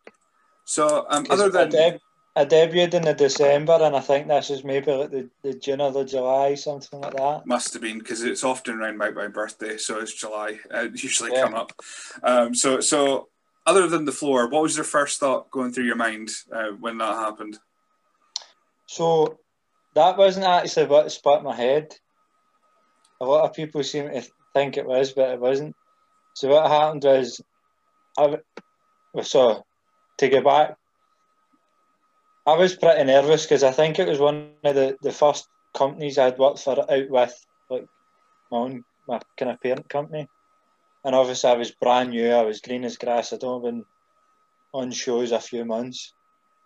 So 0.65 1.07
um, 1.09 1.27
other 1.31 1.49
than 1.49 1.69
I, 1.69 1.71
deb- 1.71 2.01
I 2.37 2.45
debuted 2.45 2.95
in 2.95 3.03
the 3.03 3.15
December, 3.15 3.79
and 3.81 3.97
I 3.97 4.01
think 4.01 4.29
this 4.29 4.51
is 4.51 4.63
maybe 4.63 4.93
like 4.93 5.11
the, 5.11 5.29
the 5.43 5.55
June 5.55 5.81
or 5.81 5.91
the 5.91 6.05
July, 6.05 6.55
something 6.55 7.01
like 7.01 7.17
that. 7.17 7.47
Must 7.47 7.73
have 7.73 7.83
been 7.83 7.99
because 7.99 8.23
it's 8.23 8.45
often 8.45 8.79
around 8.79 8.99
my, 8.99 9.11
my 9.11 9.27
birthday, 9.29 9.77
so 9.77 10.01
it's 10.01 10.15
July. 10.15 10.59
Uh, 10.73 10.89
usually 10.95 11.33
Yeah. 11.33 11.43
come 11.43 11.55
up. 11.55 11.73
Um, 12.23 12.55
so 12.55 12.81
so 12.81 13.29
other 13.67 13.89
than 13.89 14.05
the 14.05 14.13
floor, 14.13 14.49
what 14.49 14.63
was 14.63 14.77
your 14.77 14.85
first 14.85 15.19
thought 15.21 15.51
going 15.51 15.73
through 15.73 15.85
your 15.85 15.97
mind 15.97 16.31
uh, 16.53 16.71
when 16.79 16.99
that 16.99 17.15
happened? 17.15 17.59
So 18.87 19.39
that 19.95 20.17
wasn't 20.17 20.47
actually 20.47 20.87
what 20.87 21.11
split 21.11 21.43
my 21.43 21.55
head. 21.55 21.95
A 23.21 23.25
lot 23.25 23.45
of 23.45 23.55
people 23.55 23.83
seem 23.83 24.09
to 24.09 24.23
think 24.55 24.77
it 24.77 24.87
was, 24.87 25.13
but 25.13 25.31
it 25.31 25.41
wasn't. 25.41 25.77
So 26.35 26.49
what 26.49 26.71
happened 26.71 27.05
was, 27.05 27.41
I 28.19 28.39
so 29.23 29.65
to 30.19 30.29
go 30.29 30.43
back, 30.43 30.77
I 32.47 32.57
was 32.57 32.75
pretty 32.75 33.05
nervous 33.05 33.45
because 33.45 33.63
I 33.63 33.73
think 33.73 33.99
it 33.99 34.09
was 34.09 34.19
one 34.19 34.53
of 34.65 34.75
the, 34.75 34.97
the 35.03 35.13
first 35.13 35.49
companies 35.75 36.19
I'd 36.19 36.39
worked 36.39 36.61
for 36.61 36.81
out 36.91 37.11
with, 37.11 37.47
like 37.69 37.87
my 38.51 38.59
own 38.59 38.85
my 39.07 39.21
kind 39.37 39.51
of 39.53 39.61
parent 39.61 39.89
company, 39.89 40.29
and 41.05 41.15
obviously 41.15 41.51
I 41.51 41.55
was 41.55 41.71
brand 41.71 42.11
new. 42.11 42.31
I 42.31 42.43
was 42.43 42.61
green 42.61 42.85
as 42.85 42.97
grass. 42.97 43.33
I'd 43.33 43.45
only 43.45 43.71
been 43.71 43.85
on 44.73 44.91
shows 44.91 45.33
a 45.33 45.41
few 45.41 45.65
months, 45.65 46.13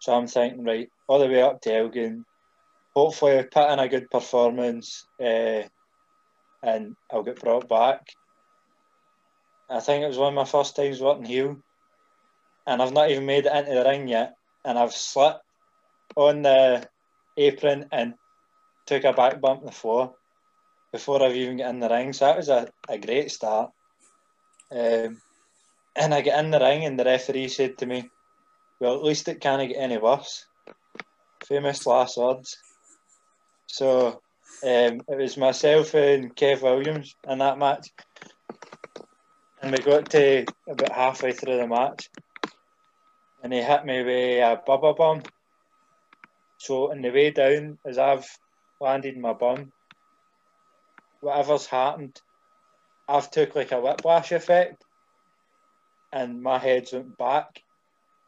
so 0.00 0.14
I'm 0.14 0.26
thinking 0.26 0.64
right 0.64 0.88
all 1.06 1.18
the 1.18 1.26
way 1.26 1.42
up 1.42 1.60
to 1.62 1.74
Elgin. 1.74 2.24
Hopefully, 2.94 3.44
put 3.50 3.70
in 3.70 3.78
a 3.78 3.88
good 3.88 4.10
performance, 4.10 5.06
uh, 5.20 5.62
and 6.64 6.96
I'll 7.12 7.22
get 7.22 7.40
brought 7.40 7.68
back. 7.68 8.08
I 9.68 9.80
think 9.80 10.02
it 10.02 10.08
was 10.08 10.18
one 10.18 10.28
of 10.28 10.34
my 10.34 10.44
first 10.44 10.76
times 10.76 11.00
working 11.00 11.24
heel, 11.24 11.56
and 12.66 12.82
I've 12.82 12.92
not 12.92 13.10
even 13.10 13.26
made 13.26 13.46
it 13.46 13.54
into 13.54 13.74
the 13.74 13.84
ring 13.84 14.08
yet, 14.08 14.34
and 14.64 14.78
I've 14.78 14.92
slipped 14.92 15.44
on 16.16 16.42
the 16.42 16.88
apron 17.36 17.86
and 17.92 18.14
took 18.86 19.04
a 19.04 19.12
back 19.12 19.40
bump 19.40 19.60
on 19.60 19.66
the 19.66 19.72
floor 19.72 20.14
before 20.92 21.22
I've 21.22 21.36
even 21.36 21.58
got 21.58 21.70
in 21.70 21.80
the 21.80 21.88
ring. 21.88 22.12
So 22.12 22.26
that 22.26 22.36
was 22.36 22.48
a, 22.48 22.68
a 22.88 22.98
great 22.98 23.30
start. 23.30 23.70
Um, 24.70 25.20
and 25.96 26.14
I 26.14 26.20
get 26.20 26.42
in 26.42 26.50
the 26.50 26.60
ring, 26.60 26.84
and 26.84 26.98
the 26.98 27.04
referee 27.04 27.48
said 27.48 27.78
to 27.78 27.86
me, 27.86 28.08
"Well, 28.80 28.94
at 28.94 29.02
least 29.04 29.28
it 29.28 29.40
can't 29.40 29.68
get 29.68 29.78
any 29.78 29.98
worse." 29.98 30.46
Famous 31.46 31.86
last 31.86 32.16
words. 32.16 32.56
So 33.66 34.20
um, 34.62 35.00
it 35.08 35.16
was 35.18 35.36
myself 35.36 35.94
and 35.94 36.34
Kev 36.34 36.62
Williams 36.62 37.14
in 37.28 37.38
that 37.38 37.58
match, 37.58 37.88
and 39.60 39.72
we 39.72 39.78
got 39.78 40.10
to 40.10 40.44
about 40.68 40.92
halfway 40.92 41.32
through 41.32 41.56
the 41.56 41.66
match, 41.66 42.08
and 43.42 43.52
he 43.52 43.62
hit 43.62 43.84
me 43.84 44.02
with 44.02 44.42
a 44.42 44.60
bubba 44.66 44.96
bomb. 44.96 45.22
So 46.58 46.90
on 46.90 47.02
the 47.02 47.10
way 47.10 47.30
down, 47.30 47.78
as 47.84 47.98
I've 47.98 48.26
landed 48.80 49.18
my 49.18 49.32
bum, 49.32 49.72
whatever's 51.20 51.66
happened, 51.66 52.20
I've 53.08 53.30
took 53.30 53.54
like 53.54 53.72
a 53.72 53.80
whiplash 53.80 54.32
effect, 54.32 54.82
and 56.12 56.42
my 56.42 56.58
head's 56.58 56.92
went 56.92 57.18
back 57.18 57.60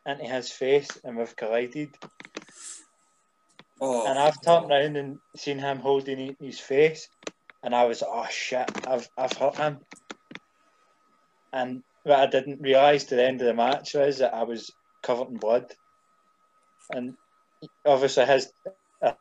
into 0.05 0.25
his 0.25 0.51
face, 0.51 0.99
and 1.05 1.17
we've 1.17 1.37
collided. 1.37 1.97
Oh, 3.81 4.07
And 4.07 4.19
I've 4.19 4.41
turned 4.41 4.69
round 4.71 4.97
and 4.97 5.19
seen 5.37 5.59
him 5.59 5.79
holding 5.79 6.37
his 6.41 6.59
face, 6.59 7.09
and 7.63 7.75
I 7.75 7.85
was, 7.85 8.03
oh 8.07 8.27
shit, 8.31 8.71
I've 8.87 9.09
I've 9.19 9.33
hurt 9.33 9.57
him. 9.57 9.79
And 11.53 11.83
what 12.05 12.21
I 12.21 12.27
didn't 12.27 12.61
realise 12.61 13.05
to 13.05 13.17
the 13.17 13.27
end 13.27 13.41
of 13.41 13.47
the 13.47 13.55
match 13.55 13.95
was 13.95 14.19
that 14.19 14.35
I 14.35 14.45
was 14.45 14.71
covered 15.03 15.29
in 15.29 15.37
blood, 15.37 15.75
and 16.91 17.15
obviously 17.85 18.25
his, 18.25 18.51
I 19.03 19.15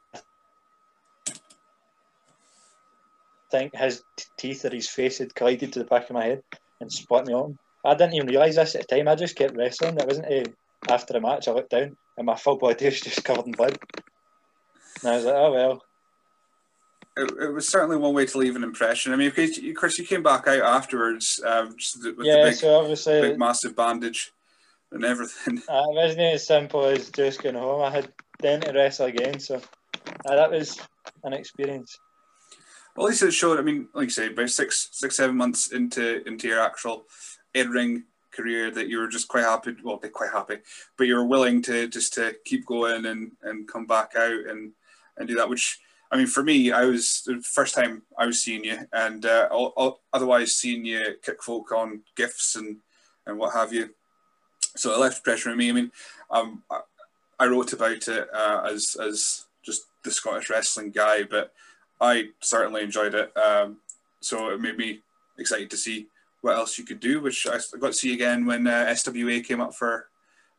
think 3.51 3.75
his 3.75 4.03
teeth 4.37 4.65
or 4.65 4.69
his 4.69 4.89
face 4.89 5.17
had 5.17 5.35
collided 5.35 5.73
to 5.73 5.79
the 5.79 5.85
back 5.85 6.09
of 6.09 6.15
my 6.15 6.25
head 6.25 6.43
and 6.79 6.91
split 6.91 7.27
me 7.27 7.33
open. 7.33 7.57
I 7.83 7.93
didn't 7.93 8.15
even 8.15 8.27
realise 8.27 8.55
this 8.55 8.75
at 8.75 8.87
the 8.87 8.95
time. 8.95 9.07
I 9.07 9.15
just 9.15 9.35
kept 9.35 9.55
wrestling. 9.55 9.97
It 9.97 10.07
wasn't 10.07 10.27
a, 10.27 10.43
after 10.89 11.13
the 11.13 11.21
match. 11.21 11.47
I 11.47 11.51
looked 11.51 11.69
down 11.69 11.95
and 12.17 12.25
my 12.25 12.35
full 12.35 12.57
body 12.57 12.85
was 12.85 12.99
just 12.99 13.23
covered 13.23 13.45
in 13.45 13.51
blood. 13.51 13.77
And 15.01 15.11
I 15.11 15.15
was 15.15 15.25
like, 15.25 15.35
oh 15.35 15.51
well. 15.51 15.83
it, 17.17 17.31
it 17.43 17.53
was 17.53 17.67
certainly 17.67 17.97
one 17.97 18.13
way 18.13 18.25
to 18.25 18.37
leave 18.37 18.55
an 18.55 18.63
impression. 18.63 19.13
I 19.13 19.15
mean, 19.15 19.31
you- 19.35 19.73
Chris, 19.73 19.97
you 19.97 20.05
came 20.05 20.23
back 20.23 20.47
out 20.47 20.61
afterwards 20.61 21.41
just 21.77 22.03
with 22.03 22.15
yeah, 22.21 22.37
the 22.37 22.43
big, 22.49 22.55
so 22.55 22.79
obviously 22.79 23.21
big 23.21 23.39
massive 23.39 23.75
bandage 23.75 24.31
and 24.91 25.05
everything. 25.05 25.57
uh, 25.69 25.83
it 25.89 25.95
wasn't 25.95 26.21
as 26.21 26.47
simple 26.47 26.85
as 26.85 27.09
just 27.09 27.43
going 27.43 27.55
home. 27.55 27.81
I 27.81 27.89
had 27.89 28.11
then 28.39 28.61
to 28.61 28.73
wrestle 28.73 29.07
again, 29.07 29.39
so 29.39 29.61
uh, 30.25 30.35
that 30.35 30.51
was 30.51 30.79
an 31.23 31.33
experience. 31.33 31.97
Well, 32.95 33.07
at 33.07 33.09
least 33.09 33.23
it 33.23 33.31
showed. 33.31 33.59
I 33.59 33.61
mean, 33.61 33.89
like 33.93 34.05
you 34.05 34.09
say, 34.09 34.27
about 34.27 34.49
six, 34.49 34.89
six, 34.91 35.17
seven 35.17 35.35
months 35.35 35.71
into 35.71 36.25
into 36.27 36.47
your 36.47 36.61
actual 36.61 37.05
in 37.53 37.69
ring 37.69 38.03
career, 38.31 38.71
that 38.71 38.87
you 38.87 38.99
were 38.99 39.07
just 39.07 39.27
quite 39.27 39.43
happy. 39.43 39.75
Well, 39.83 39.97
quite 39.97 40.31
happy, 40.31 40.57
but 40.97 41.07
you 41.07 41.15
were 41.15 41.25
willing 41.25 41.61
to 41.63 41.87
just 41.87 42.13
to 42.13 42.35
keep 42.45 42.65
going 42.65 43.05
and 43.05 43.31
and 43.43 43.67
come 43.67 43.85
back 43.85 44.11
out 44.15 44.47
and 44.49 44.71
and 45.17 45.27
do 45.27 45.35
that. 45.35 45.49
Which 45.49 45.79
I 46.11 46.17
mean, 46.17 46.27
for 46.27 46.43
me, 46.43 46.71
I 46.71 46.85
was 46.85 47.23
the 47.25 47.41
first 47.41 47.75
time 47.75 48.03
I 48.17 48.25
was 48.25 48.41
seeing 48.41 48.63
you, 48.63 48.79
and 48.93 49.25
uh, 49.25 49.47
all, 49.51 49.73
all, 49.75 50.01
otherwise 50.13 50.53
seeing 50.55 50.85
you 50.85 51.15
kick 51.23 51.43
folk 51.43 51.71
on 51.71 52.01
gifts 52.15 52.55
and 52.55 52.77
and 53.25 53.37
what 53.37 53.53
have 53.53 53.73
you. 53.73 53.89
So 54.75 54.93
it 54.93 54.99
left 54.99 55.23
pressure 55.23 55.49
on 55.49 55.57
me. 55.57 55.69
I 55.69 55.73
mean, 55.73 55.91
um, 56.29 56.63
I, 56.69 56.81
I 57.39 57.47
wrote 57.47 57.73
about 57.73 58.07
it 58.07 58.27
uh, 58.33 58.67
as 58.71 58.95
as 59.01 59.45
just 59.63 59.83
the 60.03 60.11
Scottish 60.11 60.49
wrestling 60.49 60.91
guy, 60.91 61.23
but 61.23 61.51
I 61.99 62.29
certainly 62.41 62.83
enjoyed 62.83 63.15
it. 63.15 63.35
Um, 63.37 63.77
so 64.21 64.49
it 64.49 64.61
made 64.61 64.77
me 64.77 64.99
excited 65.39 65.69
to 65.71 65.77
see 65.77 66.07
what 66.41 66.55
else 66.55 66.77
you 66.77 66.85
could 66.85 66.99
do, 66.99 67.19
which 67.21 67.47
I 67.47 67.57
got 67.79 67.87
to 67.87 67.93
see 67.93 68.13
again 68.13 68.45
when 68.45 68.67
uh, 68.67 68.85
SWA 68.89 69.43
came 69.43 69.61
up 69.61 69.73
for 69.73 70.07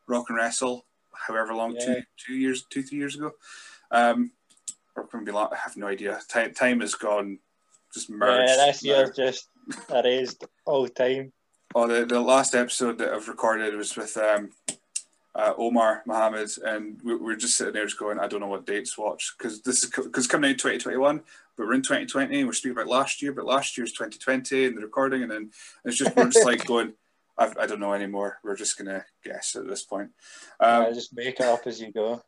Rock 0.09 0.27
and 0.29 0.37
Wrestle, 0.39 0.85
however 1.13 1.55
long, 1.55 1.77
Yeah. 1.79 1.87
two 1.87 2.03
two 2.17 2.35
years, 2.35 2.65
two 2.69 2.83
three 2.83 2.99
years 2.99 3.15
ago. 3.15 3.33
Um, 3.93 4.33
or 4.97 5.09
maybe 5.15 5.33
long, 5.33 5.49
I 5.53 5.57
have 5.57 5.77
no 5.77 5.87
idea. 5.87 6.21
Time 6.29 6.55
time 6.55 6.81
has 6.81 6.95
gone, 6.95 7.39
just 7.93 8.11
merged. 8.11 8.51
Yeah, 8.51 8.67
this 8.67 8.83
year 8.83 9.13
just 9.15 9.49
erased 9.93 10.45
all 10.65 10.89
time. 10.89 11.33
Oh, 11.75 11.87
the, 11.87 12.07
the 12.07 12.21
last 12.21 12.55
episode 12.55 12.99
that 12.99 13.13
I've 13.13 13.29
recorded 13.29 13.75
was 13.75 13.97
with 13.97 14.17
um, 14.17 14.51
uh, 15.35 15.53
Omar 15.59 16.03
Mohammed, 16.07 16.49
and 16.65 16.99
we, 17.03 17.15
we're 17.17 17.37
just 17.37 17.57
sitting 17.57 17.75
there 17.75 17.85
just 17.85 17.99
going, 17.99 18.19
I 18.19 18.27
don't 18.27 18.41
know 18.41 18.47
what 18.47 18.67
dates 18.67 18.97
watch 18.97 19.35
because 19.37 19.61
this 19.61 19.85
is 19.85 19.91
because 19.91 20.27
coming 20.27 20.51
out 20.51 20.59
2021, 20.59 21.21
but 21.57 21.67
we're 21.67 21.75
in 21.75 21.83
2020 21.83 22.39
and 22.39 22.47
we're 22.47 22.55
speaking 22.55 22.73
about 22.73 22.87
last 22.87 23.21
year, 23.21 23.33
but 23.33 23.45
last 23.45 23.77
year's 23.77 23.93
2020 23.93 24.67
and 24.67 24.77
the 24.77 24.83
recording, 24.83 25.23
and 25.23 25.31
then 25.31 25.51
it's 25.85 25.99
just 25.99 26.17
we're 26.17 26.31
just 26.31 26.47
like 26.47 26.65
going. 26.67 26.95
I've, 27.39 27.55
I 27.59 27.67
do 27.67 27.77
not 27.77 27.81
know 27.81 27.93
anymore. 27.93 28.39
We're 28.43 28.57
just 28.57 28.79
gonna 28.79 29.05
guess 29.23 29.57
at 29.57 29.67
this 29.67 29.83
point. 29.83 30.11
Um, 30.59 30.85
yeah, 30.85 30.93
just 30.93 31.15
make 31.15 31.39
it 31.39 31.43
up 31.45 31.67
as 31.67 31.79
you 31.79 31.93
go. 31.93 32.23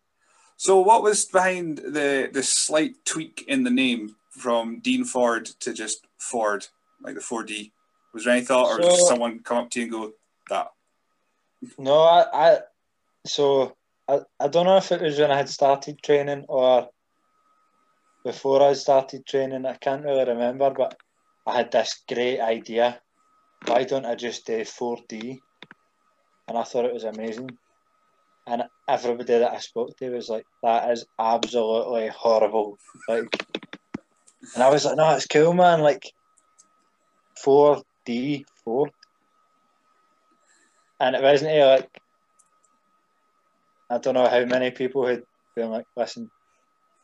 So, 0.59 0.81
what 0.81 1.05
was 1.05 1.25
behind 1.25 1.79
the 1.79 2.29
the 2.33 2.43
slight 2.43 3.05
tweak 3.05 3.45
in 3.47 3.63
the 3.63 3.71
name 3.71 4.17
from 4.31 4.81
Dean 4.81 5.05
Ford 5.05 5.47
to 5.61 5.73
just 5.73 6.05
Ford, 6.19 6.67
like 7.01 7.15
the 7.15 7.21
4D? 7.21 7.71
Was 8.13 8.25
there 8.25 8.35
any 8.35 8.45
thought, 8.45 8.67
or 8.67 8.83
so, 8.83 8.91
just 8.91 9.07
someone 9.07 9.39
come 9.39 9.59
up 9.59 9.71
to 9.71 9.79
you 9.79 9.85
and 9.85 9.93
go 9.93 10.13
that? 10.51 10.73
No, 11.79 12.01
I, 12.01 12.27
I 12.33 12.59
so 13.25 13.77
I, 14.09 14.19
I 14.41 14.49
don't 14.49 14.67
know 14.67 14.79
if 14.79 14.91
it 14.91 15.01
was 15.01 15.17
when 15.21 15.31
I 15.31 15.37
had 15.37 15.49
started 15.49 16.03
training 16.03 16.45
or 16.49 16.89
before 18.25 18.61
I 18.61 18.73
started 18.73 19.27
training. 19.27 19.65
I 19.65 19.77
can't 19.77 20.05
really 20.05 20.25
remember, 20.25 20.71
but 20.71 20.99
I 21.47 21.59
had 21.59 21.71
this 21.71 22.03
great 22.09 22.41
idea. 22.41 23.01
Why 23.67 23.85
don't 23.85 24.07
I 24.07 24.17
just 24.17 24.45
do 24.45 24.59
4D? 24.63 25.39
And 26.49 26.59
I 26.59 26.65
thought 26.65 26.85
it 26.85 26.95
was 26.95 27.05
amazing. 27.05 27.57
And 28.49 28.63
everybody 28.89 29.39
that 29.39 29.53
I 29.53 29.59
spoke 29.59 29.97
to 29.99 30.11
was 30.11 30.29
like, 30.29 30.47
"That 30.63 30.91
is 30.91 31.05
absolutely 31.19 32.09
horrible." 32.09 32.79
Like, 33.07 33.47
and 34.55 34.63
I 34.63 34.71
was 34.71 34.85
like, 34.85 34.97
"No, 34.97 35.15
it's 35.15 35.27
cool, 35.27 35.53
man." 35.53 35.83
Like, 35.83 36.11
4D, 37.45 38.45
4 38.65 38.89
and 41.01 41.17
it 41.17 41.23
wasn't 41.23 41.51
eh, 41.51 41.65
like 41.65 41.89
I 43.91 43.99
don't 43.99 44.15
know 44.15 44.29
how 44.29 44.45
many 44.45 44.71
people 44.71 45.07
had 45.07 45.23
been 45.57 45.71
like, 45.71 45.87
listen, 45.97 46.31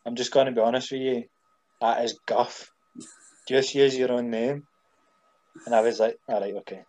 I'm 0.04 0.16
just 0.16 0.33
going 0.33 0.46
to 0.46 0.52
be 0.52 0.61
honest 0.61 0.92
with 0.92 1.00
you, 1.00 1.24
that 1.80 2.04
is 2.04 2.18
guff. 2.26 2.70
Just 3.48 3.74
use 3.74 3.96
your 3.96 4.12
own 4.12 4.30
name. 4.30 4.66
And 5.64 5.74
I 5.74 5.80
was 5.80 5.98
like, 5.98 6.18
all 6.28 6.40
right, 6.40 6.54
okay. 6.57 6.85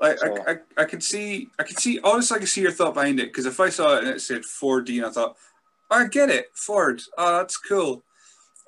Like 0.00 0.18
so, 0.18 0.34
I, 0.46 0.52
I, 0.52 0.56
I 0.78 0.84
could 0.84 1.02
see, 1.02 1.48
I 1.58 1.62
could 1.62 1.78
see, 1.78 2.00
honestly, 2.02 2.36
I 2.36 2.38
could 2.40 2.48
see 2.48 2.62
your 2.62 2.72
thought 2.72 2.94
behind 2.94 3.20
it 3.20 3.26
because 3.26 3.46
if 3.46 3.60
I 3.60 3.68
saw 3.68 3.96
it 3.96 4.04
and 4.04 4.08
it 4.08 4.20
said 4.20 4.42
4D, 4.42 4.96
and 4.96 5.06
I 5.06 5.10
thought, 5.10 5.36
I 5.90 6.06
get 6.06 6.30
it, 6.30 6.46
Ford. 6.54 7.02
Oh, 7.18 7.38
that's 7.38 7.56
cool. 7.58 8.02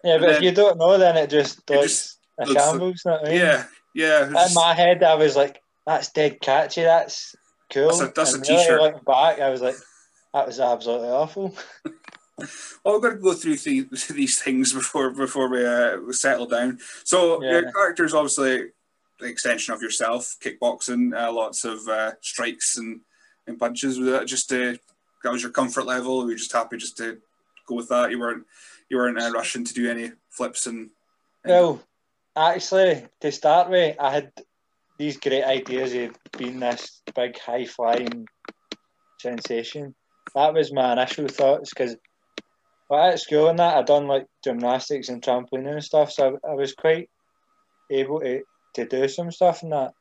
Yeah, 0.04 0.18
but 0.18 0.30
if 0.30 0.42
you 0.42 0.52
don't 0.52 0.78
know, 0.78 0.98
then 0.98 1.16
it 1.16 1.30
just 1.30 1.68
looks 1.70 2.18
just 2.38 2.50
a 2.50 2.52
shambles. 2.52 3.02
Like, 3.04 3.20
I 3.20 3.24
mean? 3.24 3.36
Yeah, 3.36 3.64
yeah. 3.94 4.26
In 4.26 4.32
just, 4.32 4.54
my 4.54 4.74
head, 4.74 5.02
I 5.02 5.14
was 5.14 5.36
like, 5.36 5.62
that's 5.86 6.10
dead 6.10 6.40
catchy. 6.40 6.82
That's 6.82 7.34
cool. 7.72 7.88
That's 7.88 8.00
a, 8.00 8.12
that's 8.14 8.34
a 8.34 8.40
really 8.40 8.62
t-shirt. 8.62 8.80
Looking 8.80 9.00
back, 9.06 9.40
I 9.40 9.48
was 9.50 9.62
like, 9.62 9.76
that 10.34 10.46
was 10.46 10.60
absolutely 10.60 11.08
awful. 11.08 11.56
well, 12.84 12.94
we've 12.94 13.02
got 13.02 13.10
to 13.10 13.16
go 13.16 13.32
through 13.34 13.56
these, 13.56 14.08
these 14.08 14.42
things 14.42 14.72
before 14.72 15.10
before 15.10 15.48
we, 15.48 15.64
uh, 15.64 15.98
settle 16.10 16.46
down. 16.46 16.78
So 17.04 17.42
yeah. 17.42 17.52
your 17.52 17.72
character 17.72 18.04
is 18.04 18.14
obviously 18.14 18.70
extension 19.24 19.74
of 19.74 19.82
yourself, 19.82 20.36
kickboxing, 20.42 21.16
uh, 21.16 21.32
lots 21.32 21.64
of 21.64 21.86
uh, 21.88 22.12
strikes 22.20 22.76
and, 22.78 23.00
and 23.46 23.58
punches. 23.58 23.98
Was 23.98 24.10
that 24.10 24.26
just 24.26 24.48
to, 24.50 24.78
that 25.22 25.32
was 25.32 25.42
your 25.42 25.52
comfort 25.52 25.86
level? 25.86 26.24
Were 26.24 26.30
you 26.30 26.36
just 26.36 26.52
happy 26.52 26.76
just 26.76 26.96
to 26.98 27.18
go 27.66 27.76
with 27.76 27.88
that? 27.88 28.10
You 28.10 28.20
weren't 28.20 28.44
you 28.88 28.96
weren't 28.98 29.20
uh, 29.20 29.30
rushing 29.30 29.64
to 29.64 29.74
do 29.74 29.90
any 29.90 30.12
flips 30.30 30.66
and. 30.66 30.90
and... 31.44 31.52
Well, 31.52 31.82
actually, 32.36 33.06
to 33.20 33.32
start 33.32 33.70
with, 33.70 33.96
I 33.98 34.10
had 34.10 34.32
these 34.98 35.16
great 35.16 35.44
ideas 35.44 35.94
of 35.94 36.16
being 36.36 36.60
this 36.60 37.00
big 37.14 37.38
high 37.38 37.64
flying 37.64 38.26
sensation 39.18 39.94
that 40.34 40.54
was 40.54 40.72
my 40.72 40.92
initial 40.92 41.28
thoughts 41.28 41.70
because 41.70 41.96
well, 42.88 43.10
at 43.10 43.20
school 43.20 43.48
and 43.48 43.58
that 43.58 43.76
I'd 43.76 43.86
done 43.86 44.06
like 44.06 44.26
gymnastics 44.44 45.08
and 45.08 45.22
trampoline 45.22 45.70
and 45.70 45.82
stuff, 45.82 46.12
so 46.12 46.38
I, 46.44 46.50
I 46.50 46.54
was 46.54 46.74
quite 46.74 47.08
able 47.90 48.20
to, 48.20 48.42
to 48.74 48.86
do 48.86 49.08
some 49.08 49.30
stuff 49.30 49.62
and 49.62 49.72
that. 49.72 49.94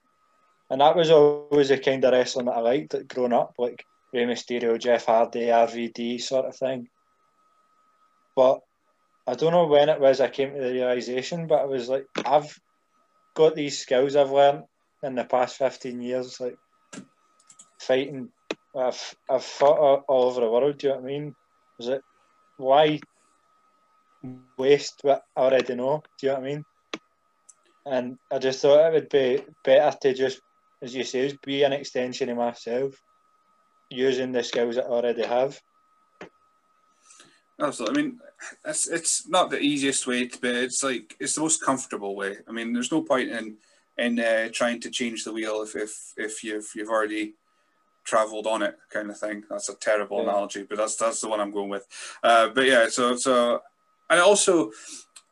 And 0.70 0.82
that 0.82 0.96
was 0.96 1.12
always 1.12 1.70
the 1.70 1.78
kind 1.78 2.04
of 2.06 2.14
wrestling 2.14 2.46
that 2.46 2.56
I 2.56 2.60
liked 2.62 2.94
like, 2.94 3.08
growing 3.08 3.34
up, 3.34 3.56
like 3.58 3.86
Rey 4.14 4.26
Mysterio, 4.26 4.80
Jeff 4.80 5.06
Hardy, 5.06 5.48
RVD 5.48 6.22
sort 6.22 6.46
of 6.46 6.56
thing. 6.56 6.88
But 8.36 8.62
I 9.28 9.34
don't 9.36 9.52
know 9.52 9.68
when 9.68 9.90
it 9.90 10.00
was 10.00 10.22
I 10.22 10.30
came 10.30 10.54
to 10.54 10.60
the 10.62 10.72
realization, 10.72 11.48
but 11.48 11.62
I 11.62 11.66
was 11.66 11.90
like, 11.90 12.06
I've 12.26 12.58
got 13.34 13.56
these 13.56 13.80
skills 13.80 14.16
I've 14.16 14.32
learned 14.32 14.64
in 15.04 15.16
the 15.16 15.26
past 15.26 15.58
15 15.58 16.02
years, 16.02 16.40
like 16.40 16.58
fighting 17.80 18.30
I've 18.76 19.16
I've 19.30 19.44
fought 19.44 20.06
all 20.08 20.24
over 20.26 20.42
the 20.42 20.50
world. 20.50 20.78
Do 20.78 20.88
you 20.88 20.94
know 20.94 21.00
what 21.00 21.06
I 21.06 21.12
mean? 21.12 21.36
Is 21.80 21.88
it 21.90 22.02
why 22.58 23.00
waste 24.58 25.00
what 25.02 25.24
I 25.36 25.42
already 25.42 25.76
know? 25.76 26.04
Do 26.20 26.28
you 26.28 26.34
know 26.34 26.40
what 26.40 26.46
I 26.46 26.54
mean? 26.54 26.66
And 27.86 28.18
I 28.32 28.40
just 28.40 28.62
thought 28.62 28.88
it 28.88 28.94
would 28.94 29.10
be 29.10 29.44
better 29.64 29.98
to 30.02 30.14
just, 30.14 30.40
as 30.82 30.96
you 30.96 31.04
say, 31.04 31.38
be 31.44 31.64
an 31.64 31.74
extension 31.74 32.30
of 32.30 32.38
myself, 32.38 32.96
using 33.90 34.32
the 34.32 34.44
skills 34.44 34.76
that 34.76 34.86
I 34.86 34.90
already 34.90 35.24
have. 35.24 35.60
Absolutely. 37.60 38.02
I 38.02 38.04
mean, 38.04 38.20
it's 38.66 38.88
it's 38.88 39.28
not 39.28 39.50
the 39.50 39.60
easiest 39.60 40.08
way, 40.08 40.28
to, 40.28 40.40
but 40.40 40.56
it's 40.56 40.84
like 40.84 41.16
it's 41.20 41.36
the 41.36 41.42
most 41.42 41.64
comfortable 41.64 42.16
way. 42.16 42.38
I 42.48 42.52
mean, 42.52 42.74
there's 42.74 42.92
no 42.92 43.02
point 43.02 43.30
in 43.30 43.58
in 43.98 44.20
uh, 44.20 44.50
trying 44.52 44.80
to 44.82 44.90
change 44.90 45.24
the 45.24 45.34
wheel 45.34 45.62
if 45.62 45.76
if 45.76 46.14
if 46.18 46.44
you've 46.44 46.68
you've 46.76 46.90
already 46.90 47.34
travelled 48.04 48.48
on 48.48 48.64
it 48.64 48.78
kind 48.90 49.12
of 49.12 49.20
thing. 49.20 49.44
That's 49.50 49.70
a 49.70 49.76
terrible 49.76 50.18
yeah. 50.18 50.30
analogy, 50.30 50.64
but 50.64 50.78
that's 50.78 50.96
that's 50.96 51.22
the 51.22 51.30
one 51.30 51.40
I'm 51.40 51.52
going 51.52 51.70
with. 51.70 51.88
Uh, 52.24 52.50
but 52.50 52.66
yeah, 52.66 52.88
so 52.90 53.16
so 53.16 53.62
and 54.10 54.20
also, 54.20 54.72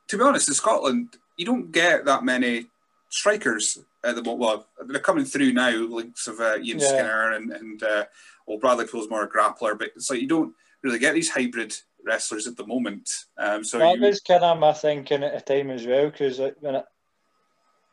to 0.07 0.17
be 0.17 0.23
honest, 0.23 0.47
in 0.47 0.53
Scotland, 0.53 1.17
you 1.39 1.45
don't 1.45 1.71
get 1.71 2.05
that 2.05 2.23
many 2.23 2.65
strikers 3.09 3.79
at 4.03 4.15
the 4.15 4.23
moment. 4.23 4.39
Well, 4.39 4.67
they're 4.87 4.99
coming 4.99 5.25
through 5.25 5.53
now, 5.53 5.71
links 5.71 6.27
of 6.27 6.39
uh, 6.39 6.57
Ian 6.57 6.79
yeah. 6.79 6.87
Skinner 6.87 7.31
and 7.31 7.51
and 7.51 7.83
uh, 7.83 8.05
well, 8.45 8.59
Bradley 8.59 8.85
Pole's 8.85 9.09
more 9.09 9.23
a 9.23 9.29
grappler, 9.29 9.77
but 9.77 9.91
it's 9.95 10.09
like 10.09 10.21
you 10.21 10.27
don't 10.27 10.53
really 10.83 10.99
get 10.99 11.13
these 11.13 11.29
hybrid 11.29 11.75
wrestlers 12.05 12.47
at 12.47 12.57
the 12.57 12.65
moment. 12.65 13.09
Um, 13.37 13.63
so 13.63 13.79
that 13.79 13.95
you... 13.95 14.01
was 14.01 14.21
kind 14.21 14.43
of 14.43 14.59
my 14.59 14.73
thinking 14.73 15.23
at 15.23 15.45
the 15.45 15.53
time 15.53 15.69
as 15.69 15.85
well, 15.85 16.09
because 16.09 16.39
when 16.59 16.75
I 16.75 16.83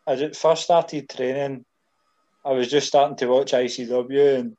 as 0.07 0.21
it 0.21 0.37
first 0.37 0.65
started 0.65 1.09
training, 1.09 1.65
I 2.45 2.53
was 2.53 2.69
just 2.69 2.87
starting 2.87 3.17
to 3.17 3.27
watch 3.27 3.53
ICW 3.53 4.39
and 4.39 4.57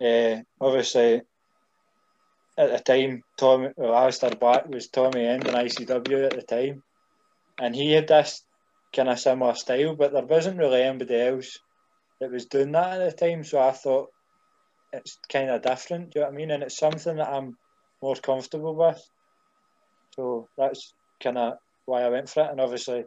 uh, 0.00 0.42
obviously, 0.60 1.22
at 2.56 2.70
the 2.70 2.78
time, 2.78 3.22
Tommy, 3.36 3.68
well, 3.76 3.92
Aleister 3.92 4.38
Black 4.38 4.68
was 4.68 4.88
Tommy 4.88 5.24
End 5.24 5.46
in 5.46 5.54
ICW 5.54 6.26
at 6.26 6.36
the 6.36 6.42
time, 6.42 6.82
and 7.60 7.74
he 7.74 7.92
had 7.92 8.08
this 8.08 8.42
kind 8.94 9.08
of 9.08 9.18
similar 9.18 9.54
style, 9.54 9.94
but 9.94 10.12
there 10.12 10.24
wasn't 10.24 10.58
really 10.58 10.82
anybody 10.82 11.20
else 11.20 11.58
that 12.20 12.30
was 12.30 12.46
doing 12.46 12.72
that 12.72 13.00
at 13.00 13.16
the 13.16 13.26
time. 13.26 13.44
So 13.44 13.60
I 13.60 13.72
thought 13.72 14.10
it's 14.92 15.18
kind 15.30 15.50
of 15.50 15.62
different. 15.62 16.10
Do 16.10 16.20
you 16.20 16.24
know 16.24 16.28
what 16.28 16.34
I 16.34 16.36
mean? 16.36 16.50
And 16.50 16.62
it's 16.62 16.78
something 16.78 17.16
that 17.16 17.28
I'm 17.28 17.56
more 18.02 18.16
comfortable 18.16 18.74
with. 18.74 19.02
So 20.16 20.48
that's 20.56 20.94
kind 21.22 21.38
of 21.38 21.54
why 21.86 22.02
I 22.02 22.08
went 22.10 22.28
for 22.28 22.44
it. 22.44 22.50
And 22.50 22.60
obviously, 22.60 23.04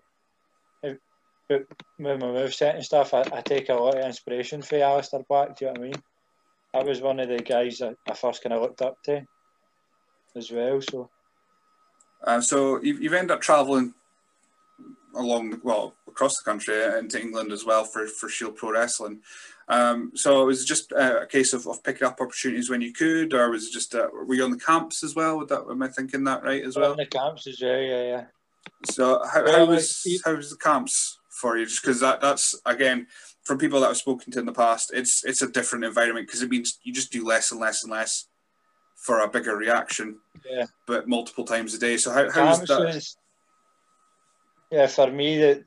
with 0.84 1.64
my 1.98 2.12
moveset 2.12 2.76
and 2.76 2.84
stuff, 2.84 3.14
I, 3.14 3.24
I, 3.34 3.42
take 3.42 3.70
a 3.70 3.74
lot 3.74 3.98
of 3.98 4.06
inspiration 4.06 4.62
from 4.62 4.80
Aleister 4.80 5.26
Black. 5.28 5.58
Do 5.58 5.66
you 5.66 5.72
know 5.72 5.80
what 5.80 5.88
I 5.88 5.92
mean? 5.92 6.04
that 6.74 6.86
was 6.86 7.02
one 7.02 7.20
of 7.20 7.30
the 7.30 7.38
guys 7.38 7.80
that 7.80 7.96
I 8.10 8.14
first 8.14 8.44
kind 8.44 8.54
of 8.54 8.62
looked 8.62 8.82
up 8.82 9.02
to 9.04 9.22
as 10.36 10.52
well. 10.52 10.82
So, 10.82 11.10
uh, 12.24 12.42
so 12.42 12.82
you've, 12.82 13.02
you've 13.02 13.14
ended 13.14 13.32
up 13.32 13.42
traveling 13.42 13.94
along, 15.18 15.60
well, 15.64 15.96
across 16.08 16.38
the 16.38 16.50
country 16.50 16.82
into 16.98 17.20
England 17.20 17.52
as 17.52 17.66
well 17.66 17.84
for, 17.84 18.08
for 18.08 18.30
Shield 18.30 18.56
Pro 18.56 18.72
Wrestling. 18.72 19.22
Um, 19.70 20.12
so 20.16 20.42
it 20.42 20.46
was 20.46 20.66
just 20.66 20.92
a 20.94 21.28
case 21.30 21.54
of, 21.54 21.68
of 21.68 21.84
picking 21.84 22.08
up 22.08 22.22
opportunities 22.22 22.70
when 22.70 22.82
you 22.82 22.94
could, 22.94 23.34
or 23.34 23.52
was 23.52 23.68
it 23.68 23.74
just 23.74 23.94
uh, 23.94 24.08
were 24.14 24.34
you 24.34 24.44
on 24.44 24.52
the 24.52 24.58
camps 24.58 25.04
as 25.04 25.14
well? 25.14 25.38
Would 25.38 25.50
that 25.50 25.66
am 25.70 25.84
I 25.84 25.90
thinking 25.90 26.24
that 26.24 26.44
right 26.44 26.64
as 26.64 26.78
well? 26.78 26.92
On 26.92 26.98
the 26.98 27.06
camps 27.06 27.46
well, 27.62 27.80
yeah, 27.80 28.04
yeah. 28.04 28.26
So 28.86 29.22
how, 29.26 29.52
how 29.52 29.66
was 29.66 30.22
how 30.24 30.36
was 30.36 30.52
the 30.52 30.58
camps 30.58 31.20
for 31.30 31.58
you? 31.58 31.66
Just 31.66 31.82
because 31.82 32.00
that 32.00 32.22
that's 32.22 32.56
again 32.66 33.08
from 33.44 33.58
people 33.58 33.82
that 33.82 33.90
I've 33.90 33.98
spoken 33.98 34.32
to 34.34 34.40
in 34.40 34.46
the 34.46 34.54
past, 34.54 34.92
it's 34.94 35.26
it's 35.26 35.42
a 35.42 35.50
different 35.50 35.84
environment 35.84 36.28
because 36.28 36.42
it 36.42 36.50
means 36.50 36.80
you 36.84 36.94
just 36.94 37.12
do 37.12 37.26
less 37.26 37.52
and 37.52 37.60
less 37.60 37.84
and 37.84 37.92
less 37.92 38.28
for 38.96 39.20
a 39.20 39.30
bigger 39.30 39.58
reaction. 39.58 40.18
Yeah. 40.50 40.66
But 40.86 41.10
multiple 41.10 41.44
times 41.44 41.74
a 41.74 41.80
day. 41.80 41.98
So 41.98 42.12
how 42.12 42.32
how 42.32 42.52
is 42.52 42.60
that? 42.62 43.16
Yeah, 44.72 44.88
for 44.88 45.10
me 45.12 45.38
that 45.40 45.64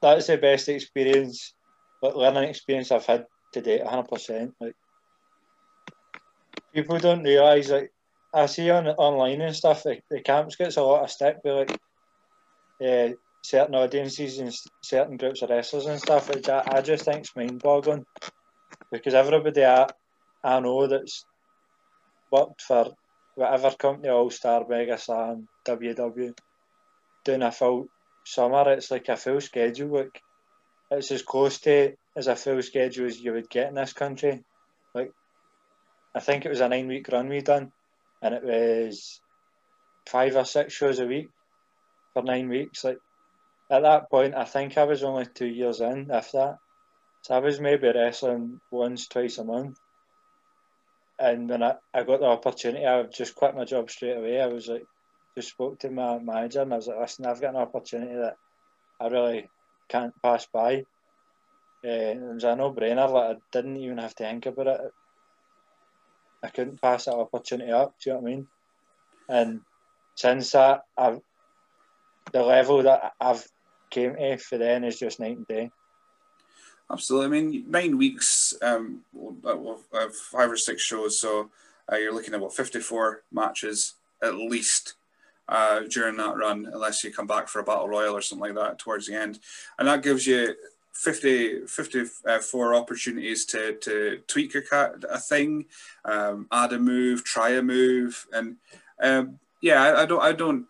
that's 0.00 0.28
the 0.28 0.38
best 0.38 0.68
experience, 0.68 1.54
like 2.02 2.14
learning 2.14 2.48
experience 2.48 2.92
I've 2.92 3.06
had 3.06 3.26
to 3.52 3.60
date, 3.60 3.84
hundred 3.84 4.08
percent. 4.08 4.54
Like 4.60 4.74
people 6.72 6.98
don't 6.98 7.24
realise 7.24 7.70
like 7.70 7.90
I 8.32 8.46
see 8.46 8.70
on 8.70 8.86
online 8.86 9.40
and 9.40 9.56
stuff, 9.56 9.82
the, 9.82 9.98
the 10.10 10.20
camps 10.20 10.56
gets 10.56 10.76
a 10.76 10.82
lot 10.82 11.04
of 11.04 11.10
stick, 11.10 11.38
but 11.42 11.70
like 11.70 11.78
yeah, 12.78 13.12
certain 13.42 13.74
audiences 13.74 14.38
and 14.38 14.52
certain 14.82 15.16
groups 15.16 15.42
of 15.42 15.50
wrestlers 15.50 15.86
and 15.86 15.98
stuff, 15.98 16.28
which 16.28 16.48
I, 16.48 16.62
I 16.66 16.80
just 16.82 17.04
think 17.04 17.20
it's 17.20 17.36
mind 17.36 17.62
boggling. 17.62 18.04
Because 18.92 19.14
everybody 19.14 19.64
I, 19.64 19.86
I 20.44 20.60
know 20.60 20.86
that's 20.86 21.24
worked 22.30 22.62
for 22.62 22.92
whatever 23.34 23.70
company, 23.70 24.08
All 24.08 24.30
Star, 24.30 24.64
Mega 24.68 24.98
Slam, 24.98 25.48
WW, 25.66 26.36
doing 27.24 27.42
a 27.42 27.50
full 27.50 27.88
summer, 28.26 28.72
it's 28.72 28.90
like 28.90 29.08
a 29.08 29.16
full 29.16 29.40
schedule. 29.40 29.96
Like 29.96 30.20
it's 30.90 31.10
as 31.10 31.22
close 31.22 31.58
to 31.60 31.94
as 32.16 32.26
a 32.26 32.36
full 32.36 32.62
schedule 32.62 33.06
as 33.06 33.20
you 33.20 33.32
would 33.32 33.48
get 33.48 33.68
in 33.68 33.74
this 33.74 33.92
country. 33.92 34.42
Like 34.94 35.12
I 36.14 36.20
think 36.20 36.44
it 36.44 36.50
was 36.50 36.60
a 36.60 36.68
nine 36.68 36.88
week 36.88 37.08
run 37.08 37.28
we 37.28 37.40
done, 37.40 37.72
and 38.22 38.34
it 38.34 38.44
was 38.44 39.20
five 40.08 40.36
or 40.36 40.44
six 40.44 40.72
shows 40.72 40.98
a 40.98 41.06
week 41.06 41.28
for 42.12 42.22
nine 42.22 42.48
weeks. 42.48 42.84
Like 42.84 42.98
at 43.70 43.82
that 43.82 44.10
point, 44.10 44.34
I 44.34 44.44
think 44.44 44.76
I 44.76 44.84
was 44.84 45.02
only 45.02 45.26
two 45.26 45.46
years 45.46 45.80
in, 45.80 46.08
if 46.10 46.32
that. 46.32 46.58
So 47.22 47.34
I 47.34 47.38
was 47.38 47.60
maybe 47.60 47.88
wrestling 47.88 48.60
once, 48.70 49.08
twice 49.08 49.38
a 49.38 49.44
month. 49.44 49.78
And 51.18 51.48
when 51.48 51.62
I, 51.62 51.74
I 51.92 52.04
got 52.04 52.20
the 52.20 52.26
opportunity, 52.26 52.86
I 52.86 53.02
just 53.04 53.34
quit 53.34 53.56
my 53.56 53.64
job 53.64 53.90
straight 53.90 54.16
away. 54.16 54.40
I 54.40 54.46
was 54.46 54.68
like, 54.68 54.84
just 55.36 55.50
spoke 55.50 55.78
to 55.80 55.90
my 55.90 56.18
manager 56.18 56.62
and 56.62 56.72
I 56.72 56.76
was 56.76 56.86
like, 56.86 56.98
listen, 56.98 57.26
I've 57.26 57.40
got 57.40 57.54
an 57.54 57.60
opportunity 57.60 58.14
that 58.14 58.36
I 59.00 59.08
really 59.08 59.48
can't 59.88 60.14
pass 60.22 60.46
by. 60.46 60.84
Uh, 61.84 61.88
it 61.88 62.20
was 62.20 62.44
a 62.44 62.56
no 62.56 62.72
brainer, 62.72 63.10
like 63.10 63.36
I 63.36 63.40
didn't 63.52 63.76
even 63.76 63.98
have 63.98 64.14
to 64.16 64.24
think 64.24 64.46
about 64.46 64.66
it. 64.66 64.80
I 66.42 66.48
couldn't 66.48 66.80
pass 66.80 67.04
that 67.04 67.14
opportunity 67.14 67.70
up, 67.70 67.94
do 68.02 68.10
you 68.10 68.14
know 68.14 68.20
what 68.20 68.28
I 68.28 68.34
mean? 68.34 68.46
And 69.28 69.60
since 70.14 70.52
that, 70.52 70.84
I've 70.96 71.20
the 72.32 72.42
level 72.42 72.82
that 72.82 73.12
I've 73.20 73.46
came 73.90 74.16
to 74.16 74.36
for 74.38 74.58
then 74.58 74.84
is 74.84 74.98
just 74.98 75.20
night 75.20 75.36
and 75.36 75.46
day. 75.46 75.70
Absolutely. 76.90 77.26
I 77.26 77.40
mean, 77.40 77.64
nine 77.68 77.98
weeks, 77.98 78.54
um, 78.62 79.02
uh, 79.44 80.08
five 80.30 80.50
or 80.50 80.56
six 80.56 80.82
shows, 80.82 81.20
so 81.20 81.50
uh, 81.90 81.96
you're 81.96 82.14
looking 82.14 82.34
at 82.34 82.40
what 82.40 82.54
54 82.54 83.22
matches 83.32 83.94
at 84.22 84.34
least 84.34 84.94
uh, 85.48 85.80
during 85.88 86.16
that 86.16 86.36
run, 86.36 86.68
unless 86.72 87.04
you 87.04 87.12
come 87.12 87.26
back 87.26 87.48
for 87.48 87.60
a 87.60 87.64
battle 87.64 87.88
royal 87.88 88.16
or 88.16 88.20
something 88.20 88.54
like 88.54 88.64
that 88.64 88.78
towards 88.78 89.06
the 89.06 89.14
end, 89.14 89.38
and 89.78 89.88
that 89.88 90.02
gives 90.02 90.26
you 90.26 90.54
50, 90.92 91.66
54 91.66 92.74
opportunities 92.74 93.44
to, 93.46 93.74
to 93.74 94.18
tweak 94.26 94.54
your 94.54 94.62
cat 94.62 94.94
a 95.10 95.18
thing, 95.18 95.66
um, 96.04 96.46
add 96.50 96.72
a 96.72 96.78
move, 96.78 97.24
try 97.24 97.50
a 97.50 97.62
move, 97.62 98.26
and 98.32 98.56
um, 99.02 99.38
yeah, 99.60 99.82
I, 99.82 100.02
I, 100.02 100.06
don't, 100.06 100.22
I 100.22 100.32
don't, 100.32 100.66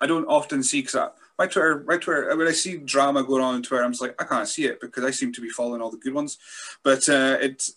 I 0.00 0.06
don't 0.06 0.26
often 0.26 0.62
see 0.62 0.80
because 0.80 1.10
my 1.38 1.46
Twitter, 1.46 1.84
my 1.86 1.98
Twitter, 1.98 2.34
when 2.36 2.48
I 2.48 2.52
see 2.52 2.78
drama 2.78 3.22
going 3.22 3.42
on 3.42 3.54
on 3.54 3.62
Twitter, 3.62 3.84
I'm 3.84 3.92
just 3.92 4.02
like, 4.02 4.20
I 4.20 4.24
can't 4.24 4.48
see 4.48 4.64
it 4.64 4.80
because 4.80 5.04
I 5.04 5.10
seem 5.10 5.32
to 5.34 5.40
be 5.40 5.50
following 5.50 5.82
all 5.82 5.90
the 5.90 5.98
good 5.98 6.14
ones, 6.14 6.38
but 6.82 7.08
uh, 7.08 7.36
it's, 7.40 7.74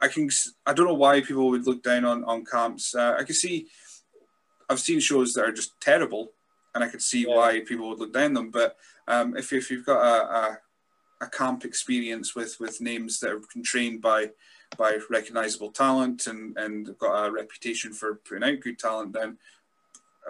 I 0.00 0.08
can, 0.08 0.28
I 0.66 0.72
don't 0.72 0.86
know 0.86 0.94
why 0.94 1.20
people 1.20 1.48
would 1.50 1.66
look 1.66 1.82
down 1.82 2.04
on 2.04 2.24
on 2.24 2.44
camps. 2.44 2.94
Uh, 2.94 3.16
I 3.18 3.24
can 3.24 3.34
see, 3.34 3.68
I've 4.68 4.80
seen 4.80 5.00
shows 5.00 5.34
that 5.34 5.44
are 5.44 5.52
just 5.52 5.78
terrible, 5.80 6.32
and 6.74 6.82
I 6.82 6.88
could 6.88 7.02
see 7.02 7.26
yeah. 7.26 7.34
why 7.34 7.60
people 7.60 7.88
would 7.88 7.98
look 7.98 8.12
down 8.12 8.34
them. 8.34 8.50
But 8.50 8.76
um, 9.08 9.36
if 9.36 9.52
if 9.52 9.70
you've 9.70 9.86
got 9.86 10.00
a, 10.00 10.36
a 10.36 10.58
a 11.20 11.28
camp 11.28 11.64
experience 11.64 12.34
with 12.34 12.58
with 12.60 12.80
names 12.80 13.20
that 13.20 13.30
have 13.30 13.48
been 13.52 13.62
trained 13.62 14.00
by 14.00 14.30
by 14.76 14.98
recognizable 15.10 15.70
talent 15.70 16.26
and 16.26 16.56
and 16.56 16.96
got 16.98 17.26
a 17.26 17.32
reputation 17.32 17.92
for 17.92 18.16
putting 18.16 18.44
out 18.44 18.60
good 18.60 18.78
talent, 18.78 19.12
then 19.12 19.38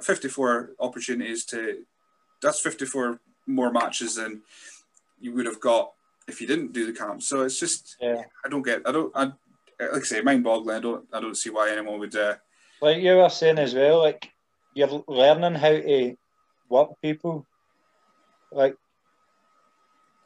54 0.03 0.73
opportunities 0.81 1.45
to 1.47 1.85
that's 2.43 2.61
54 2.61 3.21
more 3.47 3.73
matches 3.73 4.17
than 4.17 4.43
you 5.21 5.33
would 5.35 5.47
have 5.47 5.61
got 5.61 5.93
if 6.27 6.41
you 6.41 6.47
didn't 6.47 6.73
do 6.73 6.87
the 6.87 6.99
camp. 6.99 7.23
So 7.23 7.43
it's 7.43 7.59
just 7.59 7.97
yeah. 8.01 8.23
I 8.45 8.49
don't 8.49 8.63
get 8.63 8.83
I 8.87 8.93
don't 8.93 9.13
I 9.15 9.25
like 9.81 9.97
I 9.97 10.01
say 10.01 10.21
mind 10.21 10.45
boggling. 10.45 10.77
I 10.77 10.81
don't 10.81 11.07
I 11.13 11.21
don't 11.21 11.37
see 11.37 11.51
why 11.51 11.71
anyone 11.71 11.99
would. 11.99 12.17
Uh, 12.17 12.37
like 12.81 12.99
you 12.99 13.17
were 13.17 13.29
saying 13.29 13.59
as 13.59 13.75
well, 13.75 13.99
like 13.99 14.31
you're 14.75 15.05
learning 15.09 15.55
how 15.55 15.71
to 15.71 16.17
work 16.69 16.91
people. 17.01 17.47
Like 18.53 18.77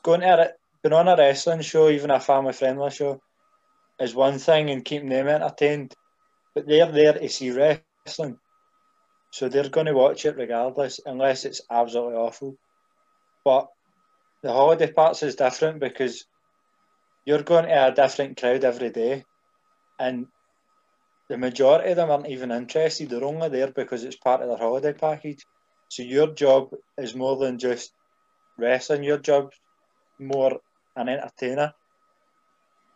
going 0.03 0.21
to 0.21 0.43
it, 0.43 0.61
being 0.83 0.93
on 0.93 1.09
a 1.09 1.17
wrestling 1.17 1.63
show, 1.63 1.89
even 1.89 2.11
a 2.11 2.21
family 2.21 2.53
friendly 2.53 2.91
show, 2.91 3.21
is 4.01 4.15
one 4.15 4.39
thing 4.39 4.71
and 4.71 4.85
keeping 4.85 5.09
them 5.09 5.29
entertained. 5.29 5.95
But 6.55 6.67
they're 6.67 6.91
there 6.91 7.13
to 7.15 7.29
see 7.29 7.51
wrestling. 7.51 8.39
So 9.31 9.49
they're 9.49 9.69
going 9.69 9.87
to 9.87 9.95
watch 9.95 10.25
it 10.25 10.37
regardless, 10.37 11.01
unless 11.05 11.45
it's 11.45 11.61
absolutely 11.71 12.17
awful. 12.17 12.57
But 13.45 13.69
the 14.43 14.53
holiday 14.53 14.91
parts 14.91 15.23
is 15.23 15.37
different 15.37 15.81
because 15.81 16.25
you're 17.25 17.43
going 17.43 17.67
to 17.67 17.89
a 17.89 17.95
different 17.95 18.41
crowd 18.41 18.65
every 18.65 18.91
day. 18.91 19.25
And 19.99 20.27
the 21.29 21.37
majority 21.37 21.91
of 21.91 21.97
them 21.97 22.11
aren't 22.11 22.29
even 22.29 22.51
interested. 22.51 23.11
They're 23.11 23.25
only 23.25 23.49
there 23.49 23.71
because 23.71 24.05
it's 24.05 24.17
part 24.17 24.41
of 24.41 24.49
their 24.49 24.57
holiday 24.57 24.93
package. 24.93 25.45
So 25.89 26.03
your 26.03 26.29
job 26.29 26.71
is 26.97 27.15
more 27.15 27.37
than 27.37 27.59
just 27.59 27.93
wrestling. 28.59 29.05
Your 29.05 29.19
job 29.19 29.53
more 30.19 30.61
an 30.97 31.09
entertainer. 31.09 31.73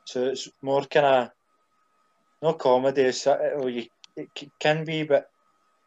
So 0.05 0.25
it's 0.25 0.49
more 0.63 0.83
kind 0.85 1.07
of 1.07 1.31
no 2.43 2.55
comedy. 2.55 3.09
Uh, 3.09 3.37
well, 3.57 3.69
you, 3.69 3.87
it 4.17 4.29
can 4.59 4.85
be, 4.85 5.05
but 5.05 5.27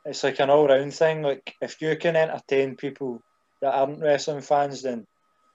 it's 0.06 0.24
like 0.24 0.40
an 0.40 0.50
all 0.50 0.68
round 0.68 0.94
thing. 0.94 1.22
Like 1.22 1.56
if 1.62 1.82
you 1.82 1.96
can 1.98 2.16
entertain 2.16 2.76
people 2.76 3.22
that 3.62 3.74
aren't 3.74 4.00
wrestling 4.00 4.42
fans, 4.42 4.82
then 4.84 5.06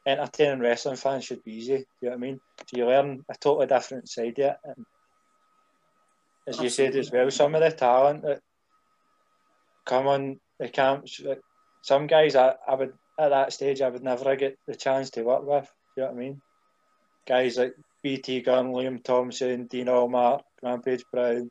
entertaining 0.06 0.60
wrestling 0.60 0.96
fans 0.96 1.24
should 1.24 1.42
be 1.44 1.54
easy. 1.54 1.78
Do 1.78 1.84
you 2.02 2.10
know 2.10 2.10
what 2.10 2.16
I 2.16 2.20
mean? 2.20 2.40
So 2.66 2.76
you 2.76 2.86
learn 2.86 3.24
a 3.30 3.34
totally 3.34 3.66
different 3.66 4.08
side 4.08 4.38
of 4.38 4.44
it. 4.44 4.56
And 4.64 4.86
as 6.50 6.60
you 6.60 6.68
said 6.68 6.96
as 6.96 7.10
well, 7.10 7.30
some 7.30 7.54
of 7.54 7.62
the 7.62 7.70
talent 7.70 8.22
that 8.22 8.40
come 9.86 10.06
on 10.06 10.40
the 10.58 10.68
camps, 10.68 11.20
some 11.82 12.06
guys 12.06 12.34
I, 12.34 12.54
I 12.66 12.74
would 12.74 12.92
at 13.18 13.30
that 13.30 13.52
stage 13.52 13.80
I 13.80 13.88
would 13.88 14.02
never 14.02 14.34
get 14.36 14.58
the 14.66 14.74
chance 14.74 15.10
to 15.10 15.22
work 15.22 15.46
with. 15.46 15.72
You 15.96 16.02
know 16.02 16.08
what 16.08 16.16
I 16.16 16.18
mean? 16.18 16.42
Guys 17.26 17.56
like 17.56 17.74
BT 18.02 18.40
Gunn, 18.40 18.72
Liam 18.72 19.02
Thompson, 19.02 19.66
Dean 19.66 19.86
Allmark, 19.86 20.42
Rampage 20.62 21.04
Brown, 21.12 21.50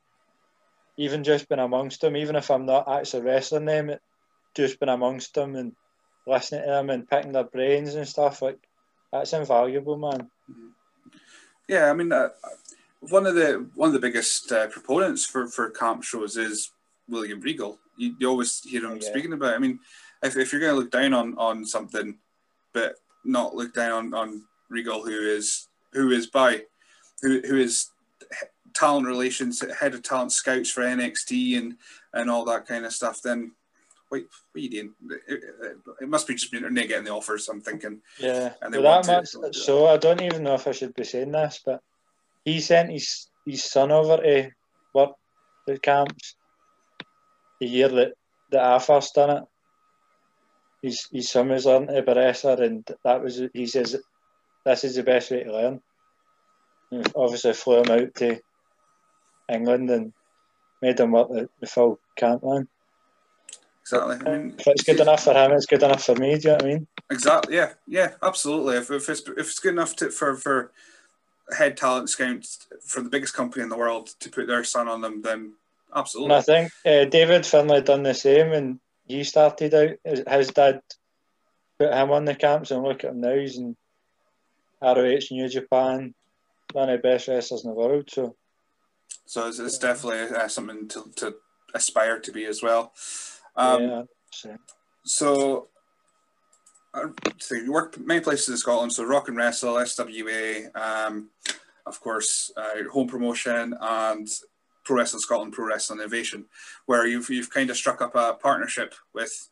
even 0.97 1.23
just 1.23 1.47
being 1.47 1.59
amongst 1.59 2.01
them, 2.01 2.17
even 2.17 2.35
if 2.35 2.51
I'm 2.51 2.65
not 2.65 2.89
actually 2.89 3.23
wrestling 3.23 3.65
them, 3.65 3.95
just 4.55 4.79
being 4.79 4.89
amongst 4.89 5.33
them 5.33 5.55
and 5.55 5.73
listening 6.27 6.61
to 6.61 6.67
them 6.67 6.89
and 6.89 7.09
picking 7.09 7.31
their 7.31 7.45
brains 7.45 7.95
and 7.95 8.07
stuff 8.07 8.41
like 8.41 8.59
that's 9.11 9.33
invaluable, 9.33 9.97
man. 9.97 10.29
Yeah, 11.67 11.89
I 11.89 11.93
mean, 11.93 12.11
uh, 12.11 12.29
one 13.01 13.25
of 13.25 13.35
the 13.35 13.69
one 13.75 13.87
of 13.87 13.93
the 13.93 13.99
biggest 13.99 14.51
uh, 14.51 14.67
proponents 14.67 15.25
for 15.25 15.47
for 15.47 15.69
camp 15.69 16.03
shows 16.03 16.37
is 16.37 16.71
William 17.07 17.39
Regal. 17.39 17.79
You, 17.97 18.15
you 18.19 18.29
always 18.29 18.61
hear 18.61 18.83
him 18.83 18.91
oh, 18.91 18.95
yeah. 18.95 19.09
speaking 19.09 19.33
about. 19.33 19.53
It. 19.53 19.55
I 19.55 19.59
mean, 19.59 19.79
if, 20.23 20.37
if 20.37 20.51
you're 20.51 20.61
going 20.61 20.73
to 20.73 20.79
look 20.79 20.91
down 20.91 21.13
on 21.13 21.37
on 21.37 21.65
something, 21.65 22.17
but 22.73 22.95
not 23.23 23.55
look 23.55 23.73
down 23.73 23.91
on 23.91 24.13
on 24.13 24.43
Regal, 24.69 25.03
who 25.03 25.11
is 25.11 25.67
who 25.93 26.11
is 26.11 26.27
by 26.27 26.63
who 27.21 27.41
who 27.41 27.57
is 27.57 27.91
talent 28.73 29.07
relations, 29.07 29.63
head 29.79 29.93
of 29.93 30.03
talent 30.03 30.31
scouts 30.31 30.71
for 30.71 30.81
NXT 30.81 31.57
and 31.57 31.75
and 32.13 32.29
all 32.29 32.45
that 32.45 32.65
kind 32.67 32.85
of 32.85 32.93
stuff, 32.93 33.21
then 33.21 33.51
wait, 34.11 34.27
what 34.51 34.59
are 34.59 34.63
you 34.63 34.69
doing? 34.69 34.93
It, 35.27 35.43
it 36.01 36.09
must 36.09 36.27
be 36.27 36.35
just 36.35 36.51
they're 36.51 36.69
getting 36.69 37.03
the 37.03 37.13
offers. 37.13 37.47
I'm 37.47 37.61
thinking. 37.61 38.01
Yeah. 38.19 38.53
And 38.61 38.73
they 38.73 38.79
well, 38.79 39.01
that 39.01 39.27
much, 39.39 39.55
so 39.55 39.87
I 39.87 39.97
don't 39.97 40.21
even 40.21 40.43
know 40.43 40.55
if 40.55 40.67
I 40.67 40.71
should 40.71 40.95
be 40.95 41.03
saying 41.03 41.31
this, 41.31 41.61
but 41.63 41.81
he 42.49 42.59
sent 42.59 42.91
his 42.91 43.27
his 43.45 43.63
son 43.63 43.91
over 43.91 44.17
to 44.17 44.49
work 44.93 45.11
the 45.67 45.79
camps 45.79 46.35
the 47.59 47.67
year 47.67 47.89
that, 47.89 48.13
that 48.51 48.63
I 48.63 48.79
first 48.79 49.15
done 49.15 49.37
it. 49.37 49.43
His 50.81 51.07
his 51.11 51.29
son 51.29 51.49
was 51.49 51.65
learning 51.65 51.95
to 51.95 52.01
be 52.01 52.13
wrestler, 52.13 52.63
and 52.63 52.87
that 53.03 53.21
was 53.21 53.41
he 53.53 53.65
says 53.65 53.97
this 54.65 54.83
is 54.83 54.95
the 54.95 55.03
best 55.03 55.31
way 55.31 55.43
to 55.43 55.51
learn. 55.51 55.81
obviously 57.15 57.53
flew 57.53 57.81
him 57.81 57.91
out 57.91 58.15
to 58.15 58.39
England 59.49 59.89
and 59.89 60.13
made 60.81 60.99
him 60.99 61.11
work 61.11 61.29
the, 61.29 61.49
the 61.59 61.67
full 61.67 61.99
camp 62.15 62.43
line. 62.43 62.67
Exactly. 63.81 64.17
I 64.25 64.37
mean, 64.37 64.55
if 64.57 64.67
it's 64.67 64.83
good 64.83 64.99
enough 64.99 65.23
for 65.23 65.33
him, 65.33 65.51
it's 65.51 65.65
good 65.65 65.83
enough 65.83 66.03
for 66.03 66.15
me. 66.15 66.37
Do 66.37 66.41
you 66.41 66.49
know 66.49 66.53
what 66.53 66.63
I 66.63 66.67
mean? 66.67 66.87
Exactly. 67.11 67.55
Yeah. 67.55 67.73
Yeah. 67.87 68.13
Absolutely. 68.21 68.77
If, 68.77 68.91
if 68.91 69.09
it's 69.09 69.21
if 69.21 69.37
it's 69.39 69.59
good 69.59 69.73
enough 69.73 69.95
to, 69.97 70.11
for 70.11 70.35
for 70.35 70.71
head 71.57 71.77
talent 71.77 72.09
scouts 72.09 72.67
for 72.85 73.01
the 73.01 73.09
biggest 73.09 73.33
company 73.33 73.63
in 73.63 73.69
the 73.69 73.77
world 73.77 74.09
to 74.19 74.29
put 74.29 74.47
their 74.47 74.63
son 74.63 74.87
on 74.87 75.01
them, 75.01 75.21
then 75.21 75.53
absolutely. 75.95 76.33
And 76.33 76.39
I 76.39 76.41
think 76.41 76.71
uh, 76.85 77.09
David 77.09 77.45
Finlay 77.45 77.81
done 77.81 78.03
the 78.03 78.13
same, 78.13 78.51
and 78.51 78.79
he 79.05 79.23
started 79.23 79.73
out. 79.73 79.97
His 80.05 80.49
dad 80.49 80.81
put 81.79 81.93
him 81.93 82.11
on 82.11 82.25
the 82.25 82.35
camps, 82.35 82.71
and 82.71 82.83
look 82.83 83.03
at 83.03 83.11
him 83.11 83.21
now. 83.21 83.35
He's 83.35 83.57
in 83.57 83.75
ROH 84.81 85.27
New 85.31 85.49
Japan, 85.49 86.13
one 86.73 86.89
of 86.89 87.01
the 87.01 87.07
best 87.07 87.27
wrestlers 87.27 87.63
in 87.63 87.71
the 87.71 87.75
world. 87.75 88.09
So 88.09 88.35
so 89.29 89.47
it's, 89.47 89.59
it's 89.59 89.77
definitely 89.77 90.35
uh, 90.35 90.47
something 90.47 90.87
to, 90.87 91.11
to 91.17 91.35
aspire 91.75 92.19
to 92.19 92.31
be 92.31 92.45
as 92.45 92.63
well. 92.63 92.93
Um, 93.55 94.07
yeah. 94.43 94.55
So, 95.05 95.67
so 97.37 97.55
you 97.55 97.71
work 97.71 97.97
many 97.99 98.19
places 98.19 98.49
in 98.49 98.57
Scotland. 98.57 98.93
So 98.93 99.03
Rock 99.03 99.27
and 99.27 99.37
Wrestle, 99.37 99.75
SWA, 99.75 100.75
um, 100.75 101.29
of 101.85 101.99
course, 102.01 102.51
uh, 102.57 102.89
home 102.91 103.07
promotion, 103.07 103.75
and 103.79 104.27
Pro 104.83 104.97
Wrestling 104.97 105.21
Scotland, 105.21 105.53
Pro 105.53 105.65
Wrestling 105.65 105.99
Innovation, 105.99 106.45
where 106.85 107.05
you've 107.05 107.29
you've 107.29 107.49
kind 107.49 107.69
of 107.69 107.77
struck 107.77 108.01
up 108.01 108.15
a 108.15 108.33
partnership 108.33 108.95
with 109.13 109.49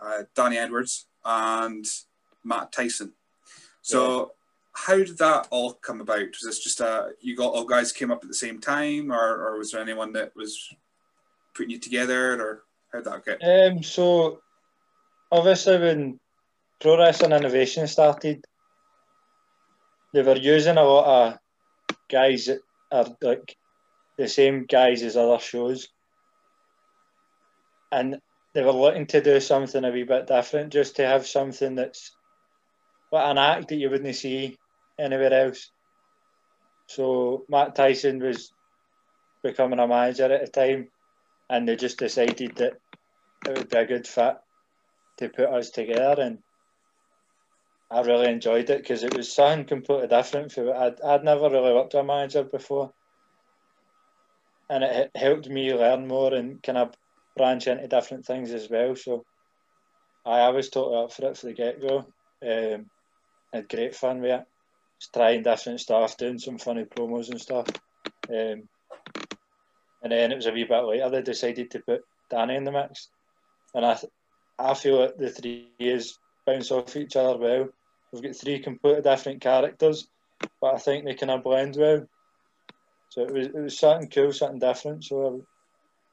uh, 0.00 0.22
Danny 0.34 0.58
Edwards 0.58 1.06
and 1.24 1.84
Matt 2.44 2.72
Tyson. 2.72 3.12
So. 3.82 4.18
Yeah. 4.18 4.24
How 4.72 4.96
did 4.96 5.18
that 5.18 5.48
all 5.50 5.74
come 5.74 6.00
about? 6.00 6.20
Was 6.20 6.42
this 6.44 6.60
just 6.60 6.80
a 6.80 7.10
you 7.20 7.36
got 7.36 7.52
all 7.52 7.64
guys 7.64 7.92
came 7.92 8.12
up 8.12 8.22
at 8.22 8.28
the 8.28 8.34
same 8.34 8.60
time, 8.60 9.10
or, 9.10 9.18
or 9.18 9.58
was 9.58 9.72
there 9.72 9.82
anyone 9.82 10.12
that 10.12 10.34
was 10.36 10.72
putting 11.54 11.72
you 11.72 11.78
together, 11.78 12.40
or 12.40 12.62
how 12.92 13.00
did 13.00 13.12
that 13.12 13.24
get? 13.24 13.72
Um, 13.72 13.82
so 13.82 14.40
obviously 15.32 15.78
when 15.78 16.20
Pro 16.80 16.98
Wrestling 16.98 17.32
Innovation 17.32 17.86
started, 17.86 18.44
they 20.14 20.22
were 20.22 20.36
using 20.36 20.78
a 20.78 20.82
lot 20.82 21.06
of 21.28 21.38
guys 22.08 22.46
that 22.46 22.60
are 22.90 23.06
like 23.20 23.56
the 24.16 24.28
same 24.28 24.64
guys 24.64 25.02
as 25.02 25.16
other 25.16 25.38
shows. 25.38 25.88
And 27.92 28.18
they 28.54 28.62
were 28.62 28.72
looking 28.72 29.06
to 29.08 29.20
do 29.20 29.40
something 29.40 29.84
a 29.84 29.90
wee 29.90 30.04
bit 30.04 30.26
different, 30.26 30.72
just 30.72 30.96
to 30.96 31.06
have 31.06 31.26
something 31.26 31.74
that's 31.74 32.12
what 33.10 33.26
an 33.26 33.38
act 33.38 33.68
that 33.68 33.76
you 33.76 33.90
wouldn't 33.90 34.16
see 34.16 34.56
anywhere 34.98 35.46
else. 35.46 35.70
So 36.86 37.44
Matt 37.48 37.74
Tyson 37.74 38.20
was 38.20 38.52
becoming 39.42 39.78
a 39.78 39.86
manager 39.86 40.32
at 40.32 40.46
the 40.46 40.50
time, 40.50 40.88
and 41.48 41.68
they 41.68 41.76
just 41.76 41.98
decided 41.98 42.56
that 42.56 42.74
it 43.46 43.58
would 43.58 43.68
be 43.68 43.78
a 43.78 43.86
good 43.86 44.06
fit 44.06 44.36
to 45.18 45.28
put 45.28 45.48
us 45.48 45.70
together, 45.70 46.22
and 46.22 46.38
I 47.90 48.02
really 48.02 48.28
enjoyed 48.28 48.70
it 48.70 48.82
because 48.82 49.02
it 49.02 49.16
was 49.16 49.32
something 49.32 49.64
completely 49.64 50.06
different. 50.06 50.52
For 50.52 50.74
I'd 50.74 51.00
I'd 51.00 51.24
never 51.24 51.50
really 51.50 51.72
worked 51.72 51.94
with 51.94 52.02
a 52.02 52.04
manager 52.04 52.44
before, 52.44 52.92
and 54.68 54.84
it 54.84 55.10
helped 55.16 55.48
me 55.48 55.74
learn 55.74 56.06
more 56.06 56.32
and 56.32 56.62
kind 56.62 56.78
of 56.78 56.94
branch 57.36 57.66
into 57.66 57.88
different 57.88 58.24
things 58.24 58.52
as 58.52 58.70
well. 58.70 58.94
So 58.94 59.24
I, 60.24 60.40
I 60.40 60.48
was 60.50 60.70
totally 60.70 61.04
up 61.04 61.12
for 61.12 61.26
it 61.26 61.36
for 61.36 61.46
the 61.46 61.52
get 61.52 61.80
go. 61.80 62.06
Um, 62.42 62.86
had 63.52 63.68
great 63.68 63.96
fun 63.96 64.20
with 64.20 64.30
it. 64.30 64.44
Just 65.00 65.12
trying 65.12 65.42
different 65.42 65.80
stuff, 65.80 66.16
doing 66.16 66.38
some 66.38 66.58
funny 66.58 66.84
promos 66.84 67.30
and 67.30 67.40
stuff. 67.40 67.66
Um, 68.28 68.68
and 70.02 70.12
then 70.12 70.30
it 70.30 70.36
was 70.36 70.46
a 70.46 70.52
wee 70.52 70.64
bit 70.64 70.84
later 70.84 71.10
they 71.10 71.22
decided 71.22 71.70
to 71.72 71.80
put 71.80 72.02
Danny 72.30 72.54
in 72.54 72.64
the 72.64 72.72
mix, 72.72 73.08
and 73.74 73.84
I 73.84 73.98
I 74.58 74.74
feel 74.74 75.00
like 75.00 75.16
the 75.16 75.30
three 75.30 75.70
years 75.78 76.18
bounce 76.46 76.70
off 76.70 76.96
each 76.96 77.16
other 77.16 77.36
well. 77.36 77.68
We've 78.12 78.22
got 78.22 78.36
three 78.36 78.58
completely 78.58 79.02
different 79.02 79.40
characters, 79.40 80.08
but 80.60 80.74
I 80.74 80.78
think 80.78 81.04
they 81.04 81.14
kind 81.14 81.30
of 81.30 81.44
blend 81.44 81.76
well. 81.76 82.06
So 83.10 83.22
it 83.22 83.32
was 83.32 83.46
it 83.46 83.54
was 83.54 83.78
something 83.78 84.08
cool, 84.08 84.32
something 84.32 84.58
different. 84.58 85.04
So 85.04 85.44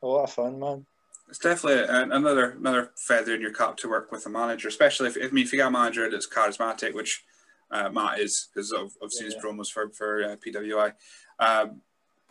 a, 0.01 0.05
a 0.05 0.07
lot 0.07 0.23
of 0.23 0.31
fun, 0.31 0.59
man. 0.59 0.85
It's 1.29 1.39
definitely 1.39 1.83
another 1.89 2.51
another 2.51 2.91
feather 2.95 3.35
in 3.35 3.41
your 3.41 3.53
cap 3.53 3.77
to 3.77 3.89
work 3.89 4.11
with 4.11 4.25
a 4.25 4.29
manager, 4.29 4.67
especially 4.67 5.07
if, 5.07 5.17
if 5.17 5.31
I 5.31 5.33
mean 5.33 5.45
if 5.45 5.51
you 5.51 5.59
got 5.59 5.67
a 5.67 5.71
manager 5.71 6.09
that's 6.09 6.27
charismatic, 6.27 6.93
which 6.93 7.23
uh, 7.71 7.89
Matt 7.89 8.19
is 8.19 8.47
because 8.53 8.73
I've, 8.73 8.95
I've 9.03 9.11
seen 9.11 9.29
yeah. 9.29 9.35
his 9.35 9.43
promos 9.43 9.71
for 9.71 9.89
for 9.89 10.23
uh, 10.23 10.35
PWI. 10.35 10.93
Um, 11.39 11.81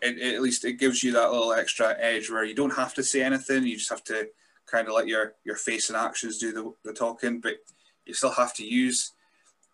it, 0.02 0.18
it, 0.18 0.35
at 0.35 0.42
least 0.42 0.64
it 0.64 0.74
gives 0.74 1.02
you 1.02 1.12
that 1.12 1.31
little 1.31 1.52
extra 1.52 1.94
edge 1.98 2.31
where 2.31 2.44
you 2.44 2.55
don't 2.55 2.74
have 2.76 2.94
to 2.94 3.02
say 3.02 3.22
anything. 3.22 3.64
You 3.64 3.76
just 3.76 3.90
have 3.90 4.05
to 4.05 4.29
kind 4.66 4.88
of 4.88 4.94
let 4.94 5.07
your 5.07 5.35
your 5.44 5.57
face 5.57 5.90
and 5.90 5.96
actions 5.96 6.38
do 6.38 6.52
the, 6.52 6.72
the 6.85 6.92
talking, 6.92 7.40
but 7.40 7.57
you 8.05 8.14
still 8.14 8.33
have 8.33 8.55
to 8.55 8.64
use 8.64 9.12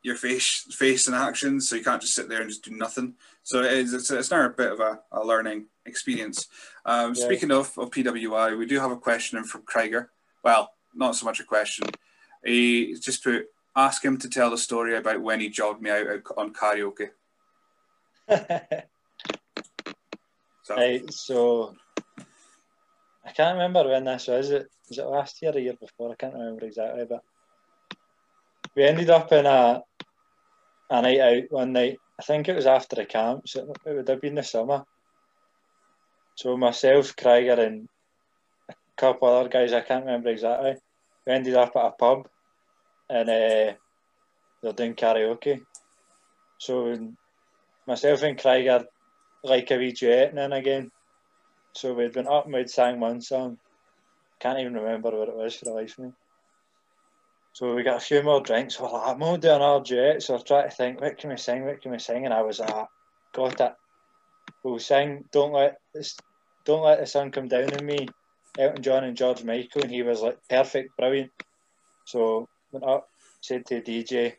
your 0.02 0.16
face 0.16 0.66
face 0.70 1.06
and 1.06 1.16
actions, 1.16 1.68
so 1.68 1.76
you 1.76 1.84
can't 1.84 2.02
just 2.02 2.14
sit 2.14 2.28
there 2.28 2.40
and 2.40 2.50
just 2.50 2.64
do 2.64 2.72
nothing. 2.76 3.14
So 3.42 3.62
it 3.62 3.72
is, 3.72 3.92
it's, 3.92 4.10
it's 4.10 4.30
now 4.30 4.46
a 4.46 4.50
bit 4.50 4.72
of 4.72 4.80
a, 4.80 5.00
a 5.12 5.24
learning 5.24 5.66
experience. 5.86 6.48
Um, 6.84 7.14
yeah. 7.14 7.24
Speaking 7.24 7.50
of, 7.50 7.76
of 7.78 7.90
PWI, 7.90 8.58
we 8.58 8.66
do 8.66 8.78
have 8.80 8.90
a 8.90 8.96
question 8.96 9.42
from 9.44 9.62
Krieger. 9.62 10.10
Well, 10.44 10.72
not 10.94 11.16
so 11.16 11.24
much 11.24 11.40
a 11.40 11.44
question. 11.44 11.88
He 12.44 12.94
just 12.94 13.22
put, 13.22 13.46
ask 13.76 14.04
him 14.04 14.18
to 14.18 14.28
tell 14.28 14.50
the 14.50 14.58
story 14.58 14.96
about 14.96 15.22
when 15.22 15.40
he 15.40 15.48
jogged 15.48 15.82
me 15.82 15.90
out 15.90 16.06
on 16.36 16.52
karaoke. 16.52 17.10
so. 20.62 20.76
Right, 20.76 21.12
so 21.12 21.74
I 23.24 23.30
can't 23.32 23.54
remember 23.54 23.88
when 23.88 24.04
this 24.04 24.26
was. 24.26 24.50
It 24.50 24.68
was 24.88 24.98
it 24.98 25.06
last 25.06 25.40
year 25.40 25.52
or 25.52 25.58
year 25.58 25.74
before? 25.74 26.12
I 26.12 26.16
can't 26.16 26.34
remember 26.34 26.66
exactly, 26.66 27.04
but 27.08 27.22
we 28.74 28.84
ended 28.84 29.10
up 29.10 29.32
in 29.32 29.46
a 29.46 29.82
a 30.92 31.02
night 31.02 31.20
out 31.20 31.42
one 31.50 31.72
night. 31.72 31.98
I 32.20 32.22
think 32.22 32.48
it 32.48 32.54
was 32.54 32.66
after 32.66 32.96
the 32.96 33.06
camps. 33.06 33.56
It, 33.56 33.64
it 33.86 33.96
would 33.96 34.08
have 34.08 34.20
been 34.20 34.34
the 34.34 34.42
summer. 34.42 34.84
So 36.34 36.56
myself, 36.56 37.16
Krieger, 37.16 37.60
and 37.60 37.88
a 38.68 38.74
couple 38.96 39.28
other 39.28 39.48
guys, 39.48 39.72
I 39.72 39.80
can't 39.80 40.04
remember 40.04 40.28
exactly. 40.28 40.74
We 41.26 41.32
ended 41.32 41.54
up 41.54 41.74
at 41.76 41.86
a 41.86 41.90
pub, 41.92 42.28
and 43.08 43.28
uh, 43.28 43.72
they're 44.62 44.72
doing 44.74 44.94
karaoke. 44.94 45.62
So 46.58 46.96
myself 47.86 48.22
and 48.22 48.38
Krieger 48.38 48.84
like 49.42 49.70
a 49.70 49.76
wee 49.76 49.92
duet 49.92 50.34
and 50.34 50.54
again. 50.54 50.90
So 51.74 51.94
we'd 51.94 52.12
been 52.12 52.28
up 52.28 52.44
and 52.44 52.54
we'd 52.54 52.70
sang 52.70 53.00
one 53.00 53.20
song. 53.22 53.58
Can't 54.40 54.60
even 54.60 54.74
remember 54.74 55.10
what 55.10 55.28
it 55.28 55.36
was 55.36 55.56
for 55.56 55.64
the 55.64 55.72
life 55.72 55.98
of 55.98 56.04
me. 56.04 56.12
So 57.54 57.74
we 57.74 57.82
got 57.82 57.98
a 57.98 58.00
few 58.00 58.22
more 58.22 58.40
drinks. 58.40 58.80
We're 58.80 58.90
like, 58.90 59.08
I'm 59.08 59.18
going 59.18 59.40
to 59.40 59.48
do 59.48 59.54
another 59.54 59.84
duet. 59.84 60.22
So 60.22 60.36
I 60.36 60.38
trying 60.38 60.70
to 60.70 60.74
think, 60.74 61.00
what 61.00 61.18
can 61.18 61.30
we 61.30 61.36
sing? 61.36 61.64
What 61.64 61.82
can 61.82 61.92
we 61.92 61.98
sing? 61.98 62.24
And 62.24 62.32
I 62.32 62.42
was 62.42 62.60
like, 62.60 62.86
got 63.34 63.60
it. 63.60 63.72
We'll 64.62 64.78
sing. 64.78 65.24
Don't 65.32 65.52
let 65.52 65.78
this, 65.94 66.16
don't 66.64 66.82
let 66.82 67.00
the 67.00 67.06
sun 67.06 67.30
come 67.30 67.48
down 67.48 67.74
on 67.74 67.84
me. 67.84 68.08
Elton 68.58 68.82
John 68.82 69.04
and 69.04 69.16
George 69.16 69.44
Michael, 69.44 69.82
and 69.82 69.90
he 69.90 70.02
was 70.02 70.20
like 70.20 70.38
perfect, 70.48 70.96
brilliant. 70.96 71.30
So 72.04 72.48
went 72.70 72.84
up, 72.84 73.08
said 73.40 73.64
to 73.66 73.80
the 73.80 73.82
DJ, 73.82 74.34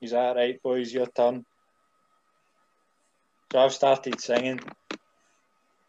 "He's 0.00 0.12
all 0.12 0.34
right, 0.34 0.60
boys, 0.62 0.92
your 0.92 1.06
turn." 1.06 1.44
So 3.52 3.60
I've 3.60 3.72
started 3.72 4.20
singing, 4.20 4.60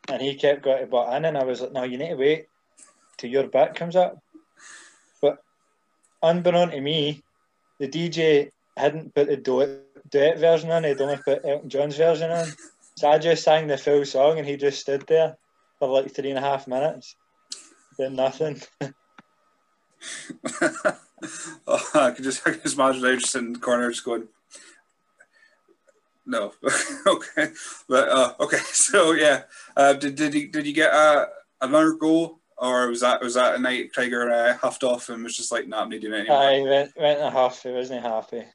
and 0.07 0.21
he 0.21 0.35
kept 0.35 0.63
going 0.63 0.81
to 0.81 0.87
butt 0.87 1.15
in, 1.15 1.25
and 1.25 1.37
I 1.37 1.43
was 1.43 1.61
like, 1.61 1.71
"No, 1.71 1.83
you 1.83 1.97
need 1.97 2.09
to 2.09 2.15
wait 2.15 2.45
till 3.17 3.31
your 3.31 3.47
bit 3.47 3.73
comes 3.73 3.95
up." 3.95 4.19
Unbeknown 6.23 6.71
to 6.71 6.81
me, 6.81 7.23
the 7.79 7.87
DJ 7.87 8.49
hadn't 8.77 9.13
put 9.15 9.27
the 9.27 9.37
duet, 9.37 9.81
duet 10.09 10.39
version 10.39 10.71
on, 10.71 10.83
he'd 10.83 11.01
only 11.01 11.17
put 11.17 11.45
Elton 11.45 11.69
John's 11.69 11.97
version 11.97 12.31
on. 12.31 12.47
So 12.97 13.09
I 13.09 13.17
just 13.17 13.43
sang 13.43 13.67
the 13.67 13.77
full 13.77 14.05
song 14.05 14.37
and 14.37 14.47
he 14.47 14.57
just 14.57 14.79
stood 14.79 15.05
there 15.07 15.37
for 15.79 15.87
like 15.87 16.13
three 16.13 16.29
and 16.29 16.37
a 16.37 16.41
half 16.41 16.67
minutes, 16.67 17.15
did 17.97 18.11
nothing. 18.11 18.61
oh, 21.67 21.89
I 21.95 22.11
can 22.11 22.23
just 22.23 22.45
just 22.45 22.75
imagine 22.75 23.05
I 23.05 23.15
just 23.15 23.35
in 23.35 23.53
the 23.53 23.59
corner 23.59 23.89
just 23.89 24.05
going, 24.05 24.27
no, 26.25 26.53
okay, 27.07 27.51
but 27.87 28.09
uh, 28.09 28.33
okay, 28.39 28.57
so 28.71 29.13
yeah, 29.13 29.43
uh, 29.75 29.93
did 29.93 30.15
did 30.15 30.33
you 30.33 30.47
did 30.49 30.67
you 30.67 30.73
get 30.73 30.93
uh, 30.93 31.25
another 31.61 31.93
goal 31.93 32.40
or 32.61 32.87
was 32.87 33.01
that 33.01 33.21
was 33.21 33.33
that 33.33 33.55
a 33.55 33.59
night 33.59 33.91
Krieger 33.91 34.29
uh, 34.29 34.55
huffed 34.55 34.83
off 34.83 35.09
and 35.09 35.23
was 35.23 35.35
just 35.35 35.51
like, 35.51 35.67
"Nah, 35.67 35.81
I'm 35.81 35.89
not 35.89 35.99
doing 35.99 36.13
it 36.13 36.29
anymore." 36.29 36.37
I 36.37 36.61
went 36.61 36.91
went 36.95 37.19
a 37.19 37.29
huff. 37.31 37.63
He 37.63 37.71
wasn't 37.71 38.03
happy. 38.03 38.45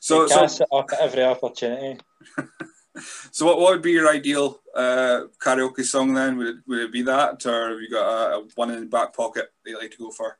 So, 0.00 0.26
so 0.26 0.44
it 0.44 0.60
up 0.72 0.86
at 0.92 1.00
every 1.00 1.24
opportunity. 1.24 2.00
so, 3.32 3.46
what, 3.46 3.58
what 3.58 3.72
would 3.72 3.82
be 3.82 3.92
your 3.92 4.08
ideal 4.08 4.60
uh, 4.74 5.22
karaoke 5.40 5.84
song 5.84 6.14
then? 6.14 6.36
Would 6.36 6.46
it, 6.46 6.56
would 6.66 6.78
it 6.78 6.92
be 6.92 7.02
that, 7.02 7.44
or 7.46 7.70
have 7.70 7.80
you 7.80 7.90
got 7.90 8.06
a, 8.06 8.36
a 8.36 8.44
one 8.54 8.70
in 8.70 8.80
the 8.80 8.86
back 8.86 9.14
pocket 9.14 9.46
that 9.64 9.70
you 9.70 9.78
like 9.78 9.90
to 9.90 9.98
go 9.98 10.10
for? 10.10 10.38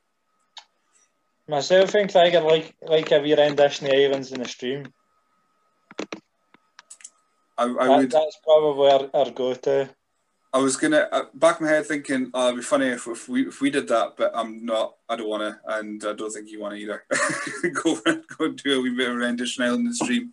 Myself 1.49 1.93
and 1.95 2.11
Krieger 2.11 2.41
like 2.41 2.73
like 2.81 3.11
a 3.11 3.19
wee 3.19 3.35
rendition 3.35 3.87
of 3.87 3.93
Islands 3.93 4.31
in 4.31 4.41
the 4.41 4.47
Stream. 4.47 4.93
I, 7.57 7.63
I 7.63 7.67
that, 7.67 7.97
would. 7.97 8.11
That's 8.11 8.39
probably 8.43 8.91
our, 8.91 9.09
our 9.13 9.31
go-to. 9.31 9.89
I 10.53 10.59
was 10.59 10.77
gonna 10.77 11.07
uh, 11.11 11.25
back 11.33 11.59
my 11.59 11.67
head 11.67 11.85
thinking, 11.85 12.31
oh, 12.33 12.47
it'd 12.47 12.59
be 12.59 12.63
funny 12.63 12.87
if, 12.87 13.05
if 13.07 13.27
we 13.27 13.47
if 13.47 13.59
we 13.59 13.69
did 13.69 13.87
that, 13.89 14.15
but 14.17 14.31
I'm 14.33 14.65
not. 14.65 14.95
I 15.09 15.15
don't 15.15 15.29
want 15.29 15.43
to, 15.43 15.59
and 15.75 16.03
I 16.05 16.13
don't 16.13 16.31
think 16.31 16.49
you 16.49 16.61
want 16.61 16.75
to 16.75 16.79
either. 16.79 17.03
go 17.83 17.95
go 18.03 18.45
and 18.45 18.57
do 18.57 18.79
a 18.79 18.81
wee 18.81 18.95
bit 18.95 19.09
of 19.09 19.17
rendition 19.17 19.63
island 19.63 19.81
in 19.81 19.89
the 19.89 19.95
stream, 19.95 20.31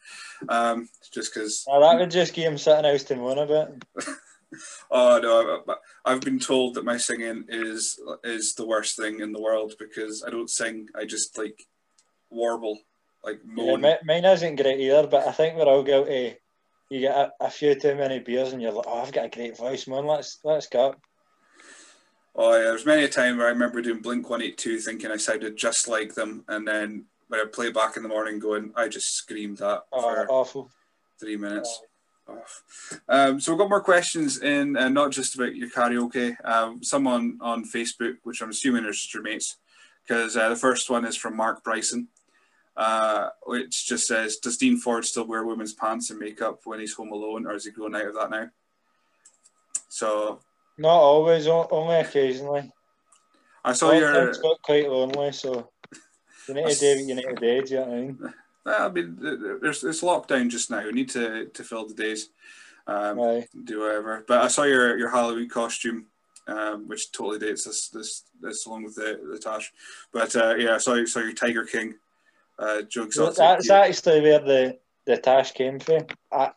um, 0.48 0.88
just 1.12 1.34
because. 1.34 1.64
Well, 1.66 1.80
that 1.80 1.98
would 1.98 2.10
just 2.10 2.32
give 2.32 2.50
him 2.50 2.58
something 2.58 2.84
else 2.84 3.02
to 3.04 3.16
moan 3.16 3.38
about. 3.38 3.72
oh 4.90 5.18
no, 5.20 5.76
I, 6.04 6.10
have 6.10 6.20
been 6.20 6.38
told 6.38 6.74
that 6.74 6.84
my 6.84 6.96
singing 6.96 7.44
is 7.48 8.00
is 8.22 8.54
the 8.54 8.66
worst 8.66 8.96
thing 8.96 9.20
in 9.20 9.32
the 9.32 9.42
world 9.42 9.74
because 9.80 10.22
I 10.24 10.30
don't 10.30 10.50
sing. 10.50 10.88
I 10.94 11.06
just 11.06 11.36
like 11.36 11.60
warble, 12.30 12.78
like 13.24 13.40
moan. 13.44 13.82
Yeah, 13.82 13.96
mine 14.04 14.24
isn't 14.24 14.56
great 14.56 14.78
either, 14.78 15.08
but 15.08 15.26
I 15.26 15.32
think 15.32 15.56
we're 15.56 15.64
all 15.64 15.82
guilty 15.82 16.36
you 16.94 17.00
get 17.00 17.16
a, 17.16 17.32
a, 17.40 17.50
few 17.50 17.74
too 17.74 17.96
many 17.96 18.20
beers 18.20 18.52
and 18.52 18.62
you're 18.62 18.70
like, 18.70 18.86
oh, 18.86 19.02
I've 19.02 19.12
got 19.12 19.24
a 19.24 19.28
great 19.28 19.56
voice, 19.56 19.88
man. 19.88 20.06
Let's 20.06 20.38
let's 20.44 20.68
go. 20.68 20.94
Oh 22.36 22.56
yeah, 22.56 22.64
there's 22.64 22.86
many 22.86 23.02
a 23.02 23.08
time 23.08 23.36
where 23.36 23.46
I 23.46 23.50
remember 23.50 23.82
doing 23.82 24.00
Blink 24.00 24.30
One 24.30 24.42
Eight 24.42 24.56
Two, 24.56 24.78
thinking 24.78 25.10
I 25.10 25.16
sounded 25.16 25.56
just 25.56 25.88
like 25.88 26.14
them, 26.14 26.44
and 26.46 26.66
then 26.66 27.06
when 27.28 27.40
I 27.40 27.46
play 27.46 27.72
back 27.72 27.96
in 27.96 28.04
the 28.04 28.08
morning, 28.08 28.38
going, 28.38 28.72
I 28.76 28.86
just 28.86 29.16
screamed 29.16 29.58
that 29.58 29.82
oh, 29.92 30.02
for 30.02 30.30
awful 30.30 30.70
three 31.18 31.36
minutes. 31.36 31.82
Um, 33.08 33.40
so 33.40 33.52
we've 33.52 33.58
got 33.58 33.68
more 33.68 33.82
questions 33.82 34.40
in, 34.40 34.76
uh, 34.76 34.88
not 34.88 35.10
just 35.10 35.34
about 35.34 35.56
your 35.56 35.70
karaoke. 35.70 36.36
Um, 36.44 36.82
some 36.82 37.06
on, 37.06 37.38
on 37.40 37.64
Facebook, 37.64 38.16
which 38.22 38.40
I'm 38.40 38.50
assuming 38.50 38.84
are 38.84 38.92
just 38.92 39.12
your 39.12 39.22
mates, 39.22 39.56
because 40.06 40.36
uh, 40.36 40.48
the 40.48 40.56
first 40.56 40.88
one 40.88 41.04
is 41.04 41.16
from 41.16 41.36
Mark 41.36 41.62
Bryson, 41.64 42.08
uh, 42.76 43.28
which 43.44 43.86
just 43.86 44.06
says, 44.06 44.36
"Does 44.38 44.56
Dean 44.56 44.76
Ford 44.76 45.04
still 45.04 45.26
wear 45.26 45.44
women's 45.44 45.74
pants 45.74 46.10
and 46.10 46.18
makeup 46.18 46.60
when 46.64 46.80
he's 46.80 46.94
home 46.94 47.12
alone, 47.12 47.46
or 47.46 47.54
is 47.54 47.64
he 47.64 47.70
grown 47.70 47.94
out 47.94 48.06
of 48.06 48.14
that 48.14 48.30
now?" 48.30 48.48
So 49.88 50.40
not 50.76 50.96
always, 50.96 51.46
only 51.46 51.96
occasionally. 51.96 52.72
I 53.64 53.72
saw 53.72 53.92
your. 53.92 54.28
It's 54.28 54.38
got 54.38 54.60
quite 54.62 54.90
lonely, 54.90 55.32
so 55.32 55.70
you 56.48 56.54
need 56.54 56.68
to 56.68 56.80
do 56.80 56.96
what 56.96 57.08
you 57.08 57.14
need 57.14 57.22
to 57.22 57.34
do. 57.34 57.62
Do 57.62 57.74
you 57.74 57.80
know 57.80 57.86
what 57.86 57.92
I 57.92 58.00
mean? 58.00 58.34
I 58.66 58.88
mean, 58.88 59.18
there's 59.60 59.84
it's 59.84 60.02
lockdown 60.02 60.50
just 60.50 60.70
now. 60.70 60.84
We 60.84 60.92
need 60.92 61.10
to, 61.10 61.46
to 61.46 61.64
fill 61.64 61.86
the 61.86 61.94
days, 61.94 62.30
um, 62.86 63.18
right. 63.18 63.46
do 63.64 63.80
whatever. 63.80 64.24
But 64.26 64.42
I 64.42 64.48
saw 64.48 64.62
your, 64.62 64.98
your 64.98 65.10
Halloween 65.10 65.48
costume, 65.48 66.06
um, 66.48 66.88
which 66.88 67.12
totally 67.12 67.38
dates 67.38 67.64
this 67.64 67.88
this 67.88 68.24
this 68.40 68.66
along 68.66 68.84
with 68.84 68.94
the 68.94 69.20
the 69.30 69.38
Tash. 69.38 69.72
But 70.12 70.34
uh, 70.34 70.54
yeah, 70.56 70.74
I 70.74 70.78
saw 70.78 71.02
saw 71.04 71.20
your 71.20 71.34
Tiger 71.34 71.64
King. 71.64 71.94
Uh, 72.58 72.82
jokes. 72.82 73.16
That's 73.16 73.70
actually 73.70 74.20
where 74.20 74.38
the 74.38 74.78
the 75.06 75.16
Tash 75.16 75.52
came 75.52 75.78
from. 75.80 76.06
I 76.32 76.52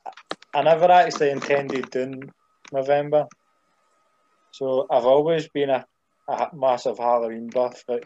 I 0.53 0.61
never 0.61 0.91
actually 0.91 1.31
intended 1.31 1.89
doing 1.89 2.31
November, 2.71 3.25
so 4.51 4.87
I've 4.91 5.05
always 5.05 5.47
been 5.47 5.69
a, 5.69 5.85
a 6.27 6.49
massive 6.53 6.97
Halloween 6.97 7.49
buff. 7.49 7.83
But 7.87 8.03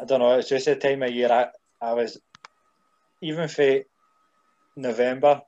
I 0.00 0.04
don't 0.04 0.20
know. 0.20 0.38
It's 0.38 0.48
just 0.48 0.66
a 0.66 0.74
time 0.74 1.02
of 1.02 1.12
year 1.12 1.30
I 1.30 1.48
I 1.80 1.92
was 1.92 2.18
even 3.20 3.48
for 3.48 3.80
November, 4.76 5.42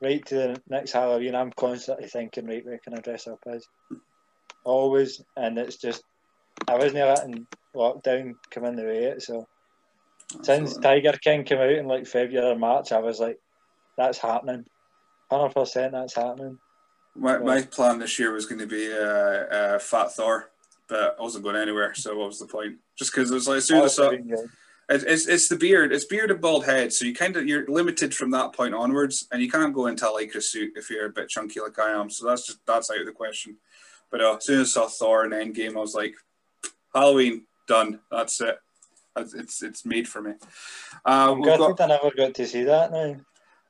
right 0.00 0.24
to 0.26 0.34
the 0.34 0.62
next 0.68 0.92
Halloween, 0.92 1.34
I'm 1.34 1.52
constantly 1.52 2.08
thinking, 2.08 2.46
right, 2.46 2.64
where 2.64 2.78
can 2.78 2.94
I 2.94 3.00
dress 3.00 3.26
up 3.26 3.40
as? 3.46 3.66
Always, 4.64 5.22
and 5.36 5.58
it's 5.58 5.76
just 5.76 6.04
I 6.68 6.76
wasn't 6.76 6.94
letting 6.94 7.46
lockdown 7.74 8.34
come 8.50 8.64
in 8.64 8.76
the 8.76 8.84
way 8.84 9.14
so. 9.18 9.46
Absolutely. 10.38 10.66
Since 10.66 10.78
Tiger 10.78 11.12
King 11.12 11.44
came 11.44 11.58
out 11.58 11.72
in 11.72 11.86
like 11.86 12.06
February 12.06 12.52
or 12.52 12.58
March, 12.58 12.92
I 12.92 12.98
was 12.98 13.18
like, 13.18 13.38
that's 13.96 14.18
happening. 14.18 14.64
100% 15.32 15.92
that's 15.92 16.14
happening. 16.14 16.58
My, 17.16 17.38
my 17.38 17.62
plan 17.62 17.98
this 17.98 18.18
year 18.18 18.32
was 18.32 18.46
going 18.46 18.60
to 18.60 18.66
be 18.66 18.92
uh, 18.92 18.96
uh, 18.96 19.78
Fat 19.80 20.12
Thor, 20.12 20.50
but 20.88 21.16
I 21.18 21.22
wasn't 21.22 21.44
going 21.44 21.56
anywhere, 21.56 21.94
so 21.94 22.16
what 22.16 22.28
was 22.28 22.38
the 22.38 22.46
point? 22.46 22.76
Just 22.96 23.12
because 23.12 23.30
it 23.30 23.34
was 23.34 23.48
like, 23.48 23.58
as 23.58 23.66
soon 23.66 23.82
as 23.82 23.98
I 23.98 24.10
saw, 24.10 24.12
it's, 24.88 25.26
it's 25.26 25.48
the 25.48 25.56
beard. 25.56 25.92
It's 25.92 26.04
beard 26.04 26.30
and 26.30 26.40
bald 26.40 26.64
head. 26.64 26.92
So 26.92 27.04
you 27.04 27.14
kind 27.14 27.36
of 27.36 27.46
you're 27.46 27.66
limited 27.66 28.14
from 28.14 28.30
that 28.32 28.52
point 28.52 28.74
onwards, 28.74 29.26
and 29.30 29.40
you 29.40 29.50
can't 29.50 29.74
go 29.74 29.86
into 29.86 30.08
a 30.08 30.12
lycra 30.12 30.42
suit 30.42 30.72
if 30.76 30.90
you're 30.90 31.06
a 31.06 31.10
bit 31.10 31.28
chunky 31.28 31.60
like 31.60 31.78
I 31.78 31.92
am. 31.92 32.10
So 32.10 32.26
that's 32.26 32.46
just 32.46 32.58
that's 32.66 32.90
out 32.90 33.00
of 33.00 33.06
the 33.06 33.12
question. 33.12 33.56
But 34.10 34.20
uh, 34.20 34.36
as 34.36 34.44
soon 34.44 34.60
as 34.60 34.76
I 34.76 34.80
saw 34.80 34.88
Thor 34.88 35.24
and 35.24 35.32
Endgame, 35.32 35.76
I 35.76 35.80
was 35.80 35.94
like, 35.94 36.14
Halloween 36.92 37.46
done. 37.70 38.00
That's 38.10 38.40
it. 38.40 38.58
It's 39.16 39.62
it's 39.62 39.86
made 39.86 40.08
for 40.08 40.20
me. 40.22 40.32
Uh, 41.04 41.32
I'm 41.32 41.42
got, 41.42 41.80
I 41.80 41.86
never 41.86 42.10
got 42.10 42.34
to 42.34 42.46
see 42.46 42.64
that 42.64 42.92
now. 42.92 43.16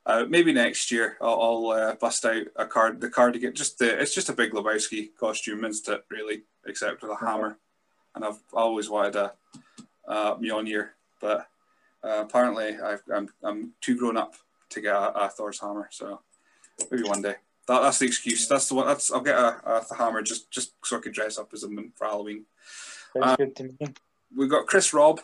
Uh, 0.03 0.25
maybe 0.27 0.51
next 0.51 0.91
year 0.91 1.17
I'll, 1.21 1.41
I'll 1.41 1.67
uh, 1.67 1.95
bust 1.95 2.25
out 2.25 2.47
a 2.55 2.65
card. 2.65 2.99
The 2.99 3.09
card 3.09 3.33
to 3.33 3.39
get 3.39 3.55
just 3.55 3.77
the 3.79 4.01
it's 4.01 4.15
just 4.15 4.29
a 4.29 4.33
big 4.33 4.51
Lebowski 4.51 5.09
costume, 5.19 5.65
isn't 5.65 5.93
it? 5.93 6.05
Really, 6.09 6.43
except 6.65 7.01
with 7.01 7.11
a 7.11 7.25
hammer. 7.25 7.57
And 8.15 8.25
I've 8.25 8.41
always 8.53 8.89
wanted 8.89 9.15
a 9.15 9.33
uh, 10.07 10.35
Mjolnir 10.35 10.89
but 11.21 11.47
uh, 12.03 12.23
apparently 12.25 12.75
i 12.83 12.93
am 12.93 12.99
I'm, 13.13 13.29
I'm 13.43 13.73
too 13.79 13.95
grown 13.95 14.17
up 14.17 14.35
to 14.71 14.81
get 14.81 14.95
a, 14.95 15.25
a, 15.25 15.29
Thor's 15.29 15.59
hammer. 15.59 15.87
So 15.91 16.21
maybe 16.89 17.03
one 17.03 17.21
day. 17.21 17.35
That, 17.67 17.81
that's 17.81 17.99
the 17.99 18.07
excuse. 18.07 18.47
That's 18.47 18.67
the 18.67 18.75
one. 18.75 18.87
That's 18.87 19.11
I'll 19.11 19.21
get 19.21 19.37
a, 19.37 19.61
a 19.65 19.95
hammer 19.95 20.21
just 20.23 20.49
just 20.49 20.73
so 20.83 20.97
I 20.97 21.01
can 21.01 21.11
dress 21.11 21.37
up 21.37 21.53
as 21.53 21.63
a 21.63 21.69
for 21.95 22.07
Halloween. 22.07 22.45
Sounds 23.13 23.33
uh, 23.33 23.35
good 23.35 23.55
to 23.57 23.63
me. 23.63 23.77
We've 24.35 24.49
got 24.49 24.67
Chris 24.67 24.93
Robb 24.93 25.21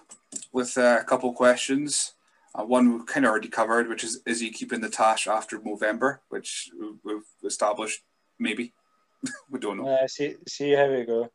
with 0.51 0.77
uh, 0.77 0.99
a 1.01 1.03
couple 1.03 1.31
questions. 1.33 2.13
Uh, 2.53 2.63
one 2.63 2.99
we 2.99 3.05
kind 3.05 3.25
of 3.25 3.31
already 3.31 3.47
covered, 3.47 3.87
which 3.87 4.03
is 4.03 4.21
is 4.25 4.39
he 4.39 4.51
keeping 4.51 4.81
the 4.81 4.89
Tash 4.89 5.27
after 5.27 5.59
November, 5.63 6.21
which 6.29 6.69
we've 7.03 7.21
established 7.45 8.01
maybe. 8.39 8.73
we 9.51 9.59
don't 9.59 9.77
know. 9.77 9.87
Uh, 9.87 10.07
see 10.07 10.35
see 10.47 10.71
how 10.71 10.89
we 10.89 11.05
go. 11.05 11.29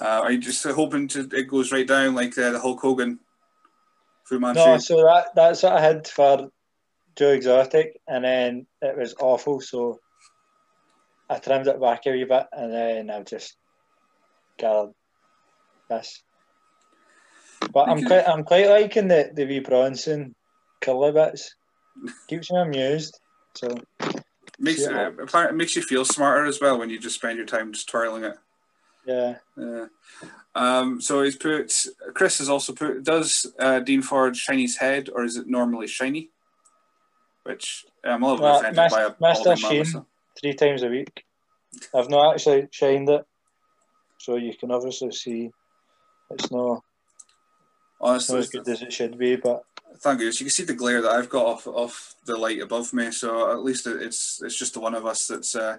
Uh, 0.00 0.20
are 0.22 0.32
you 0.32 0.38
just 0.38 0.64
hoping 0.64 1.08
to 1.08 1.28
it 1.32 1.48
goes 1.48 1.72
right 1.72 1.86
down 1.86 2.14
like 2.14 2.36
uh, 2.38 2.50
the 2.50 2.60
Hulk 2.60 2.80
Hogan 2.80 3.18
Fu 4.24 4.38
Manchu? 4.38 4.64
No, 4.64 4.78
so 4.78 4.96
that 5.02 5.34
that's 5.34 5.62
what 5.62 5.72
I 5.72 5.80
had 5.80 6.06
for 6.08 6.50
Joe 7.16 7.32
Exotic, 7.32 8.00
and 8.06 8.24
then 8.24 8.66
it 8.80 8.96
was 8.96 9.14
awful. 9.20 9.60
So 9.60 10.00
I 11.28 11.38
trimmed 11.38 11.66
it 11.66 11.80
back 11.80 12.06
a 12.06 12.10
wee 12.10 12.24
bit, 12.24 12.46
and 12.52 12.72
then 12.72 13.10
I've 13.10 13.26
just 13.26 13.56
gathered 14.56 14.94
this. 15.88 16.22
But 17.72 17.88
I'm 17.88 18.04
quite 18.04 18.28
I'm 18.28 18.44
quite 18.44 18.68
liking 18.68 19.08
the 19.08 19.30
the 19.34 19.44
wee 19.44 19.60
Bronson 19.60 20.34
colour 20.80 21.12
bits. 21.12 21.54
Keeps 22.28 22.50
me 22.52 22.60
amused. 22.60 23.18
So 23.54 23.68
makes 24.58 24.82
it, 24.82 24.92
it 24.92 25.54
makes 25.54 25.74
you 25.74 25.82
feel 25.82 26.04
smarter 26.04 26.44
as 26.44 26.60
well 26.60 26.78
when 26.78 26.90
you 26.90 26.98
just 26.98 27.16
spend 27.16 27.36
your 27.36 27.46
time 27.46 27.72
just 27.72 27.88
twirling 27.88 28.24
it. 28.24 28.36
Yeah. 29.06 29.36
Yeah. 29.56 29.86
Um, 30.54 31.00
so 31.00 31.22
he's 31.22 31.36
put. 31.36 31.72
Chris 32.14 32.38
has 32.38 32.48
also 32.48 32.72
put. 32.72 33.04
Does 33.04 33.46
uh, 33.58 33.80
Dean 33.80 34.02
Ford 34.02 34.36
shiny 34.36 34.62
his 34.62 34.76
head, 34.76 35.08
or 35.12 35.24
is 35.24 35.36
it 35.36 35.46
normally 35.46 35.86
shiny? 35.86 36.30
Which 37.44 37.86
I'm 38.04 38.22
a 38.22 38.34
little 38.34 38.46
bit 38.46 38.60
offended 38.60 38.90
by 38.90 39.02
a 39.02 39.14
Master 39.20 39.56
Sheen 39.56 39.84
three 40.40 40.54
times 40.54 40.82
a 40.82 40.88
week. 40.88 41.24
I've 41.94 42.10
not 42.10 42.34
actually 42.34 42.68
shined 42.70 43.08
it, 43.08 43.24
so 44.18 44.36
you 44.36 44.54
can 44.54 44.70
obviously 44.70 45.12
see 45.12 45.50
it's 46.30 46.50
not. 46.50 46.82
Honestly, 48.00 48.34
not 48.34 48.40
as 48.40 48.48
good 48.48 48.68
as 48.68 48.82
it 48.82 48.92
should 48.92 49.18
be, 49.18 49.36
but 49.36 49.64
thank 49.98 50.20
you. 50.20 50.26
You 50.26 50.32
can 50.32 50.50
see 50.50 50.64
the 50.64 50.74
glare 50.74 51.02
that 51.02 51.10
I've 51.10 51.28
got 51.28 51.46
off 51.46 51.66
off 51.66 52.14
the 52.24 52.36
light 52.36 52.60
above 52.60 52.92
me, 52.92 53.10
so 53.10 53.50
at 53.50 53.64
least 53.64 53.86
it's 53.86 54.40
it's 54.42 54.58
just 54.58 54.74
the 54.74 54.80
one 54.80 54.94
of 54.94 55.06
us 55.06 55.26
that's 55.26 55.56
uh, 55.56 55.78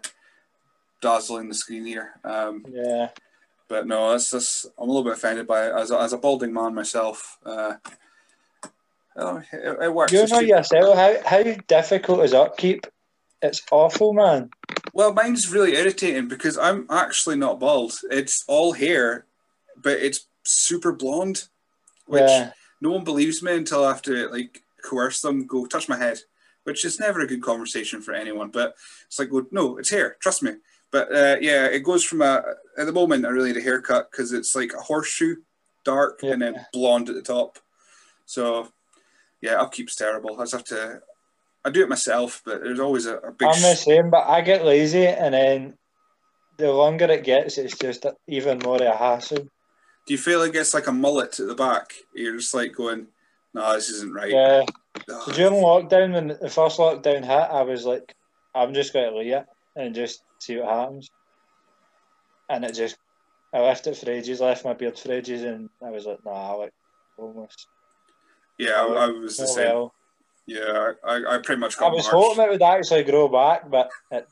dazzling 1.01 1.47
the 1.47 1.55
screen 1.55 1.85
here. 1.85 2.11
Um, 2.23 2.65
yeah. 2.69 3.09
But 3.67 3.87
no, 3.87 4.11
that's 4.11 4.31
just 4.31 4.65
I'm 4.77 4.89
a 4.89 4.91
little 4.91 5.03
bit 5.03 5.13
offended 5.13 5.47
by 5.47 5.67
it 5.67 5.73
as 5.75 5.91
a, 5.91 5.99
as 5.99 6.13
a 6.13 6.17
balding 6.17 6.53
man 6.53 6.73
myself. 6.73 7.37
Uh, 7.45 7.75
it, 9.15 9.77
it 9.83 9.93
works. 9.93 10.11
You 10.11 10.27
know 10.27 10.39
yourself 10.39 10.95
how 10.95 11.15
how 11.25 11.43
difficult 11.67 12.23
is 12.23 12.33
upkeep? 12.33 12.87
It's 13.41 13.61
awful, 13.71 14.13
man. 14.13 14.49
Well, 14.93 15.13
mine's 15.13 15.51
really 15.51 15.75
irritating 15.75 16.27
because 16.27 16.57
I'm 16.57 16.85
actually 16.89 17.37
not 17.37 17.59
bald. 17.59 17.93
It's 18.11 18.43
all 18.47 18.73
hair, 18.73 19.25
but 19.81 19.93
it's 19.99 20.27
super 20.49 20.91
blonde, 20.91 21.43
which 22.07 22.21
yeah. 22.21 22.51
no 22.81 22.91
one 22.91 23.03
believes 23.03 23.43
me 23.43 23.55
until 23.55 23.85
I 23.85 23.89
have 23.89 24.01
to 24.03 24.27
like 24.29 24.63
coerce 24.83 25.21
them, 25.21 25.45
go 25.45 25.65
touch 25.65 25.89
my 25.89 25.97
head, 25.97 26.19
which 26.63 26.83
is 26.85 26.99
never 26.99 27.21
a 27.21 27.27
good 27.27 27.41
conversation 27.41 28.01
for 28.01 28.13
anyone. 28.13 28.49
But 28.49 28.75
it's 29.07 29.19
like, 29.19 29.31
well, 29.31 29.45
no, 29.51 29.77
it's 29.77 29.89
hair. 29.89 30.17
Trust 30.19 30.43
me. 30.43 30.53
But 30.91 31.13
uh, 31.13 31.37
yeah, 31.39 31.65
it 31.65 31.83
goes 31.83 32.03
from 32.03 32.21
a 32.21 32.43
at 32.77 32.85
the 32.85 32.91
moment 32.91 33.25
I 33.25 33.29
really 33.29 33.53
need 33.53 33.59
a 33.59 33.63
haircut 33.63 34.09
because 34.11 34.33
it's 34.33 34.55
like 34.55 34.73
a 34.73 34.81
horseshoe, 34.81 35.35
dark 35.85 36.19
yeah. 36.23 36.33
and 36.33 36.41
then 36.41 36.65
blonde 36.73 37.09
at 37.09 37.15
the 37.15 37.21
top. 37.21 37.59
So 38.25 38.69
yeah, 39.41 39.63
upkeep's 39.63 39.95
terrible. 39.95 40.39
I 40.39 40.43
just 40.43 40.53
have 40.53 40.63
to. 40.65 41.01
I 41.63 41.69
do 41.69 41.83
it 41.83 41.89
myself, 41.89 42.41
but 42.45 42.63
there's 42.63 42.79
always 42.79 43.05
a, 43.05 43.17
a 43.17 43.31
big. 43.31 43.49
I'm 43.49 43.61
the 43.61 43.75
same, 43.75 44.09
but 44.09 44.27
I 44.27 44.41
get 44.41 44.65
lazy, 44.65 45.05
and 45.05 45.33
then 45.33 45.77
the 46.57 46.71
longer 46.71 47.05
it 47.05 47.23
gets, 47.23 47.57
it's 47.57 47.77
just 47.77 48.05
even 48.27 48.59
more 48.59 48.75
of 48.75 48.81
a 48.81 48.95
hassle. 48.95 49.47
Do 50.09 50.15
you 50.15 50.17
feel 50.17 50.39
like 50.39 50.55
it's 50.55 50.73
like 50.73 50.87
a 50.87 50.91
mullet 50.91 51.39
at 51.39 51.45
the 51.45 51.53
back? 51.53 51.93
You're 52.15 52.37
just 52.37 52.55
like 52.55 52.73
going, 52.73 53.05
"No, 53.53 53.75
this 53.75 53.89
isn't 53.89 54.11
right." 54.11 54.31
Yeah. 54.31 54.63
So 55.07 55.31
during 55.33 55.61
lockdown, 55.61 56.13
when 56.13 56.27
the 56.29 56.49
first 56.49 56.79
lockdown 56.79 57.23
hit, 57.23 57.29
I 57.29 57.61
was 57.61 57.85
like, 57.85 58.15
"I'm 58.55 58.73
just 58.73 58.91
going 58.91 59.07
to 59.07 59.15
leave 59.15 59.33
it 59.33 59.45
and 59.75 59.93
just 59.93 60.23
see 60.39 60.57
what 60.57 60.67
happens. 60.67 61.11
And 62.49 62.65
it 62.65 62.73
just, 62.73 62.97
I 63.53 63.59
left 63.59 63.85
it 63.85 63.97
for 63.97 64.09
ages, 64.09 64.41
left 64.41 64.65
my 64.65 64.73
beard 64.73 64.97
for 64.97 65.11
ages, 65.11 65.43
and 65.43 65.69
I 65.85 65.91
was 65.91 66.07
like, 66.07 66.25
nah, 66.25 66.53
like, 66.53 66.73
almost. 67.15 67.67
Yeah, 68.57 68.71
I, 68.71 68.85
I 68.85 69.07
was 69.11 69.37
the 69.37 69.43
oh, 69.43 69.45
same. 69.45 69.65
Well. 69.65 69.93
Yeah, 70.47 70.93
I, 71.05 71.35
I 71.35 71.37
pretty 71.37 71.59
much 71.59 71.77
got 71.77 71.91
I 71.91 71.93
was 71.93 72.07
hoping 72.07 72.43
it 72.43 72.49
would 72.49 72.63
actually 72.63 73.03
grow 73.03 73.27
back, 73.27 73.69
but 73.69 73.91
it, 74.09 74.27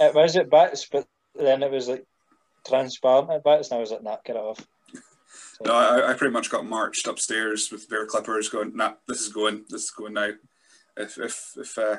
it 0.00 0.12
was 0.12 0.34
at 0.34 0.50
bits, 0.50 0.88
but 0.90 1.06
then 1.36 1.62
it 1.62 1.70
was 1.70 1.86
like 1.86 2.04
transparent 2.66 3.30
at 3.30 3.44
bits, 3.44 3.70
and 3.70 3.78
I 3.78 3.80
was 3.80 3.90
like, 3.90 4.02
nah, 4.02 4.16
get 4.24 4.36
it 4.36 4.40
off. 4.40 4.66
So, 5.30 5.64
no, 5.64 5.74
I, 5.74 6.10
I 6.10 6.14
pretty 6.14 6.32
much 6.32 6.50
got 6.50 6.66
marched 6.66 7.06
upstairs 7.06 7.70
with 7.70 7.88
bear 7.88 8.06
clippers 8.06 8.48
going, 8.48 8.76
nah, 8.76 8.94
this 9.06 9.20
is 9.20 9.28
going, 9.28 9.64
this 9.68 9.84
is 9.84 9.90
going 9.90 10.14
now. 10.14 10.30
If, 10.96 11.18
if, 11.18 11.52
if, 11.56 11.78
uh, 11.78 11.96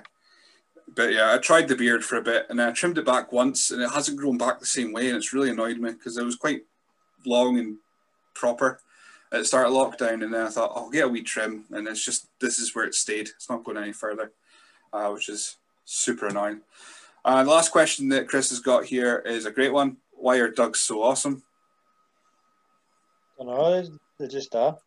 but 0.96 1.14
yeah, 1.14 1.34
I 1.34 1.38
tried 1.38 1.68
the 1.68 1.76
beard 1.76 2.04
for 2.04 2.18
a 2.18 2.22
bit 2.22 2.48
and 2.50 2.62
I 2.62 2.72
trimmed 2.72 2.98
it 2.98 3.06
back 3.06 3.32
once 3.32 3.72
and 3.72 3.82
it 3.82 3.92
hasn't 3.92 4.18
grown 4.18 4.38
back 4.38 4.60
the 4.60 4.66
same 4.66 4.92
way 4.92 5.08
and 5.08 5.18
it's 5.18 5.34
really 5.34 5.52
annoyed 5.52 5.78
me 5.78 5.92
because 5.92 6.18
it 6.18 6.26
was 6.26 6.36
quite 6.36 6.64
long 7.26 7.60
and 7.60 7.78
proper. 8.34 8.80
at 9.32 9.40
the 9.40 9.46
start 9.46 9.68
of 9.68 9.74
lockdown, 9.74 10.24
and 10.24 10.34
then 10.34 10.48
I 10.48 10.50
thought 10.50 10.74
I'll 10.76 10.90
get 10.90 11.06
a 11.06 11.08
wee 11.08 11.22
trim, 11.22 11.66
and 11.72 11.88
it's 11.88 12.04
just 12.04 12.28
this 12.40 12.60
is 12.60 12.74
where 12.74 12.86
it 12.86 12.96
stayed. 12.96 13.30
It's 13.30 13.50
not 13.50 13.64
going 13.64 13.78
any 13.78 13.94
further, 13.94 14.32
uh, 14.92 15.10
which 15.10 15.30
is 15.30 15.58
super 15.86 16.28
annoying. 16.28 16.62
Uh, 17.24 17.44
the 17.44 17.50
last 17.50 17.72
question 17.72 18.10
that 18.10 18.28
Chris 18.28 18.50
has 18.50 18.60
got 18.60 18.86
here 18.86 19.20
is 19.26 19.46
a 19.46 19.52
great 19.52 19.74
one. 19.74 19.98
Why 20.20 20.38
are 20.38 20.50
dogs 20.50 20.82
so 20.82 21.02
awesome? 21.02 21.44
I 23.40 23.44
don't 23.44 23.56
know. 23.56 23.98
They 24.20 24.28
just 24.28 24.54
are. 24.54 24.78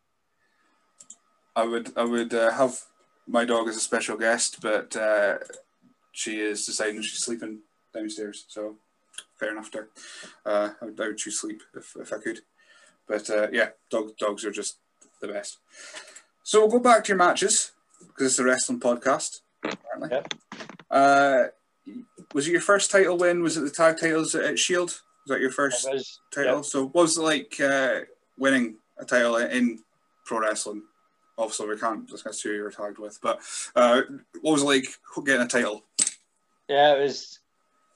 I 1.56 1.64
would 1.64 1.92
I 1.96 2.04
would 2.04 2.34
uh, 2.34 2.52
have 2.52 2.78
my 3.26 3.44
dog 3.44 3.68
as 3.68 3.76
a 3.76 3.80
special 3.80 4.16
guest, 4.16 4.60
but 4.60 4.94
uh, 4.94 5.38
she 6.12 6.40
is 6.40 6.66
deciding 6.66 7.00
she's 7.02 7.24
sleeping 7.24 7.60
downstairs. 7.94 8.44
So 8.48 8.76
fair 9.38 9.52
enough 9.52 9.70
there. 9.70 9.88
Uh, 10.44 10.70
I, 10.80 10.84
would, 10.84 11.00
I 11.00 11.08
would 11.08 11.18
choose 11.18 11.40
sleep 11.40 11.62
if, 11.74 11.96
if 11.98 12.12
I 12.12 12.18
could. 12.18 12.40
But 13.08 13.28
uh, 13.30 13.48
yeah, 13.52 13.70
dog, 13.90 14.16
dogs 14.18 14.44
are 14.44 14.50
just 14.50 14.78
the 15.20 15.28
best. 15.28 15.58
So 16.42 16.60
we'll 16.60 16.78
go 16.78 16.78
back 16.78 17.04
to 17.04 17.08
your 17.08 17.18
matches 17.18 17.72
because 17.98 18.32
it's 18.32 18.38
a 18.38 18.44
wrestling 18.44 18.80
podcast. 18.80 19.40
Apparently. 19.64 20.10
Yep. 20.10 20.34
Uh, 20.90 21.44
was 22.34 22.46
it 22.46 22.52
your 22.52 22.60
first 22.60 22.90
title 22.90 23.16
win? 23.16 23.42
Was 23.42 23.56
it 23.56 23.62
the 23.62 23.70
tag 23.70 23.98
titles 24.00 24.34
at 24.34 24.58
Shield? 24.58 25.02
Was 25.24 25.36
that 25.36 25.40
your 25.40 25.50
first 25.50 25.88
was, 25.90 26.20
title? 26.32 26.56
yep. 26.56 26.64
So 26.64 26.84
what 26.86 27.02
was 27.02 27.18
it 27.18 27.22
like 27.22 27.60
uh, 27.60 28.00
winning 28.38 28.76
a 28.98 29.04
title 29.04 29.36
in 29.36 29.78
pro 30.24 30.40
wrestling? 30.40 30.82
Obviously, 31.38 31.68
we 31.68 31.78
can't 31.78 32.08
discuss 32.08 32.40
who 32.40 32.52
you 32.52 32.62
were 32.62 32.70
tagged 32.70 32.98
with, 32.98 33.18
but 33.22 33.40
uh, 33.74 34.02
what 34.40 34.52
was 34.52 34.62
it 34.62 34.66
like 34.66 34.86
getting 35.24 35.42
a 35.42 35.48
title? 35.48 35.84
Yeah, 36.68 36.96
it 36.96 37.02
was. 37.02 37.38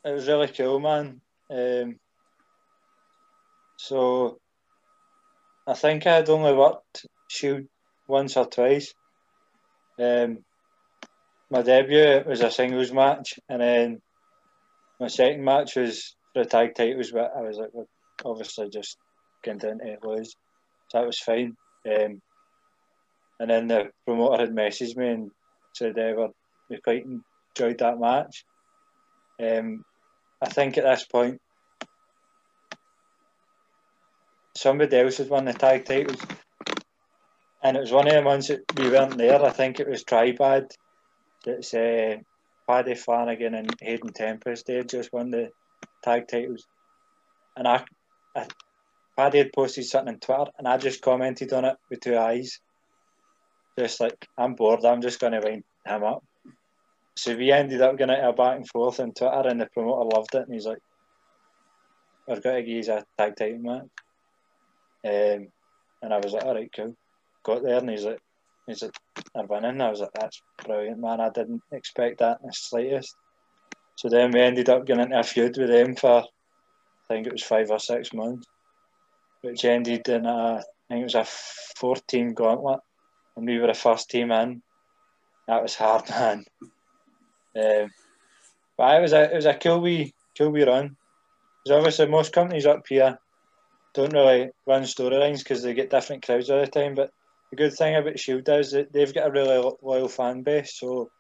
It 0.05 0.13
was 0.13 0.29
really 0.29 0.49
cool, 0.49 0.79
man. 0.79 1.21
Um, 1.51 1.99
so, 3.77 4.39
I 5.67 5.75
think 5.75 6.07
I 6.07 6.17
had 6.17 6.31
only 6.31 6.55
worked 6.55 7.07
Shield 7.29 7.67
once 8.07 8.37
or 8.37 8.47
twice. 8.47 8.95
Um, 9.99 10.45
my 11.51 11.63
debut 11.63 12.23
was 12.27 12.41
a 12.41 12.51
singles 12.51 12.93
match, 12.93 13.39
and 13.49 13.61
then 13.61 14.03
my 15.01 15.09
second 15.09 15.45
match 15.45 15.77
was 15.77 16.15
for 16.37 16.45
the 16.45 16.51
tag 16.51 16.75
titles. 16.75 17.11
But 17.11 17.33
I 17.35 17.41
was 17.41 17.57
like, 17.57 17.71
well, 17.73 17.89
obviously 18.25 18.69
just 18.69 18.99
getting 19.43 19.71
into 19.71 19.97
lose, 20.07 20.37
so 20.89 20.99
that 20.99 21.07
was 21.07 21.19
fine. 21.19 21.57
Um, 21.87 22.21
and 23.41 23.51
then 23.51 23.69
the 23.69 23.91
promoter 24.05 24.43
had 24.43 24.55
messaged 24.55 24.97
me 24.97 25.09
and 25.09 25.31
said, 25.73 25.99
"Ever, 25.99 26.29
we 26.69 26.79
quite 26.79 27.05
enjoyed 27.07 27.79
that 27.79 27.99
match." 27.99 28.45
Um, 29.43 29.85
I 30.43 30.49
think 30.49 30.77
at 30.77 30.85
this 30.85 31.05
point, 31.05 31.41
somebody 34.57 34.99
else 34.99 35.19
had 35.19 35.31
won 35.31 35.47
the 35.47 35.55
tag 35.55 35.87
titles, 35.87 36.21
and 37.63 37.77
it 37.77 37.81
was 37.81 37.93
one 37.93 38.09
of 38.09 38.15
the 38.15 38.23
ones 38.23 38.49
that 38.49 38.61
we 38.77 38.91
weren't 38.91 39.17
there. 39.17 39.43
I 39.43 39.51
think 39.51 39.81
it 39.81 39.89
was 39.89 40.05
Tribad 40.05 40.71
that's 41.45 41.73
uh, 41.73 42.17
Paddy 42.67 42.95
Flanagan 42.95 43.55
and 43.55 43.71
Hayden 43.81 44.13
Tempest. 44.13 44.67
They 44.67 44.83
just 44.83 45.13
won 45.13 45.31
the 45.31 45.51
tag 46.07 46.29
titles, 46.29 46.65
and 47.57 47.67
I, 47.67 47.85
I 48.37 48.47
Paddy 49.17 49.39
had 49.39 49.53
posted 49.53 49.85
something 49.85 50.15
on 50.15 50.21
Twitter, 50.21 50.51
and 50.59 50.69
I 50.69 50.77
just 50.77 51.03
commented 51.03 51.53
on 51.53 51.65
it 51.65 51.77
with 51.91 52.01
two 52.01 52.17
eyes, 52.17 52.61
just 53.79 54.01
like 54.01 54.27
I'm 54.39 54.55
bored. 54.55 54.85
I'm 54.85 55.03
just 55.03 55.21
going 55.21 55.33
to 55.33 55.41
wind 55.41 55.65
him 55.87 56.05
up. 56.05 56.23
So 57.17 57.35
we 57.35 57.51
ended 57.51 57.81
up 57.81 57.97
getting 57.97 58.15
a 58.15 58.33
back 58.33 58.57
and 58.57 58.69
forth 58.69 59.01
on 59.01 59.13
Twitter, 59.13 59.49
and 59.49 59.61
the 59.61 59.67
promoter 59.67 60.11
loved 60.15 60.35
it, 60.35 60.43
and 60.43 60.55
he's 60.55 60.67
like, 60.67 60.79
"We've 62.29 62.43
got 62.43 62.53
to 62.53 62.63
give 62.63 62.87
you 62.87 62.93
a 62.93 63.05
tag 63.19 63.37
title 63.37 63.59
match." 63.59 63.83
Um, 65.05 65.49
and 66.03 66.13
I 66.13 66.19
was 66.19 66.33
like, 66.33 66.45
"All 66.45 66.55
right, 66.55 66.71
cool." 66.77 66.95
Got 67.43 67.63
there, 67.63 67.79
and 67.79 67.91
he's 67.91 68.05
like, 68.05 68.21
"He's 68.67 68.83
like, 68.83 68.93
they're 69.35 69.47
winning." 69.47 69.81
I 69.81 69.91
was 69.91 70.01
like, 70.01 70.13
"That's 70.13 70.43
brilliant, 70.65 71.01
man! 71.01 71.21
I 71.21 71.31
didn't 71.31 71.63
expect 71.73 72.19
that 72.19 72.41
in 72.43 72.49
the 72.49 72.53
slightest." 72.53 73.17
So 73.97 74.09
then 74.09 74.31
we 74.31 74.41
ended 74.41 74.69
up 74.69 74.87
getting 74.87 75.05
into 75.05 75.19
a 75.19 75.23
feud 75.23 75.57
with 75.57 75.71
them 75.71 75.97
for, 75.97 76.21
I 76.21 76.25
think 77.09 77.27
it 77.27 77.33
was 77.33 77.43
five 77.43 77.71
or 77.71 77.79
six 77.79 78.13
months, 78.13 78.47
which 79.41 79.65
ended 79.65 80.09
in 80.09 80.27
a, 80.27 80.59
I 80.59 80.63
think 80.89 81.01
it 81.01 81.05
was 81.05 81.15
a 81.15 81.25
four-team 81.25 82.35
gauntlet, 82.35 82.81
and 83.37 83.47
we 83.47 83.59
were 83.59 83.67
the 83.69 83.75
first 83.75 84.11
team 84.11 84.31
in. 84.31 84.63
That 85.49 85.63
was 85.63 85.75
hard, 85.75 86.09
man. 86.11 86.45
Um, 87.57 87.91
but 88.77 88.99
it 88.99 89.03
was 89.03 89.13
a 89.15 89.33
it 89.33 89.35
was 89.35 89.47
a 89.47 89.55
cool 89.55 89.81
wee 89.81 90.13
cool 90.37 90.51
wee 90.51 90.65
run. 90.65 90.97
Because 91.65 91.79
obviously 91.79 92.07
most 92.07 92.33
companies 92.33 92.67
up 92.67 92.87
here 92.87 93.19
don't 93.95 94.13
really 94.13 94.51
run 94.67 94.83
storylines 94.83 95.39
because 95.39 95.63
they 95.63 95.73
get 95.73 95.91
different 95.91 96.25
crowds 96.25 96.51
all 96.51 96.61
the 96.61 96.67
time. 96.67 96.95
But 96.95 97.11
the 97.51 97.57
good 97.57 97.73
thing 97.73 97.97
about 97.97 98.19
Shield 98.19 98.49
is 98.49 98.73
that 98.73 98.93
they've 98.93 99.15
got 99.15 99.29
a 99.29 99.31
really 99.31 99.73
loyal 99.83 100.09
fan 100.09 100.43
base. 100.43 100.79
So 100.79 101.11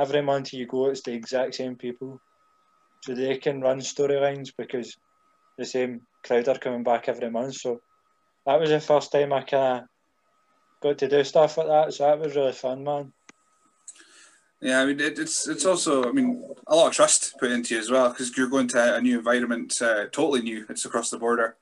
every 0.00 0.22
month 0.22 0.52
you 0.52 0.66
go, 0.66 0.86
it's 0.86 1.02
the 1.02 1.12
exact 1.12 1.54
same 1.54 1.76
people. 1.76 2.20
So 3.04 3.14
they 3.14 3.36
can 3.38 3.60
run 3.60 3.80
storylines 3.80 4.52
because 4.56 4.96
the 5.58 5.64
same 5.64 6.02
crowd 6.24 6.48
are 6.48 6.58
coming 6.58 6.82
back 6.82 7.08
every 7.08 7.30
month. 7.30 7.54
So 7.56 7.80
that 8.46 8.60
was 8.60 8.70
the 8.70 8.80
first 8.80 9.12
time 9.12 9.32
I 9.32 9.42
kind 9.42 9.78
of 9.78 9.84
got 10.82 10.98
to 10.98 11.08
do 11.08 11.24
stuff 11.24 11.58
like 11.58 11.66
that. 11.66 11.94
So 11.94 12.04
that 12.04 12.18
was 12.18 12.34
really 12.34 12.52
fun, 12.52 12.84
man. 12.84 13.12
Yeah, 14.62 14.82
I 14.82 14.86
mean, 14.86 15.00
it, 15.00 15.18
it's 15.18 15.48
it's 15.48 15.64
also, 15.64 16.06
I 16.06 16.12
mean, 16.12 16.44
a 16.66 16.76
lot 16.76 16.88
of 16.88 16.92
trust 16.92 17.38
put 17.38 17.50
into 17.50 17.74
you 17.74 17.80
as 17.80 17.90
well 17.90 18.10
because 18.10 18.36
you're 18.36 18.50
going 18.50 18.68
to 18.68 18.96
a 18.96 19.00
new 19.00 19.18
environment, 19.18 19.80
uh, 19.80 20.04
totally 20.12 20.42
new. 20.42 20.66
It's 20.68 20.84
across 20.84 21.08
the 21.08 21.18
border, 21.18 21.56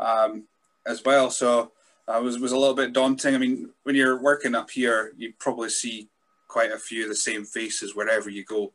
um, 0.00 0.44
as 0.84 1.04
well. 1.04 1.30
So 1.30 1.70
uh, 2.08 2.18
it 2.18 2.22
was 2.24 2.40
was 2.40 2.50
a 2.50 2.58
little 2.58 2.74
bit 2.74 2.92
daunting. 2.92 3.36
I 3.36 3.38
mean, 3.38 3.70
when 3.84 3.94
you're 3.94 4.20
working 4.20 4.56
up 4.56 4.70
here, 4.70 5.12
you 5.16 5.32
probably 5.38 5.70
see 5.70 6.08
quite 6.50 6.72
a 6.72 6.78
few 6.78 7.04
of 7.04 7.08
the 7.08 7.16
same 7.16 7.44
faces 7.44 7.94
wherever 7.94 8.28
you 8.28 8.44
go. 8.44 8.72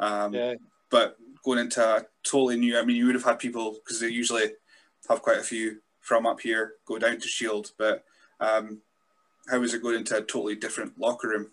Um, 0.00 0.34
Yeah. 0.34 0.54
But 0.90 1.16
going 1.44 1.58
into 1.58 1.82
a 1.82 2.04
totally 2.22 2.56
new, 2.56 2.78
I 2.78 2.84
mean, 2.84 2.96
you 2.96 3.06
would 3.06 3.14
have 3.14 3.24
had 3.24 3.38
people 3.38 3.72
because 3.72 4.00
they 4.00 4.08
usually 4.08 4.52
have 5.08 5.22
quite 5.22 5.38
a 5.38 5.42
few 5.42 5.80
from 6.00 6.26
up 6.26 6.40
here 6.40 6.74
go 6.86 6.98
down 6.98 7.18
to 7.18 7.28
Shield. 7.28 7.70
But 7.78 8.04
um, 8.40 8.80
how 9.48 9.58
was 9.58 9.74
it 9.74 9.82
going 9.82 9.96
into 9.96 10.16
a 10.16 10.20
totally 10.20 10.56
different 10.56 10.98
locker 10.98 11.28
room? 11.28 11.50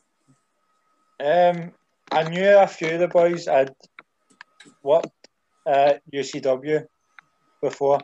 Um, 1.20 1.72
I 2.12 2.30
knew 2.30 2.58
a 2.58 2.68
few 2.68 2.92
of 2.92 3.00
the 3.00 3.08
boys. 3.08 3.48
I'd 3.48 3.74
worked 4.84 5.30
at 5.68 6.02
UCW 6.14 6.86
before, 7.62 8.00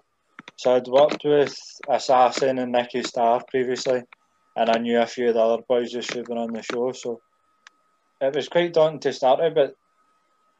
so 0.56 0.76
I'd 0.76 0.88
worked 0.88 1.24
with 1.26 1.56
Assassin 1.90 2.60
and 2.60 2.72
Nicky 2.72 3.04
Star 3.04 3.44
previously, 3.50 4.04
and 4.56 4.70
I 4.70 4.78
knew 4.78 5.00
a 5.00 5.08
few 5.08 5.30
of 5.30 5.34
the 5.34 5.42
other 5.42 5.64
boys 5.68 5.92
just 5.92 6.14
who'd 6.14 6.28
been 6.28 6.38
on 6.38 6.54
the 6.54 6.62
show. 6.62 6.92
So 6.94 7.20
it 8.22 8.36
was 8.36 8.50
quite 8.50 8.74
daunting 8.74 9.00
to 9.02 9.14
start 9.14 9.40
with, 9.40 9.56
but 9.56 9.76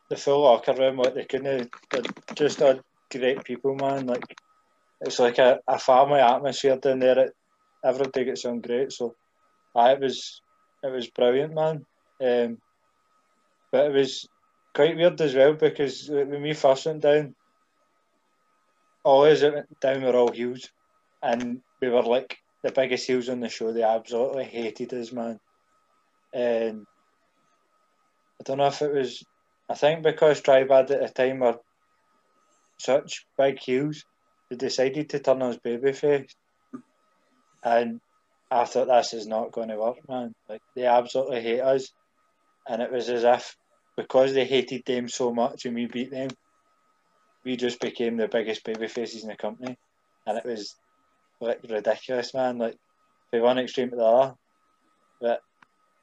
the 0.10 0.16
full 0.16 0.42
locker 0.42 0.74
room, 0.74 0.98
like 0.98 1.16
they 1.16 1.26
couldn't, 1.26 1.72
they're 1.92 2.02
just 2.36 2.62
a 2.62 2.84
great 3.12 3.44
people, 3.44 3.76
man. 3.76 4.06
Like 4.06 4.38
it's 5.02 5.20
like 5.20 5.38
a, 5.38 5.60
a 5.68 5.78
family 5.78 6.20
atmosphere 6.20 6.78
down 6.78 7.00
there. 7.00 7.20
It, 7.20 7.34
everybody 7.84 8.26
gets 8.26 8.46
on 8.46 8.62
great. 8.62 8.92
So 8.92 9.16
I, 9.76 9.94
it 9.94 10.00
was 10.00 10.42
it 10.84 10.92
was 10.92 11.10
brilliant, 11.10 11.54
man. 11.54 11.86
Um, 12.22 12.58
but 13.72 13.86
it 13.88 13.94
was 13.94 14.28
quite 14.74 14.96
weird 14.96 15.20
as 15.22 15.36
well 15.36 15.54
because 15.54 16.08
when 16.10 16.42
we 16.42 16.54
first 16.54 16.86
went 16.86 17.02
down, 17.02 17.36
all 19.04 19.26
of 19.26 19.32
us 19.32 19.42
went 19.42 19.80
down 19.80 20.04
were 20.04 20.16
all 20.16 20.32
heels, 20.32 20.70
and 21.22 21.62
we 21.82 21.90
were 21.90 22.04
like 22.04 22.38
the 22.64 22.72
biggest 22.72 23.08
heels 23.08 23.30
on 23.30 23.40
the 23.40 23.50
show. 23.50 23.74
They 23.74 23.84
absolutely 23.84 24.46
hated 24.46 24.94
us, 24.94 25.12
man. 25.12 25.40
And 26.34 26.86
I 28.40 28.44
don't 28.44 28.58
know 28.58 28.68
if 28.68 28.82
it 28.82 28.94
was, 28.94 29.24
I 29.70 29.74
think 29.74 30.04
because 30.04 30.42
Tribad 30.42 30.92
at 30.92 31.02
the 31.02 31.10
time 31.14 31.40
were 31.40 31.60
such 32.78 33.26
big 33.38 33.60
heels, 33.60 34.06
they 34.50 34.56
decided 34.56 35.10
to 35.10 35.20
turn 35.20 35.42
on 35.42 35.50
us 35.52 35.58
babyface. 35.58 36.34
And 37.64 38.00
I 38.50 38.66
thought 38.66 38.88
this 38.88 39.14
is 39.14 39.28
not 39.28 39.52
going 39.52 39.70
to 39.70 39.78
work, 39.78 39.98
man. 40.08 40.34
Like 40.48 40.62
they 40.76 40.86
absolutely 40.86 41.42
hate 41.42 41.60
us, 41.62 41.92
and 42.68 42.82
it 42.82 42.92
was 42.92 43.10
as 43.10 43.24
if 43.24 43.58
because 43.96 44.34
they 44.34 44.46
hated 44.46 44.84
them 44.86 45.10
so 45.10 45.34
much 45.34 45.66
and 45.66 45.76
we 45.76 45.88
beat 45.88 46.12
them, 46.12 46.30
we 47.44 47.58
just 47.58 47.80
became 47.82 48.18
the 48.18 48.28
biggest 48.28 48.64
baby 48.64 48.88
faces 48.88 49.24
in 49.24 49.30
the 49.30 49.36
company, 49.36 49.78
and 50.26 50.38
it 50.38 50.46
was 50.46 50.76
like 51.42 51.60
ridiculous, 51.68 52.34
man. 52.34 52.58
Like 52.58 52.78
from 53.32 53.42
one 53.42 53.58
extreme 53.58 53.90
to 53.90 53.96
the 53.96 54.04
other, 54.04 54.36
but 55.20 55.42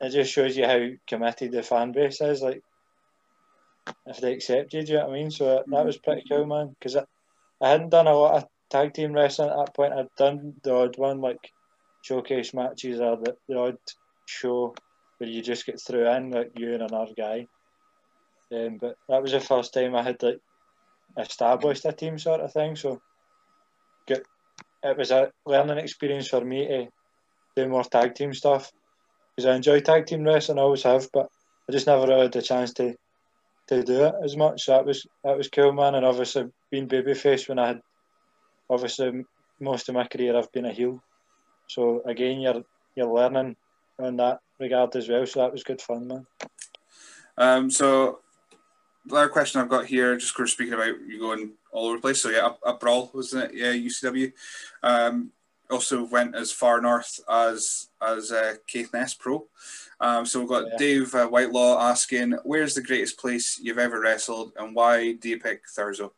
it 0.04 0.10
just 0.10 0.32
shows 0.32 0.56
you 0.56 0.66
how 0.66 0.88
committed 1.06 1.52
the 1.52 1.62
fan 1.62 1.92
base 1.92 2.20
is. 2.20 2.42
Like 2.42 2.62
if 4.06 4.20
they 4.20 4.32
accept 4.32 4.74
you, 4.74 4.82
do 4.82 4.92
you 4.92 4.98
know 4.98 5.06
what 5.06 5.14
I 5.14 5.18
mean? 5.18 5.30
So 5.30 5.62
that 5.66 5.86
was 5.86 5.98
pretty 5.98 6.24
cool, 6.28 6.46
man. 6.46 6.74
Because 6.78 6.96
I, 6.96 7.04
I 7.60 7.70
hadn't 7.70 7.90
done 7.90 8.06
a 8.06 8.14
lot 8.14 8.34
of 8.34 8.48
tag 8.70 8.94
team 8.94 9.12
wrestling 9.12 9.50
at 9.50 9.56
that 9.56 9.74
point. 9.74 9.92
I'd 9.92 10.14
done 10.16 10.54
the 10.62 10.74
odd 10.74 10.98
one 10.98 11.20
like 11.20 11.52
showcase 12.02 12.52
matches 12.54 13.00
or 13.00 13.16
the, 13.16 13.36
the 13.48 13.58
odd 13.58 13.78
show 14.26 14.74
where 15.18 15.30
you 15.30 15.42
just 15.42 15.66
get 15.66 15.80
through 15.80 16.08
in 16.08 16.30
like 16.30 16.52
you 16.56 16.74
and 16.74 16.82
another 16.82 17.12
guy. 17.16 17.46
Um, 18.52 18.78
but 18.80 18.96
that 19.08 19.22
was 19.22 19.32
the 19.32 19.40
first 19.40 19.72
time 19.74 19.94
I 19.94 20.02
had 20.02 20.22
like 20.22 20.40
established 21.18 21.84
a 21.84 21.92
team 21.92 22.18
sort 22.18 22.40
of 22.40 22.52
thing. 22.52 22.76
So 22.76 23.00
get 24.06 24.22
it 24.82 24.98
was 24.98 25.10
a 25.10 25.32
learning 25.46 25.78
experience 25.78 26.28
for 26.28 26.44
me 26.44 26.66
to 26.66 26.86
do 27.56 27.68
more 27.68 27.84
tag 27.84 28.14
team 28.14 28.34
stuff 28.34 28.70
because 29.34 29.48
I 29.48 29.56
enjoy 29.56 29.80
tag 29.80 30.06
team 30.06 30.24
wrestling, 30.24 30.58
I 30.58 30.62
always 30.62 30.82
have, 30.82 31.08
but 31.12 31.28
I 31.68 31.72
just 31.72 31.86
never 31.86 32.06
really 32.06 32.22
had 32.22 32.32
the 32.32 32.42
chance 32.42 32.72
to 32.74 32.94
to 33.68 33.82
do 33.82 34.04
it 34.04 34.14
as 34.22 34.36
much. 34.36 34.64
So 34.64 34.72
that 34.72 34.84
was 34.84 35.06
that 35.24 35.36
was 35.36 35.48
cool, 35.48 35.72
man. 35.72 35.94
And 35.94 36.04
obviously 36.04 36.46
being 36.70 36.88
babyface 36.88 37.48
when 37.48 37.58
I 37.58 37.68
had 37.68 37.80
obviously 38.68 39.24
most 39.60 39.88
of 39.88 39.94
my 39.94 40.06
career 40.06 40.36
I've 40.36 40.52
been 40.52 40.66
a 40.66 40.72
heel. 40.72 41.02
So 41.68 42.02
again, 42.06 42.40
you're 42.40 42.62
you're 42.94 43.12
learning 43.12 43.56
in 43.98 44.16
that 44.16 44.40
regard 44.60 44.94
as 44.96 45.08
well. 45.08 45.26
So 45.26 45.40
that 45.40 45.52
was 45.52 45.64
good 45.64 45.80
fun, 45.80 46.06
man. 46.06 46.26
Um, 47.36 47.70
so 47.70 48.20
the 49.06 49.16
other 49.16 49.28
question 49.28 49.60
I've 49.60 49.68
got 49.68 49.86
here, 49.86 50.16
just 50.16 50.32
because 50.32 50.42
we're 50.42 50.46
speaking 50.46 50.74
about 50.74 51.00
you 51.06 51.18
going 51.18 51.52
all 51.72 51.86
over 51.86 51.96
the 51.96 52.02
place. 52.02 52.20
So 52.20 52.30
yeah, 52.30 52.50
a, 52.64 52.70
a 52.70 52.74
brawl 52.74 53.10
wasn't 53.14 53.44
it? 53.44 53.54
Yeah, 53.54 53.72
UCW. 53.72 54.32
Um, 54.82 55.32
also 55.70 56.04
went 56.04 56.34
as 56.34 56.52
far 56.52 56.80
north 56.80 57.20
as 57.28 57.88
as 58.02 58.30
uh, 58.32 58.54
Caithness 58.66 59.14
Pro. 59.18 59.46
Um, 60.00 60.26
so 60.26 60.40
we've 60.40 60.48
got 60.48 60.66
yeah. 60.72 60.76
Dave 60.78 61.14
uh, 61.14 61.26
Whitelaw 61.26 61.80
asking, 61.80 62.32
"Where's 62.44 62.74
the 62.74 62.82
greatest 62.82 63.18
place 63.18 63.58
you've 63.62 63.78
ever 63.78 64.00
wrestled, 64.00 64.52
and 64.56 64.74
why 64.74 65.12
do 65.12 65.28
you 65.28 65.38
pick 65.38 65.62
Thurso?" 65.66 66.10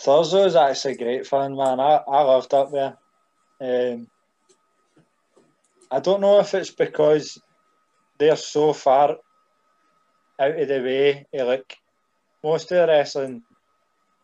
Thurso 0.00 0.46
is 0.46 0.56
actually 0.56 0.96
great 0.96 1.26
fun, 1.26 1.56
man. 1.56 1.80
I, 1.80 2.00
I 2.06 2.22
loved 2.22 2.54
up 2.54 2.70
there. 2.70 2.96
Um, 3.60 4.08
I 5.90 6.00
don't 6.00 6.20
know 6.20 6.38
if 6.40 6.54
it's 6.54 6.70
because 6.70 7.40
they're 8.18 8.36
so 8.36 8.72
far 8.72 9.16
out 10.40 10.60
of 10.60 10.68
the 10.68 10.80
way. 10.80 11.26
Like 11.32 11.76
most 12.44 12.70
of 12.70 12.78
the 12.78 12.86
wrestling, 12.86 13.42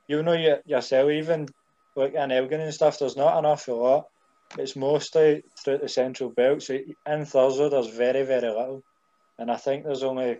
you 0.06 0.22
know 0.22 0.58
yourself, 0.66 1.10
even 1.10 1.48
like 1.96 2.14
in 2.14 2.32
Elgin 2.32 2.60
and 2.60 2.74
stuff, 2.74 2.98
there's 2.98 3.16
not 3.16 3.38
an 3.38 3.46
awful 3.46 3.82
lot. 3.82 4.06
It's 4.58 4.76
mostly 4.76 5.42
through 5.64 5.78
the 5.78 5.88
central 5.88 6.30
belt. 6.30 6.62
So 6.62 6.74
in 6.74 7.22
Thurso, 7.22 7.70
there's 7.70 7.88
very, 7.88 8.24
very 8.24 8.48
little. 8.48 8.82
And 9.38 9.50
I 9.50 9.56
think 9.56 9.84
there's 9.84 10.02
only 10.02 10.38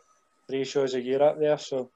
three 0.49 0.65
shows 0.65 0.95
a 0.95 1.01
year 1.01 1.23
up 1.23 1.39
there. 1.39 1.59
So, 1.59 1.91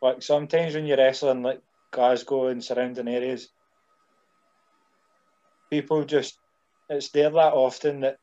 like, 0.00 0.22
sometimes 0.22 0.74
when 0.74 0.86
you're 0.86 0.96
wrestling, 0.96 1.42
like 1.42 1.60
Glasgow 1.90 2.46
and 2.46 2.62
surrounding 2.62 3.08
areas, 3.08 3.48
people 5.70 6.04
just, 6.04 6.38
it's 6.88 7.10
there 7.10 7.30
that 7.30 7.52
often 7.54 8.00
that 8.00 8.18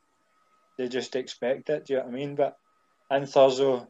they 0.78 0.88
just 0.88 1.16
expect 1.16 1.70
it. 1.70 1.86
Do 1.86 1.94
you 1.94 2.00
know 2.00 2.06
what 2.06 2.14
I 2.14 2.16
mean? 2.16 2.36
But 2.36 2.58
in 3.12 3.24
Thurso, 3.24 3.88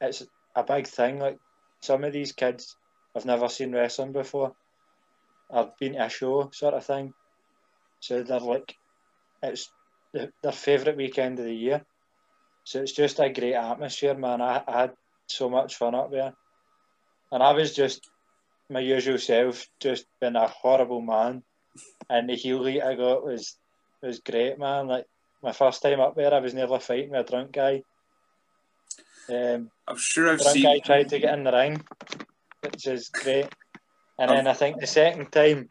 it's 0.00 0.22
a 0.56 0.62
big 0.62 0.86
thing. 0.86 1.18
Like, 1.18 1.38
some 1.80 2.04
of 2.04 2.12
these 2.12 2.32
kids 2.32 2.76
have 3.14 3.26
never 3.26 3.48
seen 3.48 3.72
wrestling 3.72 4.12
before. 4.12 4.54
I've 5.52 5.76
been 5.78 5.94
to 5.94 6.06
a 6.06 6.08
show 6.08 6.50
sort 6.52 6.74
of 6.74 6.84
thing. 6.84 7.12
So 8.00 8.22
they're 8.22 8.40
like, 8.40 8.74
it's 9.42 9.70
their 10.12 10.52
favourite 10.52 10.96
weekend 10.96 11.38
of 11.38 11.44
the 11.44 11.54
year. 11.54 11.82
So 12.64 12.80
it's 12.80 12.92
just 12.92 13.20
a 13.20 13.30
great 13.30 13.54
atmosphere, 13.54 14.14
man. 14.14 14.40
I, 14.40 14.62
I 14.66 14.80
had 14.82 14.92
so 15.26 15.50
much 15.50 15.76
fun 15.76 15.94
up 15.94 16.10
there. 16.10 16.32
And 17.30 17.42
I 17.42 17.52
was 17.52 17.74
just 17.74 18.08
my 18.70 18.80
usual 18.80 19.18
self, 19.18 19.66
just 19.80 20.06
been 20.20 20.36
a 20.36 20.48
horrible 20.48 21.00
man. 21.00 21.42
And 22.08 22.28
the 22.28 22.34
heel 22.34 22.64
heat 22.64 22.82
I 22.82 22.94
got 22.94 23.24
was 23.24 23.56
was 24.02 24.20
great, 24.20 24.58
man. 24.58 24.88
Like 24.88 25.06
my 25.42 25.52
first 25.52 25.82
time 25.82 26.00
up 26.00 26.14
there, 26.14 26.32
I 26.34 26.40
was 26.40 26.54
nearly 26.54 26.78
fighting 26.80 27.10
with 27.10 27.26
a 27.26 27.30
drunk 27.30 27.52
guy. 27.52 27.82
Um, 29.28 29.70
I'm 29.88 29.96
sure 29.96 30.30
I've 30.30 30.38
drunk 30.38 30.54
seen. 30.54 30.64
guy 30.64 30.78
tried 30.80 31.08
to 31.10 31.18
get 31.18 31.34
in 31.34 31.44
the 31.44 31.52
ring, 31.52 31.84
which 32.60 32.86
is 32.86 33.08
great. 33.08 33.48
And 34.22 34.30
um, 34.30 34.36
then 34.36 34.46
I 34.46 34.52
think 34.52 34.78
the 34.78 34.86
second 34.86 35.32
time 35.32 35.68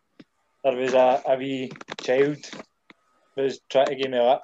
there 0.61 0.75
was 0.75 0.93
a, 0.93 1.23
a 1.25 1.37
wee 1.37 1.71
child 2.01 2.37
who 3.33 3.43
was 3.43 3.61
trying 3.69 3.87
to 3.87 3.95
give 3.95 4.11
me 4.11 4.17
a 4.17 4.23
lap 4.23 4.41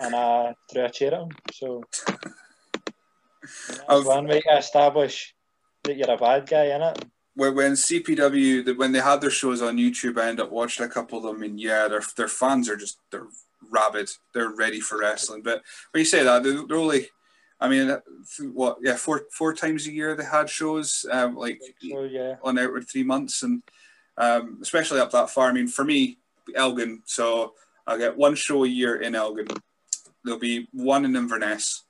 and 0.00 0.16
I 0.16 0.56
threw 0.68 0.84
a 0.84 0.90
chair 0.90 1.14
at 1.14 1.20
him. 1.20 1.28
So 1.52 1.84
that's 3.88 4.04
one 4.04 4.26
way 4.26 4.40
to 4.40 4.58
establish 4.58 5.32
that 5.84 5.96
you're 5.96 6.10
a 6.10 6.16
bad 6.16 6.48
guy, 6.48 6.66
innit? 6.66 7.04
When, 7.36 7.54
when 7.54 7.72
CPW, 7.74 8.76
when 8.76 8.90
they 8.90 8.98
had 8.98 9.20
their 9.20 9.30
shows 9.30 9.62
on 9.62 9.76
YouTube, 9.76 10.18
I 10.18 10.28
ended 10.28 10.46
up 10.46 10.50
watching 10.50 10.84
a 10.84 10.88
couple 10.88 11.18
of 11.18 11.24
them, 11.24 11.44
and 11.44 11.60
yeah, 11.60 11.86
their 11.86 12.02
their 12.16 12.28
fans 12.28 12.68
are 12.68 12.76
just 12.76 12.98
they're 13.12 13.28
rabid. 13.70 14.10
They're 14.34 14.56
ready 14.56 14.80
for 14.80 14.98
wrestling. 14.98 15.42
But 15.42 15.62
when 15.92 16.00
you 16.00 16.06
say 16.06 16.24
that, 16.24 16.42
they're, 16.42 16.66
they're 16.66 16.78
only 16.78 17.10
I 17.60 17.68
mean, 17.68 17.96
what? 18.52 18.78
Yeah, 18.82 18.96
four 18.96 19.26
four 19.32 19.54
times 19.54 19.86
a 19.86 19.92
year 19.92 20.14
they 20.14 20.24
had 20.24 20.50
shows, 20.50 21.06
um, 21.10 21.36
like 21.36 21.60
so, 21.80 22.02
yeah. 22.04 22.36
on 22.42 22.58
outward 22.58 22.86
three 22.88 23.02
months, 23.02 23.42
and 23.42 23.62
um, 24.18 24.58
especially 24.62 25.00
up 25.00 25.10
that 25.12 25.30
far. 25.30 25.48
I 25.48 25.52
mean, 25.52 25.68
for 25.68 25.84
me, 25.84 26.18
Elgin. 26.54 27.02
So 27.06 27.54
I 27.86 27.96
get 27.96 28.16
one 28.16 28.34
show 28.34 28.64
a 28.64 28.68
year 28.68 29.00
in 29.00 29.14
Elgin. 29.14 29.48
There'll 30.22 30.38
be 30.38 30.68
one 30.72 31.04
in 31.04 31.16
Inverness, 31.16 31.84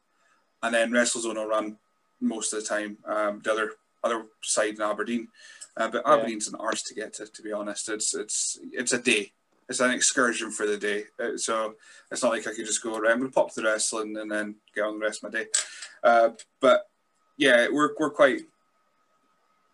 and 0.63 0.75
then 0.75 0.93
WrestleZone 0.93 1.35
will 1.35 1.49
run 1.49 1.79
most 2.21 2.53
of 2.53 2.61
the 2.61 2.69
time. 2.69 2.99
Um, 3.05 3.41
the 3.43 3.53
other 3.53 3.73
other 4.05 4.27
side 4.43 4.75
in 4.75 4.83
Aberdeen, 4.83 5.29
uh, 5.77 5.89
but 5.89 6.07
Aberdeen's 6.07 6.47
yeah. 6.47 6.59
an 6.59 6.65
arse 6.65 6.83
to 6.85 6.95
get 6.95 7.15
to. 7.15 7.27
To 7.27 7.43
be 7.43 7.53
honest, 7.53 7.89
it's 7.89 8.15
it's 8.15 8.59
it's 8.73 8.93
a 8.93 8.99
day 8.99 9.33
it's 9.69 9.81
an 9.81 9.91
excursion 9.91 10.51
for 10.51 10.67
the 10.67 10.77
day. 10.77 11.05
Uh, 11.19 11.37
so 11.37 11.75
it's 12.11 12.23
not 12.23 12.33
like 12.33 12.47
I 12.47 12.55
could 12.55 12.67
just 12.67 12.83
go 12.83 12.97
around 12.97 13.23
and 13.23 13.33
pop 13.33 13.53
the 13.53 13.63
wrestling 13.63 14.17
and 14.17 14.31
then 14.31 14.57
get 14.75 14.85
on 14.85 14.99
the 14.99 15.05
rest 15.05 15.25
of 15.25 15.33
my 15.33 15.39
day. 15.41 15.47
Uh, 16.03 16.31
but 16.61 16.89
yeah, 17.37 17.67
we're, 17.71 17.91
we're 17.99 18.11
quite, 18.11 18.43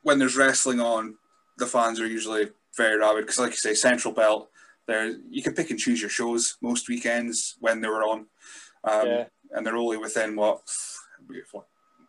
when 0.03 0.18
there's 0.18 0.36
wrestling 0.36 0.80
on, 0.80 1.16
the 1.59 1.66
fans 1.66 2.01
are 2.01 2.07
usually 2.07 2.49
very 2.76 2.99
rabid 2.99 3.24
because, 3.24 3.38
like 3.38 3.51
you 3.51 3.57
say, 3.57 3.74
Central 3.74 4.14
Belt, 4.14 4.49
there 4.86 5.14
you 5.30 5.43
can 5.43 5.55
pick 5.55 5.70
and 5.70 5.78
choose 5.78 6.01
your 6.01 6.11
shows 6.11 6.57
most 6.61 6.88
weekends 6.88 7.57
when 7.61 7.80
they 7.80 7.88
were 7.88 8.03
on. 8.03 8.26
Um, 8.84 9.07
yeah. 9.07 9.24
And 9.53 9.66
they're 9.66 9.76
only 9.76 9.99
within 9.99 10.34
what, 10.34 10.62
what, 11.53 11.66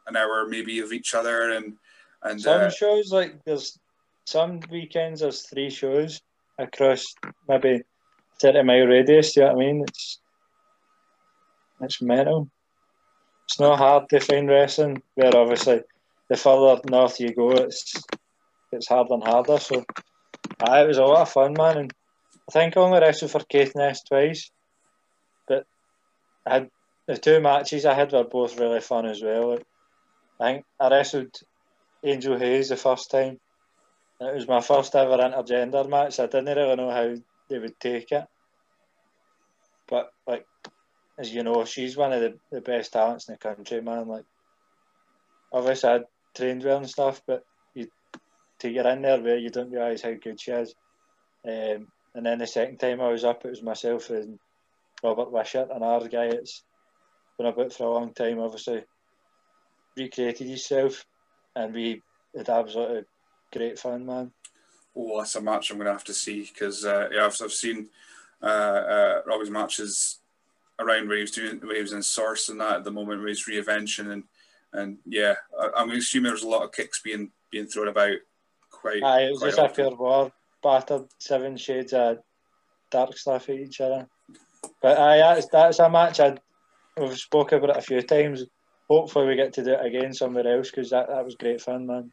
an 0.08 0.16
hour 0.16 0.48
maybe 0.48 0.80
of 0.80 0.94
each 0.94 1.14
other. 1.14 1.52
And, 1.52 1.76
and 2.24 2.42
some 2.42 2.62
uh, 2.62 2.70
shows, 2.70 3.12
like 3.12 3.44
there's 3.44 3.78
some 4.26 4.62
weekends, 4.72 5.20
there's 5.20 5.42
three 5.44 5.70
shows 5.70 6.22
across 6.58 7.16
maybe 7.48 7.82
30 8.42 8.64
mile 8.64 8.86
radius, 8.86 9.36
you 9.36 9.44
know 9.44 9.54
what 9.54 9.56
I 9.56 9.60
mean? 9.60 9.84
It's 9.88 10.20
it's 11.82 12.02
mental. 12.02 12.50
It's 13.46 13.60
not 13.60 13.78
hard 13.78 14.10
to 14.10 14.20
find 14.20 14.48
wrestling, 14.48 15.02
where 15.16 15.36
obviously 15.36 15.82
the 16.30 16.38
further 16.38 16.82
north 16.90 17.20
you 17.20 17.34
go, 17.34 17.52
it's 17.52 17.94
it's 18.72 18.88
harder 18.88 19.16
and 19.16 19.24
harder. 19.24 19.60
So 19.60 19.84
aye, 20.62 20.84
it 20.84 20.88
was 20.88 20.98
a 20.98 21.04
lot 21.04 21.22
of 21.22 21.30
fun, 21.30 21.54
man. 21.54 21.78
And 21.78 21.94
I 22.50 22.52
think 22.52 22.78
I 22.78 22.82
only 22.82 23.00
wrestled 23.00 23.32
for 23.32 23.42
Caithness 23.42 24.04
twice, 24.08 24.50
but 25.48 25.66
I 26.46 26.54
had 26.54 26.70
the 27.08 27.18
two 27.18 27.40
matches 27.40 27.86
I 27.86 27.94
had 27.94 28.12
were 28.12 28.24
both 28.24 28.58
really 28.58 28.80
fun 28.80 29.06
as 29.06 29.22
well. 29.22 29.60
I 30.40 30.44
think 30.44 30.66
I 30.80 30.90
wrestled 30.90 31.36
Angel 32.04 32.38
Hayes 32.38 32.70
the 32.70 32.78
first 32.78 33.12
time, 33.12 33.40
it 34.24 34.36
was 34.36 34.48
my 34.48 34.62
first 34.62 34.96
ever 34.96 35.18
intergender 35.18 35.88
match. 35.90 36.20
I 36.20 36.28
didn't 36.28 36.58
really 36.58 36.76
know 36.76 36.92
how 36.92 37.16
they 37.50 37.60
would 37.60 37.80
take 37.80 38.12
it. 38.12 38.26
But 39.88 40.12
like 40.28 40.46
as 41.18 41.34
you 41.34 41.44
know, 41.44 41.66
she's 41.66 41.96
one 41.96 42.14
of 42.14 42.22
the, 42.22 42.38
the 42.52 42.62
best 42.62 42.94
talents 42.94 43.28
in 43.28 43.34
the 43.34 43.38
country, 43.38 43.82
man. 43.82 44.08
Like 44.08 44.26
obviously 45.52 45.90
I 45.90 46.00
trained 46.36 46.64
well 46.64 46.78
and 46.78 46.90
stuff, 46.90 47.22
but 47.26 47.46
you 47.74 47.88
to 48.60 48.72
get 48.72 48.86
in 48.86 49.02
there 49.02 49.22
where 49.22 49.38
you 49.38 49.50
don't 49.50 49.72
realise 49.72 50.02
how 50.02 50.14
good 50.14 50.40
she 50.40 50.52
is. 50.52 50.74
Um, 51.46 51.88
and 52.16 52.26
then 52.26 52.40
the 52.40 52.48
second 52.48 52.78
time 52.78 53.02
I 53.02 53.12
was 53.12 53.26
up, 53.26 53.46
it 53.46 53.50
was 53.50 53.64
myself 53.64 54.10
and 54.10 54.40
Robert 55.04 55.32
Wishart, 55.32 55.70
another 55.74 56.08
guy 56.08 56.30
that's 56.30 56.64
been 57.38 57.48
about 57.48 57.74
for 57.74 57.88
a 57.88 57.94
long 57.94 58.14
time, 58.14 58.40
obviously 58.40 58.84
recreated 59.98 60.48
himself, 60.48 61.06
and 61.56 61.74
we 61.74 62.02
had 62.36 62.50
absolutely 62.50 63.04
great 63.54 63.80
fun, 63.80 64.06
man. 64.06 64.32
Oh, 64.96 65.20
that's 65.20 65.36
a 65.36 65.42
match 65.42 65.72
I'm 65.72 65.78
going 65.78 65.88
to 65.88 65.94
have 65.94 66.04
to 66.06 66.14
see 66.14 66.42
because 66.42 66.86
uh, 66.86 67.10
yeah, 67.12 67.26
I've, 67.26 67.38
I've 67.42 67.52
seen 67.52 67.90
uh, 68.42 68.46
uh, 68.46 69.22
Robbie's 69.26 69.50
matches 69.50 70.20
around 70.80 71.08
where 71.08 71.18
he 71.18 71.24
was 71.24 71.32
doing 71.32 71.60
where 71.60 71.76
he 71.76 71.82
was 71.82 71.94
in 71.94 72.04
Source 72.04 72.50
and 72.50 72.60
that 72.60 72.78
at 72.78 72.84
the 72.84 72.92
moment 72.92 73.20
where 73.20 73.30
he's 73.30 73.48
reinvention 73.48 74.12
and 74.12 74.24
and 74.74 74.98
yeah, 75.06 75.36
I, 75.60 75.82
am 75.82 75.92
assuming 75.92 76.32
there's 76.32 76.44
a 76.44 76.50
lot 76.50 76.64
of 76.64 76.72
kicks 76.72 77.02
being 77.02 77.32
being 77.52 77.68
thrown 77.68 77.88
about. 77.88 78.18
Quite. 78.72 79.04
Aye, 79.04 79.26
it 79.26 79.32
was 79.32 79.42
just 79.42 79.60
often. 79.60 79.86
a 79.86 79.90
pure 79.90 79.98
war, 79.98 80.32
battered 80.62 81.06
seven 81.20 81.58
shades 81.58 81.94
of 81.94 82.18
dark 82.90 83.18
stuff 83.18 83.50
at 83.50 83.56
each 83.56 83.82
other. 83.82 84.08
But 84.82 84.98
aye, 84.98 85.18
that's 85.18 85.48
that's 85.48 85.80
a 85.80 85.90
match 85.90 86.20
I 86.20 86.38
we've 86.98 87.18
spoken 87.18 87.60
about 87.60 87.78
it 87.78 87.78
a 87.78 87.82
few 87.82 88.02
times. 88.02 88.44
Hopefully, 88.90 89.28
we 89.28 89.36
get 89.36 89.54
to 89.54 89.64
do 89.64 89.74
it 89.74 89.86
again 89.86 90.14
somewhere 90.14 90.48
else 90.48 90.70
because 90.70 90.90
that, 90.90 91.08
that 91.08 91.24
was 91.24 91.36
great 91.36 91.62
fun, 91.62 91.88
man. 91.88 92.12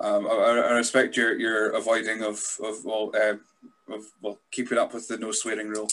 Um, 0.00 0.26
I, 0.26 0.30
I, 0.30 0.72
respect 0.72 1.16
your, 1.16 1.36
your 1.38 1.70
avoiding 1.70 2.22
of 2.22 2.40
of 2.62 2.84
well, 2.84 3.10
uh, 3.14 3.34
of 3.92 4.04
well 4.22 4.38
keeping 4.50 4.78
up 4.78 4.94
with 4.94 5.08
the 5.08 5.18
no 5.18 5.32
swearing 5.32 5.68
rule 5.68 5.88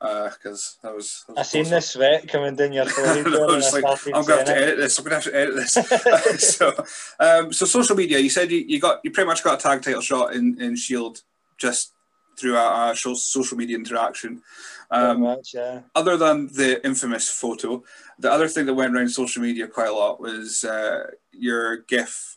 because 0.00 0.78
uh, 0.82 0.88
that 0.88 0.96
was. 0.96 1.24
That 1.28 1.36
was 1.36 1.38
I 1.38 1.42
seen 1.42 1.68
the 1.68 1.80
sweat 1.80 2.26
coming 2.26 2.56
down 2.56 2.72
your 2.72 2.86
forehead. 2.86 3.26
no, 3.26 3.46
like, 3.46 3.84
I'm 4.14 4.24
going 4.24 4.24
to 4.24 4.32
have 4.32 4.44
to 4.46 4.56
edit 4.56 4.78
this. 4.78 4.98
I'm 4.98 5.04
going 5.04 5.20
to 5.20 5.30
have 5.30 5.32
to 5.32 5.38
edit 5.38 5.54
this. 5.56 6.56
so, 6.56 6.72
um, 7.20 7.52
so 7.52 7.66
social 7.66 7.96
media. 7.96 8.18
You 8.18 8.30
said 8.30 8.50
you, 8.50 8.64
you 8.66 8.80
got 8.80 9.00
you 9.04 9.10
pretty 9.10 9.26
much 9.26 9.44
got 9.44 9.60
a 9.60 9.62
tag 9.62 9.82
title 9.82 10.00
shot 10.00 10.34
in, 10.34 10.60
in 10.60 10.74
Shield 10.74 11.22
just 11.58 11.92
through 12.38 12.56
our, 12.56 12.94
social 12.96 13.56
media 13.58 13.76
interaction. 13.76 14.42
Um, 14.90 15.20
much, 15.20 15.52
yeah. 15.54 15.82
Other 15.94 16.16
than 16.16 16.48
the 16.48 16.84
infamous 16.84 17.28
photo, 17.28 17.84
the 18.18 18.32
other 18.32 18.48
thing 18.48 18.66
that 18.66 18.74
went 18.74 18.96
around 18.96 19.10
social 19.10 19.42
media 19.42 19.68
quite 19.68 19.88
a 19.88 19.92
lot 19.92 20.20
was 20.20 20.64
uh, 20.64 21.10
your 21.32 21.78
GIF 21.78 22.29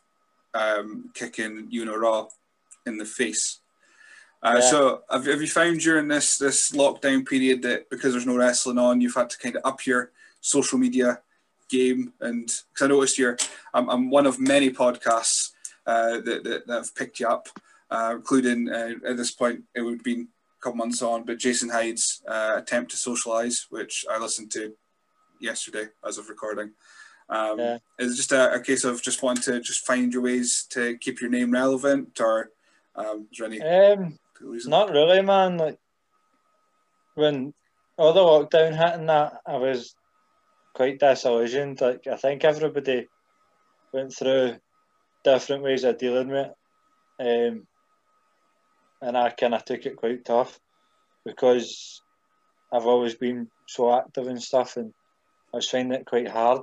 um, 0.53 1.11
kicking 1.13 1.69
Raw 1.85 2.27
in 2.85 2.97
the 2.97 3.05
face. 3.05 3.59
Uh, 4.41 4.55
yeah. 4.55 4.69
So 4.69 5.01
have, 5.09 5.25
have 5.25 5.41
you 5.41 5.47
found 5.47 5.79
during 5.79 6.09
this 6.09 6.37
this 6.37 6.71
lockdown 6.71 7.25
period 7.25 7.61
that 7.61 7.89
because 7.89 8.11
there's 8.11 8.25
no 8.25 8.35
wrestling 8.35 8.77
on, 8.77 8.99
you've 8.99 9.15
had 9.15 9.29
to 9.29 9.37
kind 9.37 9.55
of 9.55 9.61
up 9.65 9.85
your 9.85 10.11
social 10.41 10.77
media 10.77 11.21
game? 11.69 12.13
And 12.19 12.47
because 12.47 12.81
I 12.81 12.87
noticed 12.87 13.17
you're, 13.17 13.37
I'm, 13.73 13.89
I'm 13.89 14.09
one 14.09 14.25
of 14.25 14.39
many 14.39 14.69
podcasts 14.69 15.51
uh, 15.87 16.19
that, 16.21 16.43
that, 16.43 16.67
that 16.67 16.73
have 16.73 16.95
picked 16.95 17.19
you 17.19 17.27
up 17.27 17.47
uh, 17.93 18.13
including 18.15 18.69
uh, 18.69 18.93
at 19.07 19.17
this 19.17 19.31
point 19.31 19.63
it 19.75 19.81
would 19.81 19.93
have 19.93 20.03
been 20.03 20.27
a 20.59 20.63
couple 20.63 20.77
months 20.77 21.01
on, 21.01 21.23
but 21.23 21.37
Jason 21.37 21.69
Hyde's 21.69 22.23
uh, 22.27 22.55
attempt 22.57 22.91
to 22.91 22.97
socialize, 22.97 23.67
which 23.69 24.03
I 24.09 24.17
listened 24.17 24.51
to 24.53 24.73
yesterday 25.39 25.85
as 26.05 26.17
of 26.17 26.29
recording. 26.29 26.71
Um, 27.29 27.59
yeah. 27.59 27.77
Is 27.99 28.17
just 28.17 28.31
a, 28.31 28.53
a, 28.53 28.59
case 28.59 28.83
of 28.83 29.01
just 29.01 29.23
wanting 29.23 29.43
to 29.43 29.59
just 29.61 29.85
find 29.85 30.13
your 30.13 30.21
ways 30.21 30.65
to 30.69 30.97
keep 30.97 31.21
your 31.21 31.29
name 31.29 31.51
relevant, 31.51 32.19
or 32.19 32.49
um, 32.95 33.27
is 33.31 33.37
there 33.37 33.47
any? 33.47 33.61
Um, 33.61 34.19
not 34.65 34.91
really, 34.91 35.21
man. 35.21 35.57
Like 35.57 35.77
when 37.15 37.53
all 37.97 38.13
the 38.13 38.19
lockdown 38.19 38.75
hit 38.77 38.99
and 38.99 39.09
that, 39.09 39.41
I 39.45 39.57
was 39.57 39.95
quite 40.73 40.99
disillusioned. 40.99 41.81
Like 41.81 42.07
I 42.07 42.17
think 42.17 42.43
everybody 42.43 43.07
went 43.93 44.13
through 44.13 44.57
different 45.23 45.63
ways 45.63 45.83
of 45.83 45.97
dealing 45.97 46.29
with 46.29 46.47
it. 46.47 46.53
Um, 47.49 47.67
and 49.01 49.17
I 49.17 49.29
kind 49.29 49.53
of 49.53 49.65
took 49.65 49.85
it 49.85 49.97
quite 49.97 50.25
tough 50.25 50.59
because 51.25 52.01
I've 52.71 52.85
always 52.85 53.15
been 53.15 53.49
so 53.67 53.93
active 53.93 54.27
and 54.27 54.41
stuff, 54.41 54.77
and 54.77 54.93
I 55.53 55.57
was 55.57 55.69
finding 55.69 55.99
it 55.99 56.05
quite 56.05 56.27
hard. 56.27 56.61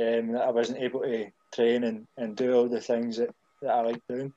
Um, 0.00 0.32
that 0.32 0.46
I 0.46 0.50
wasn't 0.50 0.78
able 0.78 1.00
to 1.00 1.26
train 1.54 1.84
and, 1.84 2.06
and 2.16 2.34
do 2.34 2.54
all 2.54 2.68
the 2.68 2.80
things 2.80 3.18
that, 3.18 3.30
that 3.60 3.70
I 3.70 3.82
like 3.82 4.00
doing. 4.08 4.32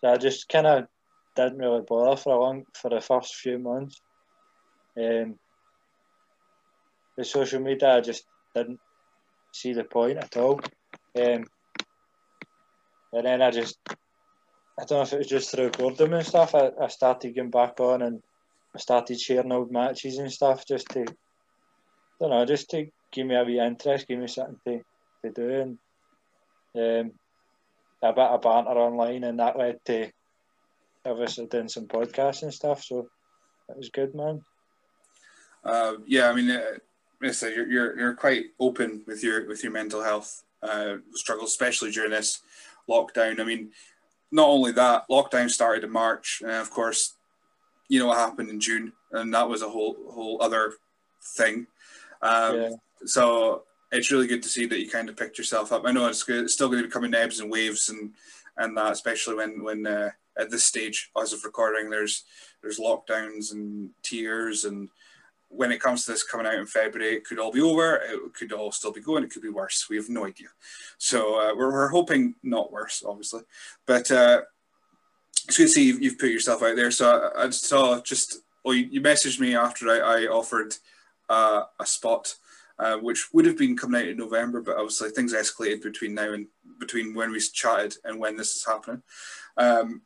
So 0.00 0.08
I 0.08 0.16
just 0.16 0.48
kind 0.48 0.66
of 0.66 0.86
didn't 1.36 1.58
really 1.58 1.82
bother 1.86 2.16
for 2.16 2.34
a 2.34 2.40
long 2.40 2.64
for 2.74 2.90
the 2.90 3.00
first 3.00 3.36
few 3.36 3.58
months. 3.58 4.00
Um, 4.98 5.36
the 7.16 7.24
social 7.24 7.60
media, 7.60 7.96
I 7.96 8.00
just 8.00 8.24
didn't 8.54 8.80
see 9.52 9.74
the 9.74 9.84
point 9.84 10.18
at 10.18 10.36
all. 10.36 10.60
Um, 11.16 11.44
and 13.12 13.24
then 13.24 13.42
I 13.42 13.50
just 13.50 13.78
I 14.78 14.84
don't 14.84 14.98
know 14.98 15.02
if 15.02 15.12
it 15.14 15.18
was 15.18 15.26
just 15.26 15.50
through 15.50 15.70
boredom 15.70 16.12
and 16.12 16.26
stuff. 16.26 16.54
I, 16.54 16.70
I 16.80 16.88
started 16.88 17.34
getting 17.34 17.50
back 17.50 17.80
on 17.80 18.02
and 18.02 18.22
I 18.74 18.78
started 18.78 19.18
sharing 19.18 19.52
old 19.52 19.72
matches 19.72 20.18
and 20.18 20.30
stuff 20.30 20.66
just 20.66 20.88
to, 20.90 21.00
I 21.00 21.14
don't 22.20 22.30
know, 22.30 22.44
just 22.44 22.68
to 22.70 22.86
give 23.10 23.26
me 23.26 23.36
a 23.36 23.44
wee 23.44 23.58
interest, 23.58 24.06
give 24.06 24.18
me 24.18 24.26
something 24.26 24.58
to, 24.66 24.80
to 25.28 25.32
do. 25.32 25.78
And 26.74 27.06
um, 27.06 27.12
a 28.02 28.12
bit 28.12 28.24
of 28.24 28.42
banter 28.42 28.70
online 28.70 29.24
and 29.24 29.38
that 29.40 29.58
led 29.58 29.84
to 29.86 30.10
obviously 31.04 31.46
doing 31.46 31.68
some 31.68 31.86
podcasts 31.86 32.42
and 32.42 32.52
stuff. 32.52 32.84
So 32.84 33.08
it 33.68 33.76
was 33.76 33.88
good, 33.88 34.14
man. 34.14 34.42
Uh, 35.64 35.94
yeah, 36.06 36.30
I 36.30 36.34
mean, 36.34 36.50
uh, 36.50 36.78
you're, 37.20 37.68
you're 37.68 37.98
you're 37.98 38.14
quite 38.14 38.46
open 38.60 39.02
with 39.06 39.22
your 39.24 39.48
with 39.48 39.62
your 39.62 39.72
mental 39.72 40.02
health 40.02 40.44
uh, 40.62 40.96
struggles, 41.14 41.50
especially 41.50 41.90
during 41.90 42.10
this 42.10 42.40
lockdown. 42.88 43.40
I 43.40 43.44
mean, 43.44 43.70
not 44.30 44.48
only 44.48 44.72
that, 44.72 45.08
lockdown 45.10 45.50
started 45.50 45.84
in 45.84 45.90
March, 45.90 46.40
and 46.42 46.52
of 46.52 46.70
course, 46.70 47.14
you 47.88 47.98
know 47.98 48.08
what 48.08 48.18
happened 48.18 48.50
in 48.50 48.60
June, 48.60 48.92
and 49.12 49.34
that 49.34 49.48
was 49.48 49.62
a 49.62 49.68
whole 49.68 49.96
whole 50.10 50.40
other 50.40 50.74
thing. 51.36 51.66
Um, 52.22 52.56
yeah. 52.56 52.70
So 53.04 53.64
it's 53.92 54.10
really 54.10 54.26
good 54.26 54.42
to 54.42 54.48
see 54.48 54.66
that 54.66 54.80
you 54.80 54.90
kind 54.90 55.08
of 55.08 55.16
picked 55.16 55.38
yourself 55.38 55.72
up. 55.72 55.82
I 55.84 55.92
know 55.92 56.06
it's, 56.06 56.22
good, 56.22 56.44
it's 56.44 56.54
still 56.54 56.68
going 56.68 56.82
to 56.82 56.88
be 56.88 56.92
coming 56.92 57.14
ebbs 57.14 57.40
and 57.40 57.50
waves, 57.50 57.88
and 57.88 58.12
and 58.58 58.76
that 58.76 58.92
especially 58.92 59.36
when 59.36 59.62
when 59.62 59.86
uh, 59.86 60.10
at 60.38 60.50
this 60.50 60.64
stage, 60.64 61.10
as 61.20 61.32
of 61.32 61.44
recording, 61.44 61.90
there's 61.90 62.24
there's 62.62 62.80
lockdowns 62.80 63.52
and 63.52 63.90
tiers 64.02 64.64
and 64.64 64.88
when 65.48 65.72
it 65.72 65.80
comes 65.80 66.04
to 66.04 66.12
this 66.12 66.22
coming 66.22 66.46
out 66.46 66.54
in 66.54 66.66
February, 66.66 67.14
it 67.14 67.24
could 67.24 67.38
all 67.38 67.52
be 67.52 67.60
over. 67.60 67.96
It 67.96 68.34
could 68.34 68.52
all 68.52 68.72
still 68.72 68.92
be 68.92 69.00
going. 69.00 69.24
It 69.24 69.30
could 69.30 69.42
be 69.42 69.48
worse. 69.48 69.86
We 69.88 69.96
have 69.96 70.08
no 70.08 70.26
idea. 70.26 70.48
So 70.98 71.40
uh, 71.40 71.54
we're, 71.54 71.72
we're 71.72 71.88
hoping 71.88 72.34
not 72.42 72.72
worse, 72.72 73.02
obviously. 73.06 73.42
But 73.86 74.10
uh, 74.10 74.42
it's 75.46 75.56
good 75.56 75.64
to 75.64 75.68
see 75.68 75.86
you've, 75.86 76.02
you've, 76.02 76.18
put 76.18 76.30
yourself 76.30 76.62
out 76.62 76.76
there. 76.76 76.90
So 76.90 77.30
I, 77.36 77.46
I 77.46 77.50
saw 77.50 78.00
just, 78.00 78.38
oh, 78.64 78.72
you, 78.72 78.88
you, 78.90 79.00
messaged 79.00 79.40
me 79.40 79.54
after 79.54 79.88
I, 79.88 79.98
I 79.98 80.26
offered 80.26 80.74
uh, 81.28 81.62
a 81.78 81.86
spot, 81.86 82.34
uh, 82.78 82.96
which 82.96 83.28
would 83.32 83.46
have 83.46 83.56
been 83.56 83.76
coming 83.76 84.02
out 84.02 84.08
in 84.08 84.16
November, 84.16 84.60
but 84.60 84.76
obviously 84.76 85.10
things 85.10 85.32
escalated 85.32 85.82
between 85.82 86.14
now 86.14 86.32
and 86.32 86.46
between 86.78 87.14
when 87.14 87.30
we 87.30 87.40
chatted 87.40 87.94
and 88.04 88.18
when 88.18 88.36
this 88.36 88.56
is 88.56 88.66
happening. 88.66 89.02
Um, 89.56 90.02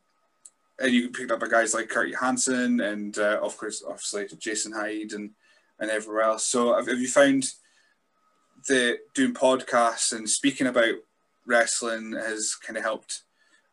and 0.78 0.92
you 0.92 1.10
picked 1.10 1.30
up 1.30 1.40
by 1.40 1.48
guys 1.48 1.74
like 1.74 1.88
Kurt 1.88 2.14
Hansen 2.14 2.80
and 2.80 3.18
uh, 3.18 3.40
of 3.42 3.56
course, 3.56 3.82
obviously 3.86 4.26
Jason 4.38 4.72
Hyde 4.72 5.12
and 5.12 5.30
and 5.78 5.90
everywhere 5.90 6.22
else. 6.22 6.46
So 6.46 6.74
have, 6.74 6.86
have 6.86 7.00
you 7.00 7.08
found 7.08 7.44
the 8.68 8.98
doing 9.14 9.34
podcasts 9.34 10.12
and 10.12 10.28
speaking 10.28 10.66
about 10.66 10.94
wrestling 11.46 12.12
has 12.12 12.54
kind 12.54 12.76
of 12.76 12.82
helped 12.82 13.22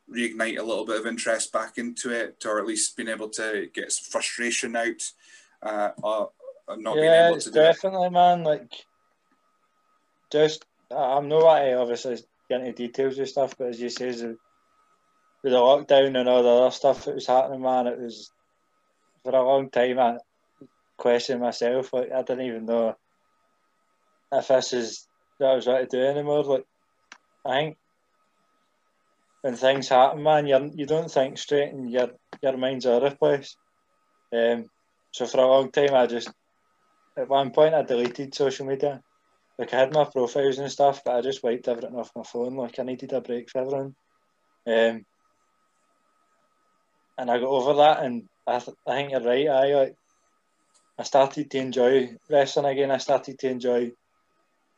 reignite 0.09 0.57
a 0.57 0.63
little 0.63 0.85
bit 0.85 0.99
of 0.99 1.05
interest 1.05 1.51
back 1.51 1.77
into 1.77 2.11
it, 2.11 2.43
or 2.45 2.59
at 2.59 2.65
least 2.65 2.95
being 2.95 3.09
able 3.09 3.29
to 3.29 3.67
get 3.73 3.91
some 3.91 4.09
frustration 4.09 4.75
out 4.75 5.01
uh, 5.61 5.91
or, 6.01 6.31
not 6.77 6.95
yeah, 6.95 7.01
being 7.01 7.13
able 7.13 7.39
to 7.39 7.51
do 7.51 7.59
definitely, 7.59 8.07
it? 8.07 8.11
man. 8.11 8.43
Like, 8.43 8.85
just 10.31 10.65
I'm 10.91 11.27
not 11.27 11.43
I 11.43 11.73
obviously 11.73 12.17
get 12.49 12.61
into 12.61 12.73
details 12.73 13.19
of 13.19 13.29
stuff, 13.29 13.55
but 13.57 13.67
as 13.67 13.79
you 13.79 13.89
say, 13.89 14.07
with 14.07 14.37
the 15.43 15.49
lockdown 15.49 16.17
and 16.17 16.29
all 16.29 16.43
the 16.43 16.49
other 16.49 16.71
stuff 16.71 17.05
that 17.05 17.15
was 17.15 17.27
happening, 17.27 17.61
man, 17.61 17.87
it 17.87 17.99
was 17.99 18.31
for 19.23 19.35
a 19.35 19.43
long 19.43 19.69
time. 19.69 19.99
I 19.99 20.17
questioned 20.97 21.41
myself. 21.41 21.93
Like 21.93 22.11
I 22.11 22.21
didn't 22.23 22.45
even 22.45 22.65
know 22.65 22.95
if 24.31 24.47
this 24.47 24.73
is 24.73 25.07
what 25.37 25.51
I 25.51 25.55
was 25.55 25.67
right 25.67 25.89
to 25.89 25.97
do 25.97 26.03
anymore. 26.03 26.43
Like 26.43 26.65
I 27.45 27.49
think 27.49 27.77
when 29.41 29.55
things 29.55 29.89
happen, 29.89 30.23
man, 30.23 30.47
you 30.47 30.71
you 30.75 30.85
don't 30.85 31.11
think 31.11 31.37
straight, 31.37 31.73
and 31.73 31.91
your 31.91 32.09
your 32.41 32.57
mind's 32.57 32.85
out 32.85 33.03
of 33.03 33.19
place. 33.19 33.55
Um, 34.33 34.69
so 35.11 35.25
for 35.25 35.39
a 35.39 35.47
long 35.47 35.71
time, 35.71 35.93
I 35.93 36.07
just 36.07 36.29
at 37.17 37.29
one 37.29 37.51
point 37.51 37.73
I 37.73 37.83
deleted 37.83 38.35
social 38.35 38.65
media. 38.65 39.01
Like 39.57 39.73
I 39.73 39.79
had 39.79 39.93
my 39.93 40.05
profiles 40.05 40.59
and 40.59 40.71
stuff, 40.71 41.01
but 41.03 41.15
I 41.15 41.21
just 41.21 41.43
wiped 41.43 41.67
everything 41.67 41.95
off 41.95 42.11
my 42.15 42.23
phone. 42.23 42.55
Like 42.55 42.79
I 42.79 42.83
needed 42.83 43.13
a 43.13 43.21
break 43.21 43.49
for 43.49 43.61
everything. 43.61 43.95
Um, 44.67 45.05
and 47.17 47.31
I 47.31 47.39
got 47.39 47.47
over 47.47 47.73
that, 47.75 48.03
and 48.03 48.23
I, 48.45 48.59
th- 48.59 48.77
I 48.87 48.95
think 48.95 49.11
you're 49.11 49.21
right. 49.21 49.47
I 49.47 49.73
like 49.73 49.95
I 50.99 51.03
started 51.03 51.49
to 51.49 51.57
enjoy 51.57 52.15
wrestling 52.29 52.65
again. 52.65 52.91
I 52.91 52.97
started 52.97 53.39
to 53.39 53.49
enjoy 53.49 53.91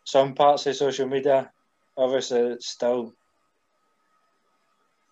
some 0.06 0.34
parts 0.34 0.66
of 0.68 0.76
social 0.76 1.08
media. 1.08 1.52
Obviously, 1.98 2.56
still 2.60 3.14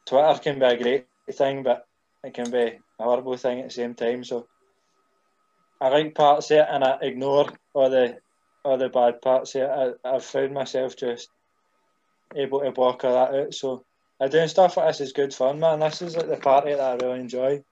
Twitter 0.05 0.39
can 0.41 0.59
be 0.59 0.65
a 0.65 0.78
great 0.78 1.05
thing, 1.34 1.63
but 1.63 1.86
it 2.24 2.34
can 2.34 2.49
be 2.49 2.57
a 2.57 3.03
horrible 3.03 3.36
thing 3.36 3.59
at 3.59 3.65
the 3.65 3.74
same 3.74 3.93
time. 3.93 4.24
So 4.24 4.47
I 5.82 5.89
like 5.89 6.15
parts 6.15 6.51
of 6.51 6.57
it, 6.57 6.68
and 6.70 6.84
I 6.84 6.97
ignore 7.01 7.47
all 7.74 7.89
the 7.89 8.18
all 8.68 8.78
the 8.78 8.89
bad 8.89 9.22
parts. 9.22 9.55
I, 9.55 9.91
I've 10.03 10.26
found 10.26 10.53
myself 10.53 10.97
just 10.97 11.30
able 12.36 12.59
to 12.59 12.72
block 12.72 13.05
all 13.05 13.13
that 13.13 13.39
out. 13.39 13.53
So 13.53 13.86
uh, 14.20 14.28
doing 14.28 14.49
stuff 14.49 14.78
like 14.78 14.88
this 14.88 15.01
is 15.01 15.13
good 15.13 15.34
fun, 15.34 15.59
man. 15.59 15.80
This 15.80 16.01
is 16.01 16.18
like 16.18 16.28
the 16.28 16.38
party 16.38 16.74
that 16.74 17.01
I 17.01 17.05
really 17.05 17.22
enjoy, 17.22 17.63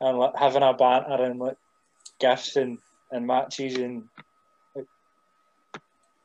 and 0.00 0.18
like, 0.18 0.36
having 0.36 0.62
a 0.62 0.74
banter 0.74 1.24
and 1.24 1.38
like 1.38 1.56
gifts 2.18 2.56
and, 2.56 2.78
and 3.10 3.26
matches 3.26 3.76
and 3.76 4.04
like, 4.76 4.86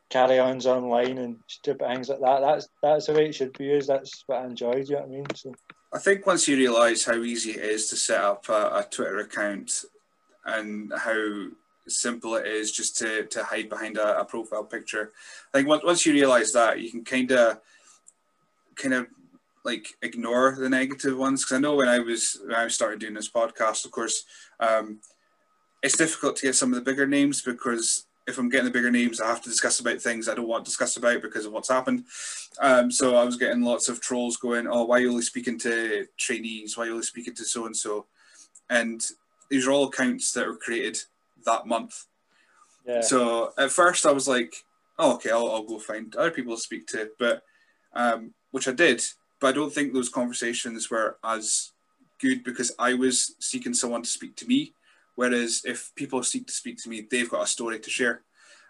carry-ons 0.10 0.66
online 0.66 1.18
and 1.18 1.38
stupid 1.48 1.88
things 1.88 2.10
like 2.10 2.20
that. 2.20 2.41
That's 2.41 2.68
that's 2.84 3.06
the 3.08 3.14
way 3.14 3.28
it 3.28 3.36
should 3.36 3.58
be 3.58 3.66
used. 3.66 3.88
That's 3.88 4.24
what 4.28 4.41
I 4.41 4.46
enjoy. 4.46 4.74
Do 4.74 4.80
you 4.80 4.86
know 4.89 5.02
what 5.02 5.08
I 5.08 5.12
mean? 5.12 5.26
So. 5.36 5.54
I 5.93 6.00
think 6.00 6.26
once 6.26 6.48
you 6.48 6.58
realise 6.58 7.06
how 7.06 7.22
easy 7.22 7.52
it 7.52 7.64
is 7.64 7.88
to 7.89 7.96
set 7.96 8.20
up 8.20 8.50
a, 8.50 8.80
a 8.80 8.88
Twitter 8.89 9.20
account 9.20 9.86
and 10.43 10.91
how 10.93 11.48
simple 11.88 12.36
it 12.36 12.47
is 12.47 12.71
just 12.71 12.97
to, 12.97 13.25
to 13.25 13.43
hide 13.43 13.69
behind 13.69 13.97
a, 13.97 14.19
a 14.19 14.25
profile 14.25 14.63
picture. 14.63 15.11
I 15.53 15.57
think 15.57 15.67
once, 15.67 15.83
once 15.83 16.05
you 16.05 16.13
realise 16.13 16.53
that, 16.53 16.79
you 16.79 16.91
can 16.91 17.03
kind 17.03 17.31
of 17.31 17.59
kind 18.75 18.93
of 18.93 19.07
like 19.63 19.88
ignore 20.01 20.55
the 20.57 20.69
negative 20.69 21.17
ones 21.17 21.43
because 21.43 21.57
I 21.57 21.59
know 21.59 21.75
when 21.75 21.88
I 21.88 21.99
was 21.99 22.39
when 22.45 22.55
I 22.55 22.67
started 22.67 22.99
doing 22.99 23.13
this 23.13 23.31
podcast, 23.31 23.86
of 23.86 23.91
course, 23.91 24.25
um, 24.59 24.99
it's 25.81 25.97
difficult 25.97 26.36
to 26.38 26.47
get 26.47 26.55
some 26.55 26.69
of 26.69 26.75
the 26.75 26.89
bigger 26.89 27.07
names 27.07 27.41
because 27.41 28.05
if 28.27 28.38
I'm 28.38 28.49
getting 28.49 28.65
the 28.65 28.71
bigger 28.71 28.91
names, 28.91 29.21
I 29.21 29.27
have 29.27 29.41
to 29.43 29.49
discuss 29.49 29.79
about 29.79 30.01
things 30.01 30.27
I 30.27 30.33
don't 30.33 30.47
want 30.47 30.65
to 30.65 30.69
discuss 30.69 30.97
about 30.97 31.21
because 31.21 31.45
of 31.45 31.53
what's 31.53 31.69
happened. 31.69 32.05
Um, 32.59 32.89
so 32.89 33.15
I 33.15 33.23
was 33.23 33.38
getting 33.38 33.61
lots 33.61 33.88
of 33.88 34.01
trolls 34.01 34.38
going, 34.38 34.67
"Oh, 34.67 34.86
why 34.86 34.97
are 34.97 35.01
you 35.01 35.09
only 35.09 35.21
speaking 35.23 35.59
to 35.59 36.07
trainees? 36.17 36.77
Why 36.77 36.83
are 36.83 36.86
you 36.88 36.91
only 36.93 37.03
speaking 37.03 37.36
to 37.36 37.43
so 37.43 37.65
and 37.65 37.75
so?" 37.75 38.05
And 38.69 39.05
these 39.49 39.67
are 39.67 39.71
all 39.71 39.88
accounts 39.88 40.31
that 40.33 40.47
were 40.47 40.57
created 40.57 40.97
that 41.46 41.66
month. 41.66 42.06
Yeah. 42.86 43.02
So 43.02 43.54
at 43.58 43.72
first 43.72 44.06
I 44.06 44.12
was 44.12 44.28
like, 44.28 44.54
"Oh, 45.00 45.16
okay, 45.16 45.32
I'll, 45.32 45.50
I'll 45.50 45.64
go 45.64 45.80
find 45.80 46.16
other 46.16 46.32
people 46.32 46.56
to 46.56 46.62
speak 46.62 46.88
to," 46.88 47.10
but 47.20 47.43
um, 47.93 48.34
which 48.52 48.68
I 48.68 48.72
did. 48.72 49.04
But 49.39 49.48
I 49.48 49.52
don't 49.54 49.74
think 49.74 49.93
those 49.93 50.10
conversations 50.10 50.89
were 50.89 51.18
as 51.24 51.72
good 52.22 52.43
because 52.43 52.72
I 52.80 52.93
was 52.93 53.36
seeking 53.39 53.74
someone 53.74 54.04
to 54.04 54.10
speak 54.10 54.36
to 54.38 54.48
me. 54.48 54.74
Whereas 55.16 55.62
if 55.66 55.91
people 55.96 56.22
seek 56.24 56.48
to 56.48 56.54
speak 56.54 56.82
to 56.84 56.89
me, 56.89 57.08
they've 57.10 57.30
got 57.30 57.43
a 57.43 57.48
story 57.48 57.80
to 57.80 57.89
share, 57.89 58.22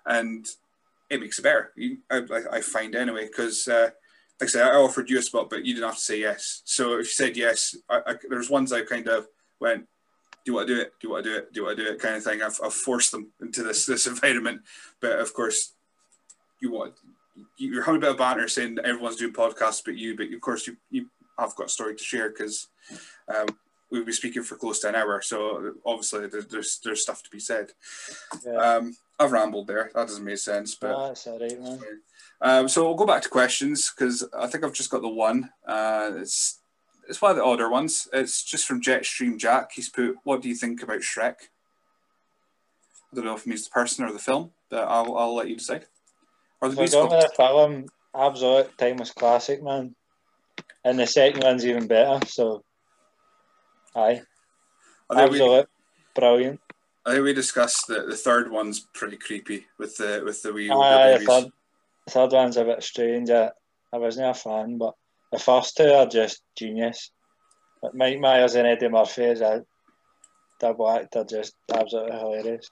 and 0.05 0.47
it 1.09 1.19
makes 1.19 1.39
it 1.39 1.43
better. 1.43 1.73
I, 2.09 2.21
I 2.51 2.61
find 2.61 2.95
anyway 2.95 3.27
because. 3.27 3.67
Uh, 3.67 3.89
like 4.39 4.49
I 4.49 4.51
said, 4.51 4.63
I 4.63 4.75
offered 4.75 5.09
you 5.09 5.17
a 5.17 5.21
spot, 5.21 5.49
but 5.49 5.63
you 5.63 5.73
didn't 5.73 5.87
have 5.87 5.95
to 5.95 6.01
say 6.01 6.19
yes. 6.19 6.61
So 6.65 6.99
if 6.99 7.05
you 7.05 7.13
said 7.13 7.37
yes, 7.37 7.75
I, 7.89 8.01
I, 8.05 8.15
there's 8.29 8.49
ones 8.49 8.73
I 8.73 8.83
kind 8.83 9.07
of 9.07 9.27
went, 9.61 9.87
do 10.45 10.51
you 10.51 10.55
want 10.55 10.67
to 10.67 10.75
do 10.75 10.81
it? 10.81 10.93
Do 11.01 11.07
you 11.07 11.11
want 11.11 11.23
to 11.25 11.29
do 11.31 11.37
it? 11.37 11.53
Do 11.53 11.59
you 11.59 11.65
want 11.65 11.77
to 11.77 11.83
do 11.83 11.91
it? 11.91 11.99
Kind 11.99 12.15
of 12.15 12.23
thing. 12.23 12.41
I've, 12.43 12.59
I've 12.63 12.73
forced 12.73 13.11
them 13.11 13.31
into 13.41 13.63
this 13.63 13.85
this 13.85 14.05
environment, 14.13 14.61
but 15.01 15.19
of 15.19 15.33
course, 15.33 15.73
you 16.61 16.71
want 16.71 16.93
you're 17.57 17.83
having 17.83 17.97
a 17.97 18.01
bit 18.01 18.11
of 18.11 18.17
banter 18.17 18.47
saying 18.47 18.77
everyone's 18.83 19.17
doing 19.17 19.33
podcasts 19.33 19.81
but 19.83 19.97
you, 19.97 20.15
but 20.15 20.31
of 20.31 20.39
course 20.39 20.67
you 20.67 20.77
you 20.91 21.07
have 21.37 21.55
got 21.55 21.65
a 21.65 21.69
story 21.69 21.95
to 21.95 22.03
share 22.03 22.29
because 22.29 22.67
um, 23.35 23.47
we'll 23.91 24.05
be 24.05 24.11
speaking 24.11 24.43
for 24.43 24.55
close 24.55 24.79
to 24.79 24.89
an 24.89 24.95
hour, 24.95 25.21
so 25.21 25.73
obviously 25.85 26.27
there's 26.27 26.79
there's 26.83 27.01
stuff 27.01 27.23
to 27.23 27.29
be 27.29 27.39
said. 27.39 27.71
Yeah. 28.45 28.53
Um, 28.53 28.95
I've 29.19 29.31
rambled 29.31 29.67
there. 29.67 29.91
That 29.95 30.07
doesn't 30.07 30.23
make 30.23 30.37
sense, 30.37 30.75
but 30.75 30.93
oh, 30.95 31.07
that's 31.07 31.25
all 31.27 31.39
right, 31.39 31.59
man. 31.59 31.79
Um, 32.41 32.67
so 32.67 32.83
we'll 32.83 32.95
go 32.95 33.05
back 33.05 33.23
to 33.23 33.29
questions 33.29 33.91
because 33.91 34.27
I 34.37 34.47
think 34.47 34.63
I've 34.63 34.73
just 34.73 34.91
got 34.91 35.01
the 35.01 35.09
one. 35.09 35.49
Uh, 35.67 36.11
it's 36.17 36.59
it's 37.07 37.21
one 37.21 37.31
of 37.31 37.37
the 37.37 37.43
odder 37.43 37.69
ones. 37.69 38.07
It's 38.13 38.43
just 38.43 38.65
from 38.65 38.81
Jetstream 38.81 39.37
Jack. 39.37 39.71
He's 39.73 39.89
put, 39.89 40.15
"What 40.23 40.41
do 40.41 40.49
you 40.49 40.55
think 40.55 40.81
about 40.81 41.01
Shrek?" 41.01 41.35
I 43.11 43.15
don't 43.15 43.25
know 43.25 43.35
if 43.35 43.41
it 43.41 43.47
means 43.47 43.63
the 43.63 43.71
person 43.71 44.05
or 44.05 44.11
the 44.11 44.19
film, 44.19 44.51
but 44.69 44.87
I'll 44.87 45.15
I'll 45.17 45.35
let 45.35 45.49
you 45.49 45.55
decide. 45.55 45.85
Or 46.61 46.69
the 46.69 46.75
musical. 46.75 47.09
The 47.09 47.31
film, 47.35 47.85
absolute 48.15 48.77
timeless 48.77 49.11
classic, 49.11 49.61
man. 49.63 49.95
And 50.83 50.99
the 50.99 51.07
second 51.07 51.43
one's 51.43 51.65
even 51.65 51.87
better. 51.87 52.25
So, 52.27 52.63
aye, 53.95 54.21
oh, 55.09 55.17
absolute 55.17 55.67
we, 55.67 56.19
brilliant. 56.21 56.59
I 57.05 57.13
think 57.13 57.23
we 57.23 57.33
discussed 57.33 57.87
that 57.87 58.07
the 58.07 58.15
third 58.15 58.51
one's 58.51 58.79
pretty 58.79 59.17
creepy 59.17 59.65
with 59.77 59.97
the 59.97 60.21
with 60.25 60.41
the 60.41 60.53
wee. 60.53 60.69
Aye, 60.69 61.17
the 61.17 61.25
third, 61.25 61.51
the 62.05 62.11
third 62.11 62.31
one's 62.31 62.57
a 62.57 62.65
bit 62.65 62.83
strange. 62.83 63.29
I, 63.29 63.51
I 63.93 63.97
wasn't 63.97 64.29
a 64.29 64.33
fan, 64.33 64.77
but 64.77 64.95
the 65.35 65.41
first 65.41 65.75
two 65.75 65.91
are 65.91 66.05
just 66.05 66.41
genius. 66.57 67.11
But 67.81 67.93
Mike 67.93 68.19
Myers 68.19 68.55
and 68.55 68.65
Eddie 68.65 68.87
Murphy 68.87 69.25
as 69.25 69.41
a 69.41 69.65
double 70.61 70.89
act 70.89 71.15
are 71.17 71.25
just 71.25 71.53
absolutely 71.73 72.17
hilarious. 72.17 72.69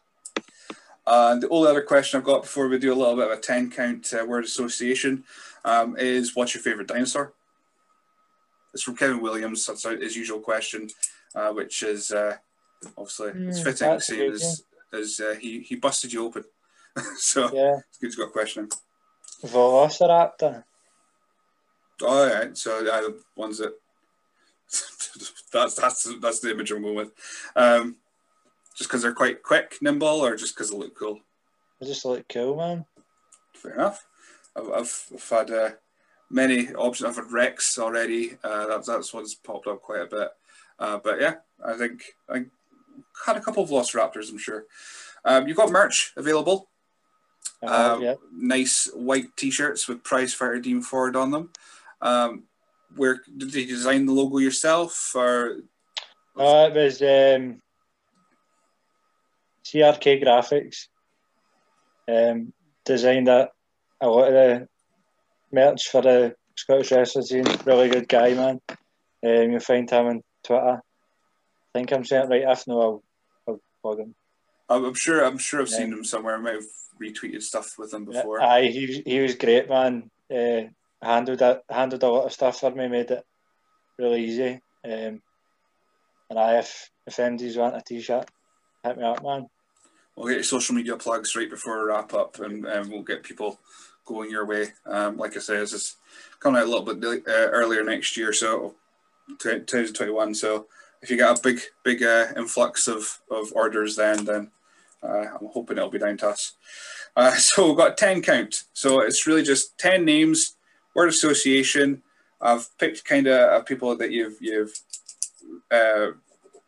And 1.06 1.44
the 1.44 1.50
only 1.50 1.70
other 1.70 1.82
question 1.82 2.18
I've 2.18 2.26
got 2.26 2.44
before 2.44 2.70
we 2.70 2.80
do 2.80 2.94
a 2.94 2.96
little 2.96 3.18
bit 3.18 3.30
of 3.30 3.38
a 3.38 3.42
10 3.42 3.70
count 3.72 4.14
uh, 4.14 4.26
word 4.26 4.46
association 4.46 5.26
um, 5.66 5.98
is 5.98 6.38
what's 6.38 6.56
your 6.56 6.64
favourite 6.64 6.88
dinosaur? 6.88 7.34
It's 8.74 8.84
from 8.84 8.96
Kevin 8.96 9.22
Williams. 9.22 9.66
That's 9.66 9.84
his 9.84 10.16
usual 10.16 10.40
question, 10.40 10.88
uh, 11.36 11.50
which 11.50 11.84
is 11.84 12.12
uh, 12.12 12.38
obviously 12.98 13.32
mm, 13.32 13.50
it's 13.50 13.62
fitting 13.62 14.00
seeing 14.00 14.32
as, 14.32 14.64
as 14.94 15.20
uh, 15.20 15.36
he, 15.38 15.60
he 15.60 15.76
busted 15.76 16.14
you 16.14 16.26
open. 16.26 16.46
so 17.18 17.54
yeah. 17.54 17.80
it's 17.90 17.98
good 18.00 18.12
to 18.12 18.18
got 18.18 18.30
a 18.30 18.32
question. 18.32 18.70
Velociraptor. 19.44 20.64
Oh, 22.02 22.28
yeah. 22.28 22.50
So 22.54 22.86
uh, 22.88 23.12
ones 23.36 23.60
that 23.60 23.74
that's 25.54 25.76
that's 25.76 26.16
that's 26.20 26.40
the 26.40 26.52
image 26.52 26.72
I'm 26.72 26.82
going 26.82 26.96
with. 26.96 27.12
Um, 27.56 27.98
just 28.76 28.90
because 28.90 29.04
they're 29.04 29.14
quite 29.14 29.44
quick, 29.44 29.78
nimble, 29.82 30.08
or 30.08 30.36
just 30.36 30.56
because 30.56 30.72
they 30.72 30.78
look 30.78 30.98
cool? 30.98 31.20
They 31.80 31.88
just 31.88 32.06
look 32.06 32.28
cool, 32.28 32.58
man. 32.58 32.86
Fair 33.54 33.74
enough. 33.76 34.08
I've, 34.56 34.70
I've, 34.70 35.06
I've 35.14 35.30
had 35.30 35.52
uh, 35.52 35.70
many 36.30 36.70
options. 36.74 37.08
I've 37.08 37.24
had 37.24 37.32
Rex 37.32 37.78
already. 37.78 38.38
Uh, 38.44 38.68
that's 38.68 38.88
that's 38.88 39.14
one's 39.14 39.36
popped 39.36 39.68
up 39.68 39.82
quite 39.82 40.02
a 40.02 40.08
bit. 40.08 40.30
Uh, 40.80 40.98
but 41.04 41.22
yeah, 41.22 41.36
I 41.64 41.74
think 41.78 42.04
I 42.30 42.46
had 43.26 43.38
a 43.38 43.42
couple 43.42 43.64
of 43.64 43.70
Velociraptors. 43.70 44.32
I'm 44.32 44.38
sure. 44.38 44.66
Um, 45.24 45.48
you've 45.48 45.58
got 45.58 45.72
merch 45.72 46.14
available. 46.18 46.70
Uh, 47.62 47.98
yeah. 48.02 48.16
Nice 48.36 48.90
white 48.94 49.36
T-shirts 49.38 49.88
with 49.88 50.04
Prize 50.04 50.34
Fighter 50.34 50.60
Dean 50.60 50.82
Ford 50.82 51.16
on 51.16 51.32
them. 51.32 51.52
Um, 52.04 52.44
where 52.96 53.22
did 53.38 53.54
you 53.56 53.66
design 53.66 54.06
the 54.06 54.12
logo 54.12 54.38
yourself, 54.38 55.14
or? 55.16 55.62
Uh, 56.38 56.70
it 56.70 56.76
was 56.76 57.02
um, 57.02 57.62
CRK 59.66 60.24
Graphics. 60.24 60.88
Um, 62.08 62.52
designed 62.86 63.30
a, 63.30 63.50
a 64.02 64.08
lot 64.08 64.28
of 64.28 64.34
the 64.34 64.68
merch 65.54 65.88
for 65.88 66.02
the 66.02 66.36
Scottish 66.56 66.92
wrestling 66.92 67.26
scene. 67.26 67.46
Really 67.66 67.88
good 67.88 68.10
guy, 68.10 68.34
man. 68.34 68.60
Um, 68.70 69.52
you'll 69.52 69.60
find 69.62 69.90
him 69.90 70.06
on 70.06 70.22
Twitter. 70.44 70.82
I 70.82 71.80
think 71.80 71.94
I'm 71.94 72.04
saying 72.04 72.26
it 72.26 72.30
right. 72.30 72.52
If 72.52 72.68
no, 72.68 72.82
I'll, 72.82 73.04
I'll 73.48 73.62
plug 73.82 74.00
him. 74.00 74.16
I'm 74.70 74.94
sure. 74.94 75.24
I'm 75.24 75.38
sure 75.38 75.62
I've 75.62 75.70
seen 75.70 75.94
him 75.94 76.04
somewhere. 76.04 76.36
I 76.36 76.40
might 76.40 76.56
have 76.56 76.64
retweeted 77.02 77.42
stuff 77.42 77.76
with 77.78 77.94
him 77.94 78.06
before. 78.06 78.40
Yeah, 78.40 78.48
aye, 78.48 78.68
he 78.68 79.04
he 79.06 79.20
was 79.20 79.36
great, 79.36 79.70
man. 79.70 80.10
Uh, 80.30 80.64
handled 81.04 81.40
that 81.40 81.64
handled 81.70 82.04
a 82.04 82.10
lot 82.10 82.26
of 82.26 82.34
stuff 82.34 82.60
for 82.60 82.72
me, 82.72 82.88
made 82.88 83.12
it 83.12 83.26
really 83.98 84.26
easy. 84.26 84.62
Um, 84.86 85.22
and 86.30 86.40
I, 86.40 86.60
if 86.60 86.90
if 87.06 87.18
MDs 87.18 87.58
want 87.58 87.76
a 87.76 87.82
t-shirt, 87.82 88.30
hit 88.84 88.98
me 88.98 89.04
up, 89.04 89.24
man. 89.24 89.48
We'll 90.16 90.28
get 90.28 90.36
your 90.36 90.44
social 90.44 90.76
media 90.76 90.96
plugs 90.96 91.36
right 91.36 91.50
before 91.50 91.80
we 91.80 91.86
wrap 91.86 92.14
up, 92.14 92.40
and, 92.40 92.66
and 92.66 92.92
we'll 92.92 93.02
get 93.02 93.24
people 93.24 93.60
going 94.06 94.30
your 94.30 94.46
way. 94.46 94.68
Um, 94.86 95.18
like 95.18 95.36
I 95.36 95.40
say, 95.40 95.58
this 95.58 95.74
is 95.74 95.96
coming 96.40 96.62
out 96.62 96.68
a 96.68 96.70
little 96.70 96.94
bit 96.94 97.28
uh, 97.28 97.50
earlier 97.50 97.84
next 97.84 98.16
year, 98.16 98.32
so 98.32 98.76
2021. 99.40 100.36
So 100.36 100.68
if 101.02 101.10
you 101.10 101.18
get 101.18 101.38
a 101.38 101.42
big, 101.42 101.62
big 101.84 102.04
uh, 102.04 102.28
influx 102.38 102.88
of, 102.88 103.20
of 103.32 103.52
orders, 103.54 103.96
then 103.96 104.26
then 104.26 104.52
uh, 105.04 105.26
I'm 105.40 105.48
hoping 105.52 105.78
it'll 105.78 105.90
be 105.90 106.00
down 106.00 106.18
to 106.18 106.30
us. 106.30 106.54
Uh, 107.16 107.32
so 107.36 107.68
we've 107.68 107.78
got 107.78 107.98
10 107.98 108.22
count. 108.22 108.64
So 108.74 109.02
it's 109.02 109.28
really 109.28 109.44
just 109.44 109.78
10 109.78 110.06
names, 110.06 110.56
word 110.96 111.10
association. 111.10 112.02
I've 112.42 112.68
picked 112.78 113.06
kind 113.06 113.28
of 113.28 113.66
people 113.66 113.96
that 113.98 114.12
you've 114.12 114.38
you've 114.42 114.74
uh, 115.72 116.08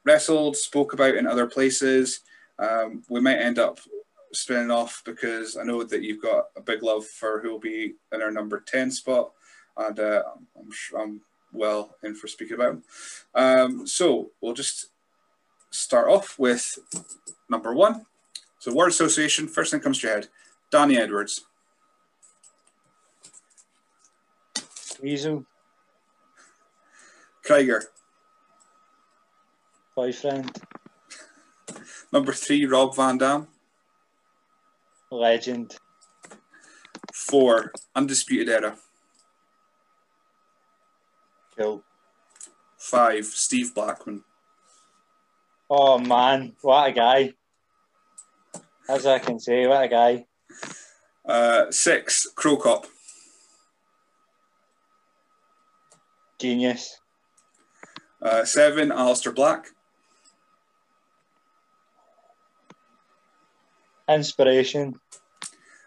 wrestled, 0.06 0.56
spoke 0.56 0.94
about 0.94 1.16
in 1.16 1.28
other 1.28 1.48
places. 1.48 2.22
Um, 2.60 3.04
we 3.10 3.20
might 3.20 3.40
end 3.40 3.60
up 3.60 3.80
spinning 4.34 4.72
off 4.72 5.02
because 5.06 5.58
I 5.58 5.64
know 5.64 5.84
that 5.84 6.04
you've 6.04 6.22
got 6.22 6.46
a 6.56 6.62
big 6.62 6.84
love 6.84 7.06
for 7.06 7.42
who 7.42 7.52
will 7.52 7.60
be 7.60 7.96
in 8.12 8.22
our 8.22 8.32
number 8.32 8.64
10 8.66 8.92
spot, 8.92 9.32
and 9.78 10.00
uh, 10.00 10.24
I'm, 10.58 10.72
sure 10.72 11.02
I'm 11.02 11.22
well 11.52 11.96
in 12.04 12.16
for 12.16 12.28
speaking 12.28 12.56
about 12.56 12.74
him. 12.74 12.84
Um, 13.34 13.88
so 13.88 14.32
we'll 14.42 14.54
just 14.54 14.88
start 15.72 16.10
off 16.10 16.38
with 16.40 16.78
number 17.50 17.74
one. 17.74 18.06
So, 18.60 18.74
word 18.74 18.90
association, 18.90 19.48
first 19.48 19.72
thing 19.72 19.80
comes 19.80 20.00
to 20.00 20.08
your 20.08 20.16
head 20.16 20.28
Donnie 20.72 20.98
Edwards. 20.98 21.46
Weasel. 25.02 25.46
Krieger. 27.44 27.84
Boyfriend. 29.96 30.62
Number 32.12 32.34
three, 32.34 32.66
Rob 32.66 32.96
Van 32.96 33.18
Dam. 33.18 33.48
Legend. 35.12 35.76
Four, 37.14 37.72
Undisputed 37.96 38.50
Era. 38.50 38.78
Cool. 41.58 41.84
Five, 42.78 43.26
Steve 43.26 43.74
Blackman. 43.74 44.24
Oh 45.70 45.98
man, 45.98 46.54
what 46.62 46.90
a 46.90 46.92
guy. 46.92 47.34
As 48.88 49.06
I 49.06 49.20
can 49.20 49.40
say, 49.40 49.66
what 49.66 49.84
a 49.84 49.88
guy. 49.88 50.26
Uh, 51.26 51.72
six, 51.72 52.28
Cro 52.36 52.58
Cop. 52.58 52.86
Genius. 56.40 57.00
Uh, 58.22 58.44
seven, 58.44 58.90
Aleister 58.90 59.34
Black. 59.34 59.68
inspiration. 64.10 65.00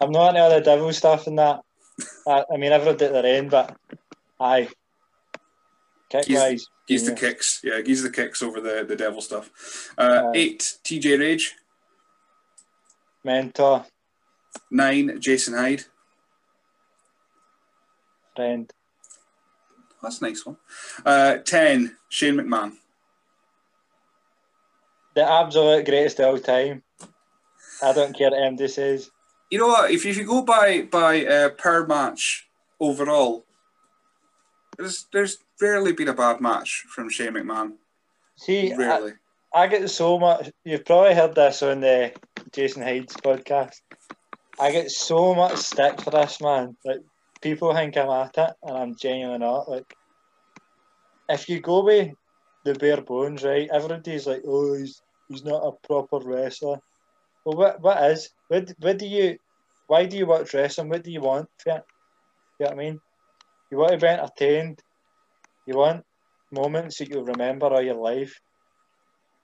I'm 0.01 0.11
not 0.11 0.29
into 0.29 0.41
all 0.41 0.49
the 0.49 0.61
devil 0.61 0.91
stuff 0.93 1.27
and 1.27 1.37
that. 1.39 1.61
I, 2.27 2.45
I 2.53 2.57
mean, 2.57 2.71
I've 2.71 2.85
read 2.85 3.01
it 3.01 3.13
at 3.13 3.21
the 3.23 3.29
end, 3.29 3.51
but 3.51 3.75
aye. 4.39 4.69
Kick 6.09 6.25
he's, 6.25 6.37
wise. 6.37 6.67
He's 6.87 7.05
the 7.05 7.13
kicks. 7.13 7.61
Yeah, 7.63 7.81
he's 7.85 8.01
the 8.01 8.09
kicks 8.09 8.41
over 8.41 8.59
the, 8.59 8.85
the 8.87 8.95
devil 8.95 9.21
stuff. 9.21 9.93
Uh, 9.97 10.31
eight, 10.33 10.77
TJ 10.83 11.19
Rage. 11.19 11.55
Mentor. 13.23 13.85
Nine, 14.71 15.19
Jason 15.19 15.53
Hyde. 15.53 15.83
Friend. 18.35 18.71
That's 20.01 20.21
a 20.21 20.25
nice 20.25 20.45
one. 20.45 20.57
Uh, 21.05 21.37
ten, 21.37 21.95
Shane 22.09 22.35
McMahon. 22.35 22.73
The 25.15 25.29
absolute 25.29 25.85
greatest 25.85 26.19
of 26.19 26.25
all 26.25 26.39
time. 26.39 26.83
I 27.81 27.93
don't 27.93 28.17
care 28.17 28.31
what 28.31 28.39
MD 28.39 28.69
says. 28.69 29.09
You 29.49 29.59
know 29.59 29.67
what? 29.67 29.91
If 29.91 30.05
you, 30.05 30.11
if 30.11 30.17
you 30.17 30.25
go 30.25 30.43
by 30.43 30.83
by 30.83 31.25
uh, 31.25 31.49
per 31.49 31.85
match 31.85 32.47
overall, 32.79 33.45
there's 34.77 35.07
there's 35.11 35.37
rarely 35.59 35.93
been 35.93 36.07
a 36.07 36.13
bad 36.13 36.39
match 36.39 36.85
from 36.89 37.09
Shane 37.09 37.33
McMahon. 37.33 37.73
See, 38.37 38.73
I, 38.73 39.11
I 39.53 39.67
get 39.67 39.89
so 39.89 40.19
much. 40.19 40.51
You've 40.63 40.85
probably 40.85 41.15
heard 41.15 41.35
this 41.35 41.61
on 41.63 41.81
the 41.81 42.13
Jason 42.53 42.83
Hyde's 42.83 43.15
podcast. 43.17 43.81
I 44.59 44.71
get 44.71 44.91
so 44.91 45.33
much 45.33 45.57
stick 45.57 46.01
for 46.01 46.11
this 46.11 46.39
man. 46.41 46.77
Like 46.85 47.01
people 47.41 47.73
think 47.73 47.97
I'm 47.97 48.09
at 48.09 48.37
it, 48.37 48.53
and 48.63 48.77
I'm 48.77 48.95
genuinely 48.95 49.39
not. 49.39 49.69
Like 49.69 49.95
if 51.29 51.49
you 51.49 51.59
go 51.59 51.83
with 51.83 52.09
the 52.65 52.73
bare 52.73 53.01
bones, 53.01 53.43
right? 53.43 53.69
Everybody's 53.71 54.27
like, 54.27 54.43
"Oh, 54.45 54.73
he's 54.73 55.01
he's 55.27 55.43
not 55.43 55.65
a 55.65 55.87
proper 55.87 56.19
wrestler." 56.19 56.79
Well, 57.45 57.57
what 57.57 57.81
what 57.81 58.03
is? 58.11 58.29
What 58.47 58.73
what 58.79 58.97
do 58.97 59.07
you? 59.07 59.37
Why 59.87 60.05
do 60.05 60.17
you 60.17 60.25
watch 60.25 60.53
wrestling? 60.53 60.89
What 60.89 61.03
do 61.03 61.11
you 61.11 61.21
want? 61.21 61.49
You 61.65 61.73
know 61.73 61.81
what 62.57 62.71
I 62.71 62.75
mean? 62.75 62.99
You 63.71 63.77
want 63.77 63.91
to 63.91 63.97
be 63.97 64.07
entertained. 64.07 64.81
You 65.65 65.77
want 65.77 66.03
moments 66.51 66.97
that 66.97 67.09
you'll 67.09 67.25
remember 67.25 67.67
all 67.67 67.81
your 67.81 67.95
life 67.95 68.39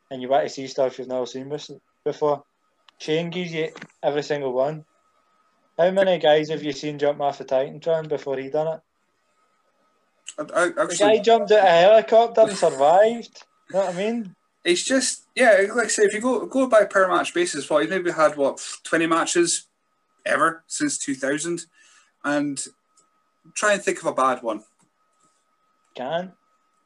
and 0.10 0.22
you 0.22 0.30
want 0.30 0.48
to 0.48 0.54
see 0.54 0.68
stuff 0.68 0.98
you've 0.98 1.08
never 1.08 1.26
seen 1.26 1.52
before. 2.04 2.44
Shane 3.00 3.30
gives 3.30 3.54
you 3.54 3.70
every 4.04 4.24
single 4.24 4.54
one. 4.54 4.86
How 5.78 5.92
many 5.92 6.18
guys 6.20 6.50
have 6.50 6.64
you 6.64 6.72
seen 6.72 6.98
jump 6.98 7.20
off 7.22 7.42
a 7.42 7.46
Titantron 7.46 8.08
before 8.08 8.38
he 8.38 8.50
done 8.50 8.76
it? 8.76 8.82
I, 10.54 10.64
I, 10.64 10.86
The 10.86 10.96
guy 10.98 11.18
jumped 11.20 11.52
out 11.52 11.60
of 11.60 11.66
a 11.66 11.70
helicopter 11.70 12.42
and 12.42 12.58
survived. 12.58 13.44
You 13.70 13.76
know 13.80 13.86
what 13.86 13.96
I 13.96 13.98
mean? 13.98 14.36
it's 14.64 14.84
just 14.84 15.26
yeah. 15.36 15.62
Like 15.74 15.86
I 15.86 15.90
say, 15.90 16.04
if 16.04 16.14
you 16.14 16.22
go 16.22 16.46
go 16.46 16.68
by 16.68 16.86
per 16.86 17.08
match 17.08 17.34
basis, 17.34 17.70
what 17.70 17.84
he's 17.84 17.90
maybe 17.90 18.12
had 18.12 18.36
what 18.36 18.60
twenty 18.84 19.06
matches 19.06 19.68
ever 20.26 20.64
since 20.68 20.98
two 20.98 21.16
thousand, 21.16 21.62
and 22.24 22.64
try 23.54 23.74
and 23.74 23.82
think 23.82 24.00
of 24.00 24.06
a 24.06 24.14
bad 24.14 24.42
one. 24.44 24.64
Can. 25.96 26.34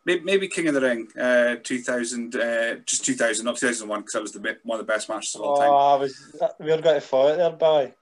Maybe, 0.05 0.23
maybe 0.23 0.47
King 0.47 0.67
of 0.69 0.73
the 0.73 0.81
Ring, 0.81 1.07
uh, 1.19 1.57
2000, 1.61 2.35
uh, 2.35 2.75
just 2.85 3.05
2000, 3.05 3.45
not 3.45 3.57
2001, 3.57 3.99
because 3.99 4.13
that 4.13 4.21
was 4.21 4.31
the 4.31 4.57
one 4.63 4.79
of 4.79 4.87
the 4.87 4.91
best 4.91 5.09
matches 5.09 5.35
of 5.35 5.41
all 5.41 5.57
Oh, 5.57 5.61
time. 5.61 5.69
I 5.69 6.01
was. 6.01 6.35
We're 6.59 6.81
going 6.81 6.95
to 6.95 7.01
fight 7.01 7.35
there, 7.35 7.51
Billy. 7.51 7.93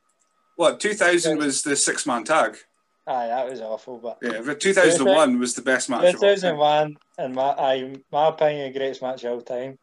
What, 0.57 0.79
2000 0.79 1.37
was 1.37 1.61
the 1.61 1.75
six 1.75 2.05
man 2.05 2.23
tag? 2.23 2.57
Aye, 3.05 3.27
that 3.27 3.49
was 3.49 3.61
awful. 3.61 3.99
But 3.99 4.17
Yeah, 4.21 4.41
but 4.43 4.59
2001 4.59 5.39
was 5.39 5.53
the 5.53 5.61
best 5.61 5.89
match 5.89 5.99
of 5.99 6.05
all 6.05 6.11
time. 6.11 6.35
2001, 6.35 6.97
and 7.19 7.35
my, 7.35 7.43
aye, 7.51 7.95
my 8.11 8.27
opinion, 8.27 8.73
greatest 8.73 9.01
match 9.01 9.23
of 9.23 9.31
all 9.33 9.41
time. 9.41 9.77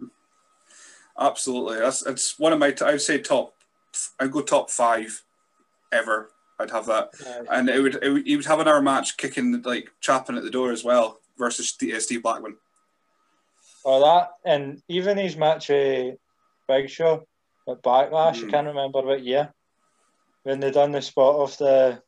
Absolutely. 1.18 1.78
That's, 1.78 2.02
that's 2.02 2.38
one 2.38 2.52
of 2.52 2.58
my, 2.58 2.74
I 2.84 2.92
would 2.92 3.00
say 3.00 3.18
top, 3.18 3.54
I'd 4.20 4.32
go 4.32 4.42
top 4.42 4.68
five 4.68 5.22
ever. 5.92 6.30
I'd 6.58 6.70
have 6.72 6.86
that. 6.86 7.10
Aye. 7.24 7.58
And 7.58 7.68
it 7.68 7.80
would, 7.80 8.02
it 8.02 8.10
would, 8.10 8.26
he 8.26 8.36
would 8.36 8.46
have 8.46 8.60
another 8.60 8.82
match 8.82 9.16
kicking, 9.16 9.62
like, 9.62 9.90
chapping 10.00 10.36
at 10.36 10.42
the 10.42 10.50
door 10.50 10.72
as 10.72 10.84
well 10.84 11.20
versus 11.38 11.68
Steve, 11.68 11.94
uh, 11.94 12.00
Steve 12.00 12.22
Blackman. 12.24 12.56
Or 13.84 14.00
that, 14.00 14.30
and 14.44 14.82
even 14.88 15.18
his 15.18 15.36
match 15.36 15.68
with 15.68 16.16
Big 16.66 16.90
Show 16.90 17.26
at 17.68 17.82
Backlash, 17.82 18.40
Mm. 18.40 18.48
I 18.48 18.50
can't 18.50 18.66
remember 18.66 19.02
what 19.02 19.22
year, 19.22 19.52
when 20.44 20.60
they 20.60 20.70
done 20.70 20.92
the 20.92 21.02
spot 21.02 21.36
of 21.36 21.58
the, 21.58 22.00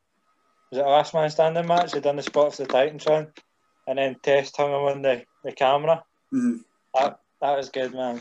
was 0.70 0.78
it 0.78 0.82
last 0.86 1.12
man 1.14 1.28
standing 1.30 1.66
match? 1.66 1.92
They 1.92 2.00
done 2.00 2.16
the 2.16 2.22
spot 2.22 2.46
of 2.48 2.56
the 2.56 2.66
Titantron, 2.66 3.32
and 3.86 3.98
then 3.98 4.16
Test 4.22 4.56
hung 4.56 4.68
him 4.70 4.74
on 4.76 5.02
the, 5.02 5.24
the 5.44 5.52
camera. 5.52 6.04
Mhm. 6.32 6.60
That 6.94 7.18
that 7.40 7.56
was 7.56 7.68
good, 7.70 7.92
man. 7.92 8.20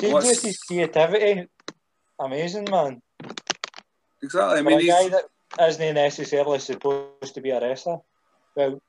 See, 0.00 0.12
What's- 0.12 0.28
just 0.28 0.44
his 0.44 0.58
creativity, 0.58 1.48
amazing, 2.18 2.66
man. 2.70 3.00
Exactly. 4.22 4.58
I 4.58 4.62
For 4.62 4.64
mean, 4.64 4.78
a 4.78 4.82
he's, 4.82 4.90
guy 4.92 5.08
that 5.10 5.24
isn't 5.68 5.94
necessarily 5.94 6.58
supposed 6.58 7.34
to 7.34 7.40
be 7.40 7.50
a 7.50 7.60
wrestler. 7.60 7.98
Well, 8.56 8.80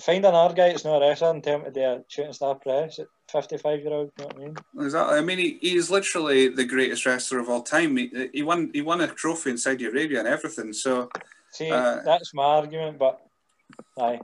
find 0.00 0.24
another 0.24 0.54
guy 0.54 0.68
that's 0.68 0.84
not 0.84 1.02
a 1.02 1.06
wrestler 1.06 1.30
and 1.30 1.42
tell 1.42 1.58
him 1.58 1.64
to 1.64 1.70
do 1.70 1.80
a 1.80 2.04
shooting 2.08 2.32
star 2.32 2.54
press 2.54 2.98
at 2.98 3.06
55 3.30 3.80
year 3.80 3.92
old, 3.92 4.10
you 4.18 4.24
know 4.24 4.28
what 4.28 4.36
I 4.36 4.44
mean? 4.44 4.56
Exactly. 4.86 5.18
I 5.18 5.20
mean, 5.22 5.38
he, 5.38 5.58
he's 5.60 5.90
literally 5.90 6.48
the 6.48 6.64
greatest 6.64 7.06
wrestler 7.06 7.38
of 7.38 7.48
all 7.48 7.62
time. 7.62 7.96
He, 7.96 8.28
he 8.32 8.42
won 8.42 8.70
he 8.72 8.82
won 8.82 9.00
a 9.00 9.06
trophy 9.08 9.50
in 9.50 9.58
Saudi 9.58 9.86
Arabia 9.86 10.20
and 10.20 10.28
everything. 10.28 10.72
So, 10.72 11.10
See, 11.50 11.70
Uh, 11.70 12.00
that's 12.04 12.34
my 12.34 12.44
argument, 12.44 12.98
but 12.98 13.20
aye. 13.98 14.20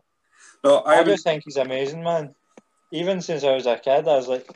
no, 0.63 0.79
I, 0.79 1.01
I, 1.01 1.05
just 1.05 1.25
think 1.25 1.45
he's 1.45 1.57
amazing, 1.57 2.03
man. 2.03 2.35
Even 2.91 3.23
since 3.23 3.43
I 3.43 3.55
was 3.55 3.67
a 3.67 3.79
kid, 3.79 4.07
I 4.07 4.17
was 4.17 4.29
like, 4.29 4.47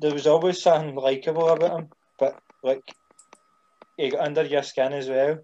there 0.00 0.12
was 0.12 0.26
always 0.26 0.60
something 0.60 0.94
likable 0.94 1.48
about 1.48 1.80
him, 1.80 1.88
but 2.18 2.38
like, 2.62 2.82
he 3.96 4.10
got 4.10 4.26
under 4.26 4.42
your 4.44 4.62
skin 4.62 4.92
as 4.92 5.08
well. 5.08 5.38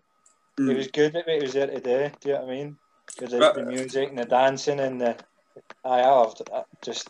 He 0.58 0.64
Mm. 0.64 0.76
was 0.76 0.88
good 0.88 1.16
at 1.16 1.26
what 1.26 1.36
he 1.36 1.42
was 1.42 1.54
there 1.54 1.66
to 1.68 1.80
do. 1.80 2.10
Do 2.20 2.28
you 2.28 2.34
know 2.34 2.40
what 2.42 2.50
I 2.50 2.54
mean? 2.54 2.76
With 3.20 3.30
the, 3.30 3.64
music 3.66 4.08
and 4.08 4.18
the 4.18 4.24
dancing 4.24 4.80
and 4.80 5.00
the, 5.00 5.16
I, 5.84 6.00
I 6.00 6.08
loved, 6.08 6.42
I 6.52 6.62
just, 6.82 7.08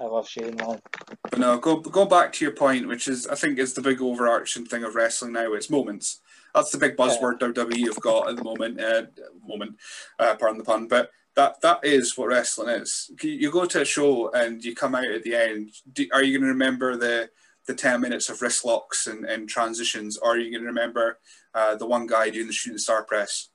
I 0.00 0.04
love 0.04 0.28
Shane. 0.28 0.56
But 0.56 1.38
no, 1.38 1.58
go 1.58 1.76
go 1.76 2.04
back 2.04 2.32
to 2.34 2.44
your 2.44 2.54
point, 2.54 2.88
which 2.88 3.06
is 3.06 3.26
I 3.26 3.34
think 3.34 3.58
is 3.58 3.74
the 3.74 3.82
big 3.82 4.00
overarching 4.00 4.64
thing 4.64 4.84
of 4.84 4.94
wrestling 4.94 5.32
now. 5.32 5.52
It's 5.52 5.70
moments. 5.70 6.20
That's 6.54 6.70
the 6.70 6.78
big 6.78 6.96
buzzword 6.96 7.38
WWE 7.40 7.86
have 7.86 8.00
got 8.00 8.28
at 8.28 8.36
the 8.36 8.44
moment. 8.44 8.80
Uh, 8.80 9.02
moment, 9.46 9.76
uh, 10.18 10.34
pardon 10.36 10.58
the 10.58 10.64
pun, 10.64 10.88
but 10.88 11.10
that 11.36 11.60
that 11.60 11.84
is 11.84 12.16
what 12.16 12.28
wrestling 12.28 12.68
is. 12.68 13.10
You- 13.22 13.50
go 13.50 13.66
to 13.66 13.82
a 13.82 13.84
show 13.84 14.30
and 14.32 14.64
you 14.64 14.74
come 14.74 14.94
out 14.94 15.04
at 15.04 15.22
the 15.22 15.34
end. 15.34 15.70
Do, 15.92 16.06
are 16.12 16.22
you 16.22 16.32
going 16.32 16.46
to 16.46 16.52
remember 16.52 16.96
the 16.96 17.30
the 17.66 17.74
ten 17.74 18.00
minutes 18.00 18.28
of 18.28 18.42
wrist 18.42 18.64
locks 18.64 19.06
and, 19.06 19.24
and 19.24 19.48
transitions, 19.48 20.16
or 20.16 20.32
are 20.32 20.38
you 20.38 20.50
going 20.50 20.62
to 20.62 20.68
remember 20.68 21.18
uh, 21.54 21.74
the 21.76 21.86
one 21.86 22.06
guy 22.06 22.30
doing 22.30 22.46
the 22.46 22.52
shooting 22.52 22.78
star 22.78 23.04
press? 23.04 23.48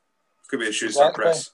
Could 0.47 0.59
be 0.59 0.65
the 0.65 0.71
shooting 0.71 0.93
star 0.93 1.13
press. 1.13 1.51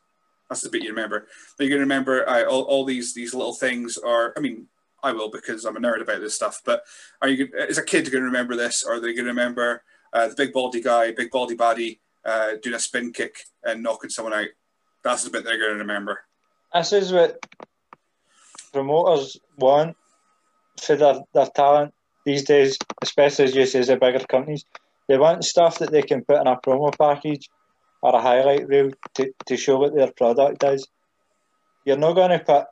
That's 0.49 0.61
the 0.61 0.69
bit 0.69 0.83
you 0.83 0.89
remember. 0.89 1.27
But 1.57 1.63
you're 1.63 1.77
going 1.77 1.87
to 1.87 1.93
remember 1.93 2.27
uh, 2.27 2.43
all, 2.45 2.63
all 2.63 2.85
these 2.85 3.13
these 3.13 3.33
little 3.33 3.53
things. 3.53 3.97
Or 3.97 4.33
I 4.37 4.41
mean, 4.41 4.67
I 5.03 5.11
will 5.11 5.29
because 5.29 5.65
I'm 5.65 5.77
a 5.77 5.79
nerd 5.79 6.01
about 6.01 6.21
this 6.21 6.35
stuff. 6.35 6.61
But 6.65 6.83
are 7.21 7.29
you 7.29 7.49
as 7.57 7.77
a 7.77 7.83
kid 7.83 8.11
going 8.11 8.23
to 8.23 8.27
remember 8.27 8.55
this, 8.55 8.83
or 8.83 8.95
are 8.95 8.99
they 8.99 9.13
going 9.13 9.25
to 9.25 9.31
remember 9.31 9.83
uh, 10.13 10.27
the 10.27 10.35
big 10.35 10.53
baldy 10.53 10.81
guy, 10.81 11.11
big 11.11 11.31
baldy 11.31 11.55
baddie, 11.55 11.99
uh, 12.23 12.51
doing 12.61 12.75
a 12.75 12.79
spin 12.79 13.11
kick 13.11 13.37
and 13.63 13.83
knocking 13.83 14.09
someone 14.09 14.33
out? 14.33 14.47
That's 15.03 15.23
the 15.23 15.29
bit 15.29 15.43
they're 15.43 15.59
going 15.59 15.73
to 15.73 15.79
remember. 15.79 16.21
This 16.73 16.91
is 16.91 17.13
what 17.13 17.45
promoters 18.73 19.37
want 19.57 19.95
for 20.81 20.95
their, 20.95 21.21
their 21.33 21.45
talent 21.47 21.93
these 22.25 22.43
days, 22.43 22.77
especially 23.01 23.45
as 23.45 23.55
you 23.55 23.65
say, 23.65 23.79
as 23.79 23.87
the 23.87 23.97
bigger 23.97 24.19
companies. 24.19 24.65
They 25.07 25.17
want 25.17 25.45
stuff 25.45 25.77
that 25.79 25.91
they 25.91 26.01
can 26.01 26.25
put 26.25 26.41
in 26.41 26.47
a 26.47 26.57
promo 26.57 26.95
package 26.97 27.47
or 28.05 28.15
a 28.15 28.21
highlight 28.21 28.67
reel 28.67 28.91
to, 29.15 29.33
to 29.47 29.57
show 29.57 29.79
what 29.79 29.95
their 29.95 30.11
product 30.11 30.63
is. 30.63 30.87
You're 31.85 31.97
not 31.97 32.13
going 32.13 32.29
to 32.29 32.39
put 32.39 32.67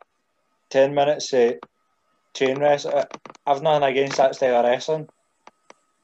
10 0.70 0.94
minutes 0.94 1.34
of 1.34 1.56
chain 2.36 2.60
wrestling. 2.60 3.04
I've 3.48 3.64
nothing 3.64 3.90
against 3.90 4.18
that 4.18 4.36
style 4.36 4.60
of 4.60 4.66
wrestling. 4.66 5.10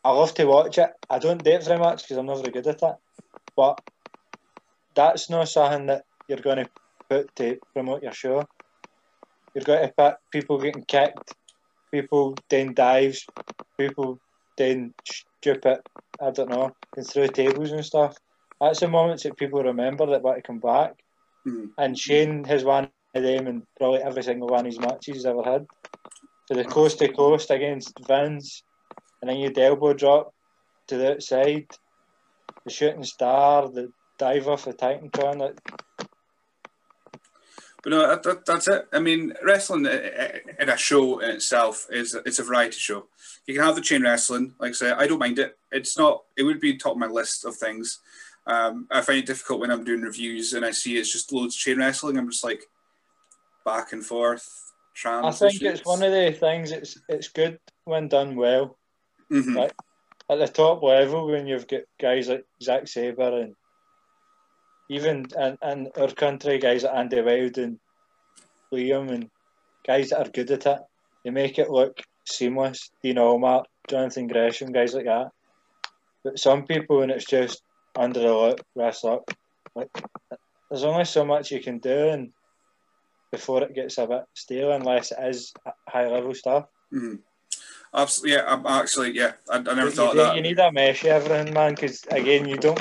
I 0.03 0.09
love 0.09 0.34
to 0.34 0.45
watch 0.45 0.80
it. 0.80 0.89
I 1.11 1.19
don't 1.19 1.43
do 1.43 1.51
it 1.51 1.63
very 1.63 1.77
much 1.77 2.01
because 2.01 2.17
I'm 2.17 2.25
not 2.25 2.39
very 2.39 2.51
good 2.51 2.65
at 2.65 2.82
it. 2.82 2.95
But 3.55 3.80
that's 4.95 5.30
not 5.30 5.47
something 5.47 5.86
that 5.86 6.05
you're 6.27 6.39
going 6.39 6.65
to 6.65 6.69
put 7.07 7.36
to 7.36 7.59
promote 7.73 8.01
your 8.01 8.13
show. 8.13 8.43
You're 9.53 9.63
going 9.63 9.88
to 9.88 9.93
put 9.95 10.15
people 10.32 10.57
getting 10.57 10.86
kicked, 10.86 11.36
people 11.91 12.36
doing 12.49 12.73
dives, 12.73 13.27
people 13.77 14.17
doing 14.57 14.95
stupid, 15.05 15.82
I 16.19 16.32
don't 16.32 16.49
know, 16.49 16.71
going 16.95 17.05
through 17.05 17.27
tables 17.27 17.71
and 17.71 17.86
stuff. 17.86 18.17
That's 18.60 18.80
the 18.82 18.88
moments 18.88 19.24
that 19.24 19.38
people 19.38 19.64
remember 19.64 20.05
that 20.07 20.22
want 20.22 20.38
to 20.38 20.41
come 20.41 20.60
back. 20.60 21.01
Mhm. 21.47 21.72
And 21.78 21.97
Shane 21.97 22.43
has 22.43 22.64
one 22.64 22.89
of 23.16 23.24
them 23.24 23.47
in 23.47 23.68
probably 23.78 24.01
every 24.01 24.24
single 24.24 24.49
one 24.49 24.62
of 24.62 24.66
his 24.66 24.80
matches 24.80 25.16
he's 25.16 25.26
ever 25.26 25.43
had. 25.43 25.66
So 26.47 26.55
the 26.55 26.66
coast 26.66 26.99
to 26.99 27.12
coast 27.14 27.51
against 27.51 27.93
Vince, 28.07 28.64
and 29.22 29.30
then 29.30 29.38
you 29.38 29.49
the 29.49 29.64
elbow 29.64 29.93
drop 29.93 30.34
to 30.88 30.97
the 30.97 31.14
outside, 31.14 31.68
the 32.66 32.72
shooting 32.72 33.03
star, 33.03 33.70
the 33.70 33.91
dive 34.18 34.47
off 34.47 34.66
the 34.66 34.74
Titantron. 34.74 35.38
Like, 35.38 35.60
But 37.82 37.91
no, 37.91 38.07
that, 38.07 38.24
that, 38.24 38.45
that's 38.45 38.68
it. 38.68 38.88
I 38.91 38.99
mean, 38.99 39.34
wrestling 39.43 39.86
in 39.86 40.70
a 40.70 40.78
show 40.78 41.20
in 41.20 41.30
itself 41.30 41.88
is 41.89 42.14
it's 42.26 42.39
a 42.39 42.43
variety 42.43 42.78
show. 42.78 43.07
You 43.45 43.53
can 43.53 43.64
have 43.64 43.76
the 43.76 43.82
chain 43.82 44.03
wrestling, 44.03 44.53
like 44.60 44.72
I 44.72 44.74
say, 44.74 44.91
I 44.91 45.07
don't 45.07 45.20
mind 45.20 45.39
it. 45.39 45.57
It's 45.72 45.97
not. 45.97 46.24
It 46.36 46.43
would 46.43 46.60
be 46.60 46.76
top 46.76 46.93
of 46.93 46.97
my 46.97 47.07
list 47.07 47.45
of 47.45 47.55
things. 47.55 47.99
Um, 48.49 48.87
I 48.89 49.01
find 49.01 49.19
it 49.19 49.27
difficult 49.27 49.59
when 49.59 49.69
I'm 49.69 49.83
doing 49.83 50.01
reviews 50.01 50.53
and 50.53 50.65
I 50.65 50.71
see 50.71 50.97
it's 50.97 51.13
just 51.13 51.31
loads 51.31 51.55
of 51.55 51.59
chain 51.59 51.77
wrestling. 51.77 52.17
I'm 52.17 52.31
just 52.31 52.43
like 52.43 52.63
back 53.63 53.93
and 53.93 54.03
forth. 54.03 54.43
I 55.05 55.31
think 55.31 55.61
it's 55.61 55.85
one 55.85 56.01
of 56.01 56.11
the 56.11 56.31
things. 56.31 56.71
It's 56.71 56.97
it's 57.07 57.27
good 57.29 57.59
when 57.85 58.07
done 58.07 58.35
well. 58.35 58.75
Mhm. 59.31 59.55
Right. 59.55 59.71
at 60.31 60.39
the 60.39 60.47
top 60.47 60.81
level 60.83 61.27
when 61.27 61.45
you've 61.47 61.67
got 61.67 61.81
guys 61.99 62.27
like 62.27 62.45
Zack 62.61 62.87
Sabre 62.87 63.41
and 63.41 63.55
even 64.89 65.25
in, 65.37 65.57
in 65.63 65.91
our 65.97 66.11
country, 66.11 66.57
guys 66.57 66.83
like 66.83 66.95
Andy 66.95 67.21
Wild 67.21 67.57
and 67.59 67.79
Liam 68.73 69.11
and 69.11 69.29
guys 69.85 70.09
that 70.09 70.25
are 70.25 70.31
good 70.31 70.49
at 70.51 70.65
it, 70.65 70.79
they 71.23 71.29
make 71.29 71.59
it 71.59 71.69
look 71.69 72.01
seamless. 72.25 72.89
Dean 73.03 73.17
Allmark, 73.17 73.65
Jonathan 73.87 74.27
Gresham, 74.27 74.71
guys 74.71 74.93
like 74.95 75.05
that. 75.05 75.29
But 76.23 76.39
some 76.39 76.65
people, 76.65 76.99
when 76.99 77.11
it's 77.11 77.25
just 77.25 77.61
under 77.99 78.19
the 78.21 78.33
lip, 78.33 78.65
wrist 78.75 79.05
up, 79.05 79.29
like 79.75 79.89
there's 80.69 80.83
only 80.83 81.05
so 81.05 81.25
much 81.25 81.51
you 81.51 81.59
can 81.59 81.79
do, 81.79 82.09
and 82.09 82.31
before 83.31 83.61
it 83.63 83.75
gets 83.75 83.97
a 83.97 84.07
bit 84.07 84.23
stale, 84.33 84.71
unless 84.71 85.11
it 85.11 85.19
is 85.21 85.53
high 85.87 86.07
level 86.07 86.33
stuff. 86.33 86.67
Mm-hmm. 86.93 87.15
Absolutely, 87.93 88.37
yeah. 88.37 88.43
I'm 88.47 88.65
actually, 88.65 89.11
yeah. 89.11 89.33
I, 89.49 89.57
I 89.57 89.61
never 89.61 89.91
thought 89.91 90.15
you, 90.15 90.21
of 90.21 90.27
that. 90.27 90.35
You 90.35 90.41
need 90.41 90.59
a 90.59 90.71
mesh 90.71 91.05
everything, 91.05 91.53
man, 91.53 91.75
because 91.75 92.05
again, 92.11 92.47
you 92.47 92.55
don't 92.55 92.79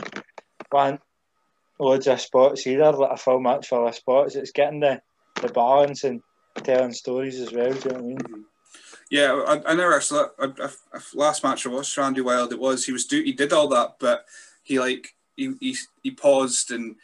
want 0.71 1.01
loads 1.79 2.07
of 2.07 2.21
spots 2.21 2.67
either, 2.67 2.93
like 2.93 3.13
a 3.13 3.17
full 3.17 3.41
match 3.41 3.69
full 3.69 3.89
of 3.89 3.95
spots. 3.95 4.37
It's 4.37 4.53
getting 4.53 4.81
the, 4.81 5.01
the 5.41 5.49
balance 5.49 6.05
and 6.05 6.23
telling 6.63 6.93
stories 6.93 7.41
as 7.41 7.53
well. 7.53 7.73
Do 7.73 7.79
you 7.79 7.95
know 7.95 8.01
what 8.01 8.25
I 8.25 8.33
mean? 8.33 8.45
Yeah, 9.11 9.45
I, 9.47 9.73
I 9.73 9.75
never 9.75 9.95
actually. 9.95 10.25
I, 10.39 10.47
I, 10.63 10.69
last 11.15 11.43
match 11.43 11.67
I 11.67 11.71
watched 11.71 11.97
Randy 11.97 12.21
Wild, 12.21 12.53
it 12.53 12.59
was 12.59 12.85
he 12.85 12.93
was 12.93 13.07
do 13.07 13.23
he 13.23 13.33
did 13.33 13.53
all 13.53 13.69
that, 13.69 13.97
but 13.99 14.27
he 14.69 14.79
like 14.79 15.15
he 15.37 15.55
he, 15.61 15.77
he 16.03 16.11
paused 16.11 16.71
and 16.71 16.97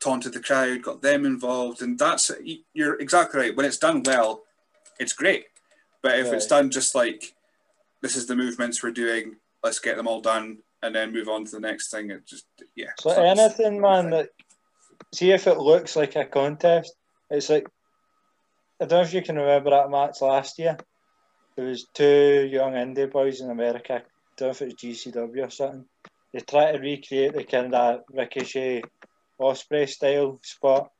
taunted 0.00 0.32
the 0.32 0.40
crowd, 0.40 0.82
got 0.82 1.02
them 1.02 1.26
involved, 1.26 1.82
and 1.82 1.98
that's 1.98 2.30
you're 2.72 2.98
exactly 3.00 3.40
right. 3.40 3.56
When 3.56 3.66
it's 3.66 3.78
done 3.78 4.02
well, 4.04 4.42
it's 4.98 5.12
great. 5.12 5.46
But 6.02 6.18
if 6.18 6.32
it's 6.32 6.46
done 6.46 6.70
just 6.70 6.94
like 6.94 7.34
this 8.00 8.16
is 8.16 8.26
the 8.26 8.36
movements 8.36 8.82
we're 8.82 8.90
doing, 8.90 9.36
let's 9.62 9.78
get 9.78 9.96
them 9.96 10.08
all 10.08 10.20
done 10.20 10.58
and 10.82 10.94
then 10.94 11.12
move 11.12 11.28
on 11.28 11.44
to 11.44 11.52
the 11.52 11.60
next 11.60 11.90
thing, 11.90 12.10
it 12.10 12.26
just 12.26 12.46
yeah. 12.74 12.90
So 12.98 13.10
it's 13.10 13.40
anything, 13.40 13.80
man, 13.80 14.10
that 14.10 14.30
see 15.12 15.30
if 15.30 15.46
it 15.46 15.58
looks 15.58 15.96
like 15.96 16.16
a 16.16 16.24
contest. 16.24 16.94
It's 17.30 17.50
like 17.50 17.66
I 18.80 18.86
don't 18.86 18.98
know 18.98 19.02
if 19.02 19.14
you 19.14 19.22
can 19.22 19.36
remember 19.36 19.70
that 19.70 19.90
match 19.90 20.20
last 20.20 20.58
year. 20.58 20.76
There 21.56 21.66
was 21.66 21.86
two 21.94 22.48
young 22.50 22.72
indie 22.72 23.10
boys 23.10 23.40
in 23.40 23.50
America. 23.50 23.94
I 23.94 24.02
don't 24.36 24.48
know 24.48 24.50
if 24.50 24.62
it 24.62 24.64
was 24.64 24.74
GCW 24.74 25.46
or 25.46 25.50
something. 25.50 25.84
They 26.32 26.40
try 26.40 26.72
to 26.72 26.78
recreate 26.78 27.34
the 27.34 27.44
kind 27.44 27.74
of 27.74 28.00
Ricochet 28.10 28.82
Ospreay 29.40 29.88
style 29.88 30.40
spot, 30.42 30.90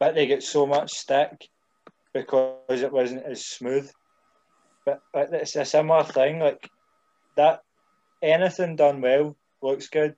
but 0.00 0.14
they 0.14 0.26
get 0.26 0.42
so 0.42 0.66
much 0.66 0.92
stick 0.92 1.48
because 2.12 2.82
it 2.82 2.92
wasn't 2.92 3.24
as 3.24 3.44
smooth. 3.46 3.90
But, 4.84 5.00
but 5.12 5.32
it's 5.32 5.56
a 5.56 5.64
similar 5.64 6.04
thing. 6.04 6.40
Like 6.40 6.68
that, 7.36 7.60
anything 8.22 8.76
done 8.76 9.00
well 9.00 9.36
looks 9.62 9.88
good, 9.88 10.14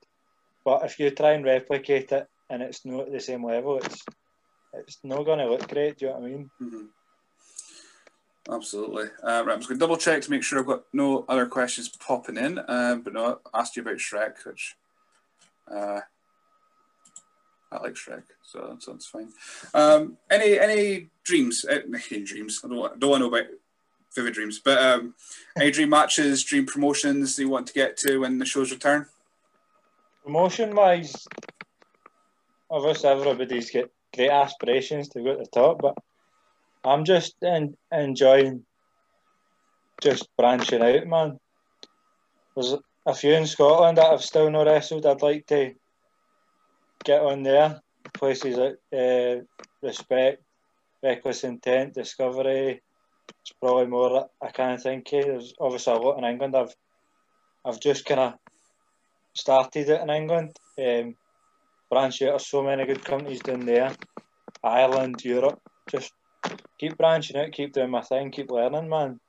but 0.64 0.84
if 0.84 0.98
you 0.98 1.10
try 1.10 1.32
and 1.32 1.44
replicate 1.44 2.12
it 2.12 2.26
and 2.50 2.62
it's 2.62 2.84
not 2.84 3.06
at 3.06 3.12
the 3.12 3.20
same 3.20 3.44
level, 3.44 3.78
it's 3.78 4.02
it's 4.72 4.98
not 5.02 5.24
going 5.24 5.38
to 5.38 5.48
look 5.48 5.68
great. 5.68 5.98
Do 5.98 6.06
you 6.06 6.12
know 6.12 6.18
what 6.18 6.26
I 6.26 6.30
mean? 6.30 6.50
Mhm. 6.62 6.86
Absolutely. 8.50 9.06
Uh, 9.22 9.42
right, 9.44 9.54
I'm 9.54 9.58
just 9.58 9.68
going 9.68 9.78
to 9.78 9.84
double 9.84 9.96
check 9.96 10.22
to 10.22 10.30
make 10.30 10.42
sure 10.42 10.58
I've 10.58 10.66
got 10.66 10.84
no 10.92 11.24
other 11.28 11.46
questions 11.46 11.88
popping 11.88 12.36
in. 12.36 12.60
Um, 12.68 13.02
but 13.02 13.12
no, 13.12 13.40
I 13.52 13.60
asked 13.60 13.76
you 13.76 13.82
about 13.82 13.96
Shrek, 13.96 14.44
which 14.44 14.76
uh, 15.70 16.00
I 17.72 17.78
like 17.78 17.94
Shrek, 17.94 18.22
so 18.42 18.68
that's, 18.70 18.86
that's 18.86 19.06
fine. 19.06 19.28
Um, 19.74 20.16
any 20.30 20.58
any 20.58 21.08
dreams? 21.24 21.64
Uh, 21.68 21.80
any 22.12 22.24
dreams? 22.24 22.60
I 22.64 22.68
don't 22.68 22.76
want, 22.76 23.00
don't 23.00 23.10
want 23.10 23.22
to 23.22 23.28
know 23.28 23.34
about 23.34 23.50
vivid 24.14 24.34
dreams, 24.34 24.60
but 24.64 24.78
um, 24.78 25.14
any 25.60 25.72
dream 25.72 25.90
matches, 25.90 26.44
dream 26.44 26.66
promotions 26.66 27.34
that 27.34 27.42
you 27.42 27.48
want 27.48 27.66
to 27.66 27.72
get 27.72 27.96
to 27.98 28.18
when 28.18 28.38
the 28.38 28.46
shows 28.46 28.70
return? 28.70 29.06
Promotion 30.24 30.74
wise, 30.74 31.26
obviously 32.70 33.08
everybody's 33.10 33.70
got 33.70 33.90
great 34.14 34.30
aspirations 34.30 35.08
to 35.08 35.22
go 35.22 35.32
to 35.32 35.38
the 35.38 35.46
top, 35.46 35.80
but 35.80 35.96
I'm 36.86 37.04
just 37.04 37.34
en- 37.42 37.76
enjoying 37.92 38.64
just 40.00 40.28
branching 40.36 40.82
out, 40.82 41.06
man. 41.06 41.40
There's 42.54 42.74
a 43.04 43.14
few 43.14 43.32
in 43.32 43.46
Scotland 43.46 43.98
that 43.98 44.06
I've 44.06 44.22
still 44.22 44.50
not 44.50 44.66
wrestled. 44.66 45.04
I'd 45.04 45.22
like 45.22 45.46
to 45.48 45.74
get 47.04 47.22
on 47.22 47.42
there. 47.42 47.80
Places 48.14 48.56
like 48.56 48.76
uh, 48.92 49.42
Respect, 49.82 50.42
Reckless 51.02 51.44
Intent, 51.44 51.94
Discovery. 51.94 52.80
It's 53.40 53.52
probably 53.60 53.86
more 53.86 54.28
I 54.40 54.50
can't 54.50 54.80
think 54.80 55.12
of. 55.12 55.24
There's 55.24 55.54
obviously 55.60 55.92
a 55.92 55.96
lot 55.96 56.18
in 56.18 56.24
England. 56.24 56.54
I've 56.54 56.74
I've 57.64 57.80
just 57.80 58.04
kind 58.04 58.20
of 58.20 58.34
started 59.34 59.88
it 59.88 60.00
in 60.00 60.10
England. 60.10 60.56
Um, 60.78 61.16
branch 61.90 62.22
out. 62.22 62.30
There's 62.30 62.46
so 62.46 62.62
many 62.62 62.86
good 62.86 63.04
companies 63.04 63.40
down 63.40 63.66
there. 63.66 63.92
Ireland, 64.62 65.24
Europe. 65.24 65.60
Just 65.90 66.12
keep 66.78 66.96
branching 66.96 67.36
out, 67.36 67.52
keep 67.52 67.72
doing 67.72 67.90
my 67.90 68.02
thing, 68.02 68.30
keep 68.30 68.50
learning, 68.50 68.88
man. 68.88 69.20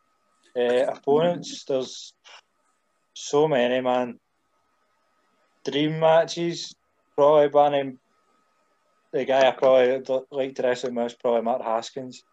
Uh, 0.55 0.85
opponents, 0.87 1.65
there's 1.65 2.13
so 3.13 3.47
many, 3.47 3.81
man. 3.81 4.19
Dream 5.65 5.99
matches, 5.99 6.73
probably 7.15 7.49
banning 7.49 7.99
the 9.11 9.25
guy 9.25 9.47
I 9.47 9.51
probably 9.51 10.01
like 10.31 10.55
to 10.55 10.63
wrestle 10.63 10.91
most, 10.91 11.19
probably 11.19 11.41
Mark 11.41 11.61
Haskins. 11.61 12.23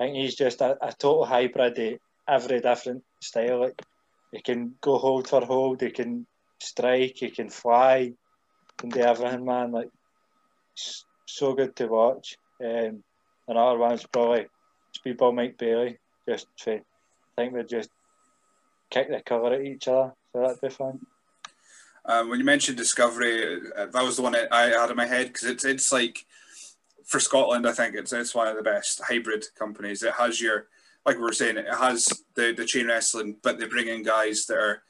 I 0.00 0.04
think 0.04 0.16
he's 0.16 0.36
just 0.36 0.60
a, 0.60 0.76
a 0.80 0.92
total 0.92 1.24
hybrid 1.24 1.78
of 1.78 1.98
every 2.28 2.60
different 2.60 3.02
style. 3.20 3.60
Like 3.60 3.82
he 4.32 4.40
can 4.40 4.74
go 4.80 4.98
hold 4.98 5.28
for 5.28 5.44
hold, 5.44 5.80
he 5.80 5.90
can 5.90 6.26
strike, 6.60 7.16
he 7.16 7.30
can 7.30 7.50
fly, 7.50 7.98
he 8.00 8.14
can 8.78 8.90
do 8.90 9.00
everything, 9.00 9.44
man. 9.44 9.72
Like 9.72 9.90
so 11.26 11.54
good 11.54 11.74
to 11.76 11.86
watch. 11.88 12.36
Um, 12.64 13.02
another 13.48 13.78
one's 13.78 14.06
probably 14.06 14.46
Speedball 14.96 15.34
Mike 15.34 15.58
Bailey. 15.58 15.98
Just 16.28 16.46
for, 16.58 16.74
I 16.74 16.82
think 17.36 17.54
they 17.54 17.62
just 17.64 17.90
kick 18.90 19.08
the 19.08 19.20
cover 19.20 19.54
at 19.54 19.62
each 19.62 19.88
other, 19.88 20.12
so 20.32 20.40
that'd 20.40 20.60
be 20.60 20.68
fun. 20.68 21.00
Um, 22.04 22.30
when 22.30 22.38
you 22.38 22.44
mentioned 22.44 22.76
Discovery, 22.78 23.60
uh, 23.76 23.86
that 23.86 24.04
was 24.04 24.16
the 24.16 24.22
one 24.22 24.34
I 24.50 24.66
had 24.68 24.90
in 24.90 24.96
my 24.96 25.06
head 25.06 25.28
because 25.28 25.44
it's 25.44 25.64
it's 25.64 25.92
like 25.92 26.24
for 27.04 27.20
Scotland, 27.20 27.66
I 27.66 27.72
think 27.72 27.94
it's 27.94 28.12
it's 28.12 28.34
one 28.34 28.48
of 28.48 28.56
the 28.56 28.62
best 28.62 29.00
hybrid 29.08 29.46
companies. 29.58 30.02
It 30.02 30.14
has 30.14 30.40
your 30.40 30.66
like 31.06 31.16
we 31.16 31.22
were 31.22 31.32
saying, 31.32 31.56
it 31.56 31.74
has 31.74 32.06
the 32.34 32.52
the 32.52 32.66
chain 32.66 32.86
wrestling, 32.86 33.36
but 33.42 33.58
they 33.58 33.66
bring 33.66 33.88
in 33.88 34.02
guys 34.02 34.46
that 34.46 34.58
are 34.58 34.82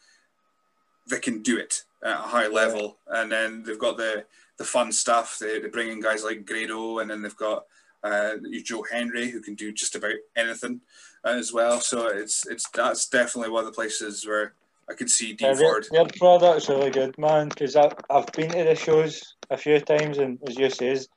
that 1.06 1.22
can 1.22 1.42
do 1.42 1.56
it 1.56 1.84
at 2.04 2.12
a 2.12 2.22
high 2.22 2.48
level, 2.48 2.98
and 3.09 3.30
then 3.30 3.62
they've 3.62 3.78
got 3.78 3.96
the 3.96 4.24
the 4.56 4.64
fun 4.64 4.92
stuff. 4.92 5.38
They 5.38 5.61
they 5.61 5.68
bring 5.68 5.88
in 5.88 6.00
guys 6.00 6.24
like 6.24 6.46
Grado, 6.46 6.98
and 6.98 7.11
then 7.11 7.22
they've 7.22 7.36
got 7.36 7.64
uh, 8.03 8.34
Joe 8.64 8.84
Hendry 8.90 9.30
who 9.30 9.40
can 9.40 9.55
do 9.55 9.72
just 9.72 9.94
about 9.94 10.14
anything 10.36 10.80
uh, 11.24 11.30
as 11.30 11.53
well. 11.53 11.80
So 11.80 12.07
it's 12.07 12.46
it's 12.46 12.68
that's 12.70 13.09
definitely 13.09 13.51
one 13.51 13.64
of 13.64 13.70
the 13.70 13.74
places 13.74 14.26
where 14.26 14.55
I 14.88 14.94
could 14.94 15.11
see 15.11 15.34
Dean 15.34 15.49
Yeah, 15.51 15.55
Ford. 15.55 15.86
their 15.90 16.07
product's 16.07 16.68
really 16.68 16.90
good, 16.90 17.18
man. 17.18 17.49
Because 17.49 17.76
I've 17.76 17.94
I've 18.09 18.30
been 18.32 18.51
to 18.51 18.64
the 18.64 18.74
shows 18.74 19.34
a 19.51 19.57
few 19.57 19.80
times, 19.80 20.18
and 20.18 20.38
as 20.49 20.57
you 20.57 20.70
says, 20.70 21.09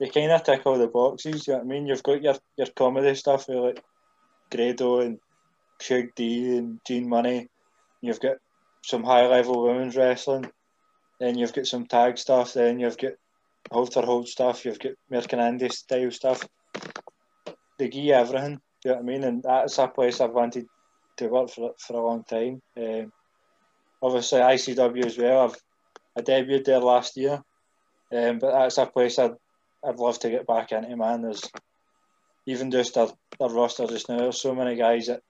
they 0.00 0.08
kind 0.08 0.32
of 0.32 0.42
tick 0.42 0.62
all 0.64 0.78
the 0.78 0.88
boxes. 0.88 1.46
You 1.46 1.54
know 1.54 1.58
what 1.58 1.64
I 1.64 1.68
mean? 1.68 1.86
You've 1.86 2.02
got 2.02 2.22
your 2.22 2.34
your 2.56 2.68
comedy 2.74 3.14
stuff 3.14 3.48
with 3.48 3.58
like 3.58 3.84
Grado 4.50 5.00
and 5.00 5.18
Shug 5.80 6.06
D 6.16 6.56
and 6.56 6.80
Gene 6.86 7.08
Money. 7.08 7.48
You've 8.00 8.20
got 8.20 8.36
some 8.84 9.04
high 9.04 9.26
level 9.26 9.62
women's 9.64 9.96
wrestling. 9.96 10.50
Then 11.20 11.38
you've 11.38 11.52
got 11.52 11.66
some 11.66 11.86
tag 11.86 12.18
stuff. 12.18 12.54
Then 12.54 12.80
you've 12.80 12.98
got 12.98 13.12
hold 13.70 13.92
for 13.92 14.04
hold 14.04 14.28
stuff. 14.28 14.64
You've 14.64 14.78
got 14.78 14.92
American 15.10 15.38
indie 15.38 15.72
style 15.72 16.10
stuff. 16.10 16.46
They 17.78 17.88
give 17.88 18.04
you 18.04 18.14
everything. 18.14 18.60
You 18.84 18.90
know 18.90 18.96
what 18.96 19.02
I 19.02 19.06
mean? 19.06 19.24
And 19.24 19.42
that's 19.42 19.78
a 19.78 19.88
place 19.88 20.20
I've 20.20 20.32
wanted 20.32 20.66
to 21.18 21.28
work 21.28 21.50
for 21.50 21.72
for 21.78 21.94
a 21.94 22.04
long 22.04 22.24
time. 22.24 22.60
Um, 22.76 23.12
obviously 24.02 24.40
ICW 24.40 25.06
as 25.06 25.18
well. 25.18 25.44
I've 25.44 25.56
I 26.14 26.20
debuted 26.20 26.64
there 26.64 26.80
last 26.80 27.16
year, 27.16 27.40
um, 28.12 28.38
but 28.38 28.52
that's 28.52 28.78
a 28.78 28.86
place 28.86 29.18
I'd 29.18 29.34
I'd 29.84 29.96
love 29.96 30.18
to 30.20 30.30
get 30.30 30.46
back 30.46 30.72
into. 30.72 30.96
Man, 30.96 31.22
there's 31.22 31.50
even 32.46 32.70
just 32.70 32.94
their, 32.94 33.08
their 33.38 33.48
roster 33.48 33.86
just 33.86 34.08
now. 34.08 34.18
There's 34.18 34.40
so 34.40 34.54
many 34.54 34.76
guys 34.76 35.06
that 35.06 35.20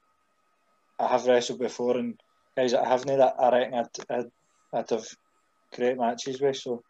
I 0.98 1.06
have 1.08 1.26
wrestled 1.26 1.60
before 1.60 1.96
and 1.98 2.18
guys 2.56 2.72
that 2.72 2.84
I 2.84 2.88
haven't 2.88 3.18
that 3.18 3.34
I 3.38 3.50
reckon 3.50 3.74
I'd, 3.74 3.86
I'd, 4.10 4.30
I'd 4.72 4.90
have 4.90 5.06
great 5.74 5.98
matches 5.98 6.40
with. 6.40 6.56
So 6.56 6.82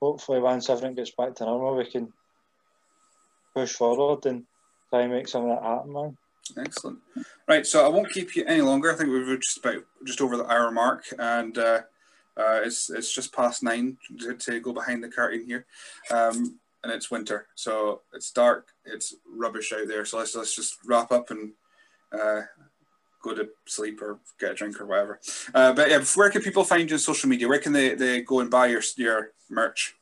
hopefully 0.00 0.40
once 0.40 0.68
everything 0.68 0.94
gets 0.94 1.10
back 1.10 1.34
to 1.36 1.44
normal, 1.44 1.76
we 1.76 1.90
can 1.90 2.12
push 3.54 3.72
forward 3.72 4.26
and 4.26 4.44
try 4.88 5.02
and 5.02 5.12
make 5.12 5.28
some 5.28 5.48
of 5.48 5.50
that 5.50 5.62
happen, 5.62 5.92
man. 5.92 6.16
Excellent. 6.58 6.98
Right, 7.46 7.66
so 7.66 7.84
I 7.84 7.88
won't 7.88 8.10
keep 8.10 8.34
you 8.34 8.44
any 8.46 8.60
longer. 8.60 8.92
I 8.92 8.96
think 8.96 9.10
we've 9.10 9.40
just 9.40 9.58
about 9.58 9.84
just 10.04 10.20
over 10.20 10.36
the 10.36 10.46
hour 10.46 10.70
mark, 10.70 11.04
and 11.18 11.56
uh, 11.56 11.82
uh, 12.36 12.60
it's 12.64 12.90
it's 12.90 13.14
just 13.14 13.34
past 13.34 13.62
nine 13.62 13.96
to, 14.20 14.34
to 14.34 14.60
go 14.60 14.72
behind 14.72 15.02
the 15.02 15.08
curtain 15.08 15.44
here, 15.44 15.66
um, 16.10 16.58
and 16.82 16.92
it's 16.92 17.10
winter, 17.10 17.46
so 17.54 18.02
it's 18.14 18.32
dark. 18.32 18.68
It's 18.84 19.14
rubbish 19.36 19.72
out 19.72 19.86
there. 19.86 20.04
So 20.04 20.18
let's 20.18 20.34
let's 20.34 20.56
just 20.56 20.78
wrap 20.86 21.12
up 21.12 21.30
and 21.30 21.52
uh, 22.12 22.42
go 23.22 23.34
to 23.34 23.48
sleep 23.66 24.00
or 24.02 24.18
get 24.38 24.52
a 24.52 24.54
drink 24.54 24.80
or 24.80 24.86
whatever. 24.86 25.20
Uh, 25.54 25.72
but 25.72 25.90
yeah, 25.90 26.02
where 26.14 26.30
can 26.30 26.42
people 26.42 26.64
find 26.64 26.88
you 26.88 26.94
on 26.94 27.00
social 27.00 27.28
media? 27.28 27.48
Where 27.48 27.58
can 27.58 27.72
they, 27.72 27.94
they 27.94 28.22
go 28.22 28.40
and 28.40 28.50
buy 28.50 28.66
your 28.66 28.82
your 28.96 29.32
merch? 29.50 29.94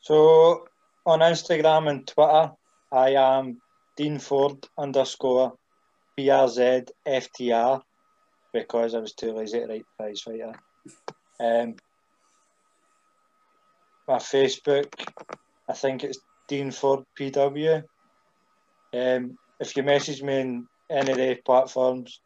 So 0.00 0.66
on 1.04 1.20
Instagram 1.20 1.90
and 1.90 2.06
Twitter, 2.06 2.52
I 2.92 3.10
am 3.10 3.60
Dean 3.96 4.18
Ford 4.18 4.66
underscore 4.78 5.54
PRZ 6.18 6.88
FTR 7.06 7.82
because 8.52 8.94
I 8.94 8.98
was 8.98 9.12
too 9.12 9.32
lazy 9.32 9.60
to 9.60 9.66
write 9.66 9.84
prize 9.98 10.20
fighter. 10.20 10.52
Um, 11.38 11.74
my 14.08 14.16
Facebook, 14.16 14.86
I 15.68 15.72
think 15.72 16.04
it's 16.04 16.18
Dean 16.48 16.70
Ford 16.70 17.04
PW. 17.18 17.82
Um, 18.94 19.38
if 19.60 19.76
you 19.76 19.82
message 19.82 20.22
me 20.22 20.40
in 20.40 20.66
any 20.90 21.10
of 21.10 21.18
the 21.18 21.34
platforms, 21.44 22.20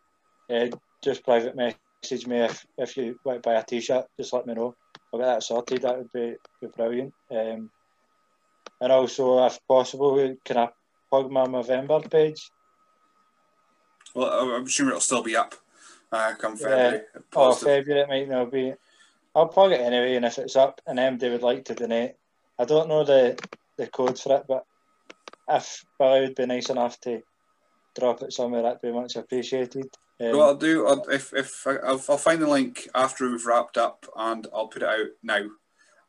uh, 0.50 0.66
just 1.02 1.24
private 1.24 1.56
message 1.56 2.26
me 2.26 2.40
if, 2.40 2.66
if 2.76 2.96
you 2.96 3.18
want 3.24 3.42
to 3.42 3.48
buy 3.48 3.54
a 3.54 3.64
t-shirt, 3.64 4.06
just 4.18 4.32
let 4.32 4.46
me 4.46 4.54
know. 4.54 4.74
I'll 5.12 5.20
get 5.20 5.26
that 5.26 5.42
sorted, 5.42 5.82
that 5.82 5.98
would 5.98 6.12
be, 6.12 6.34
be 6.60 6.68
brilliant. 6.76 7.12
Um, 7.30 7.70
and 8.80 8.92
also, 8.92 9.44
if 9.44 9.58
possible, 9.66 10.36
can 10.44 10.56
I 10.56 10.68
plug 11.10 11.30
my 11.30 11.46
Movember 11.46 12.10
page? 12.10 12.50
Well, 14.14 14.54
I'm 14.54 14.66
sure 14.66 14.88
it'll 14.88 15.00
still 15.00 15.22
be 15.22 15.36
up 15.36 15.54
uh, 16.12 16.34
come 16.34 16.56
February. 16.56 17.02
Yeah. 17.14 17.20
Oh, 17.34 17.52
February 17.54 18.02
it 18.02 18.08
might 18.08 18.28
not 18.28 18.50
be. 18.50 18.74
I'll 19.34 19.48
plug 19.48 19.72
it 19.72 19.80
anyway, 19.80 20.16
and 20.16 20.24
if 20.24 20.38
it's 20.38 20.56
up 20.56 20.80
and 20.86 20.98
MD 20.98 21.30
would 21.30 21.42
like 21.42 21.64
to 21.66 21.74
donate, 21.74 22.14
I 22.58 22.64
don't 22.64 22.88
know 22.88 23.04
the 23.04 23.38
the 23.76 23.86
code 23.86 24.18
for 24.18 24.36
it, 24.36 24.44
but 24.48 24.64
if 25.48 25.84
Billy 25.98 26.20
would 26.22 26.34
be 26.34 26.46
nice 26.46 26.68
enough 26.68 27.00
to 27.00 27.22
drop 27.98 28.22
it 28.22 28.32
somewhere, 28.32 28.62
that'd 28.62 28.80
be 28.80 28.92
much 28.92 29.16
appreciated. 29.16 29.86
Um, 30.20 30.36
what 30.36 30.44
I'll 30.44 30.54
do, 30.54 30.86
I'll, 30.86 31.08
if 31.10 31.32
if 31.32 31.66
I, 31.66 31.72
will 31.72 32.02
I'll 32.08 32.18
find 32.18 32.42
the 32.42 32.48
link 32.48 32.88
after 32.94 33.30
we've 33.30 33.46
wrapped 33.46 33.78
up, 33.78 34.06
and 34.16 34.46
I'll 34.54 34.68
put 34.68 34.82
it 34.82 34.88
out 34.88 35.08
now. 35.22 35.42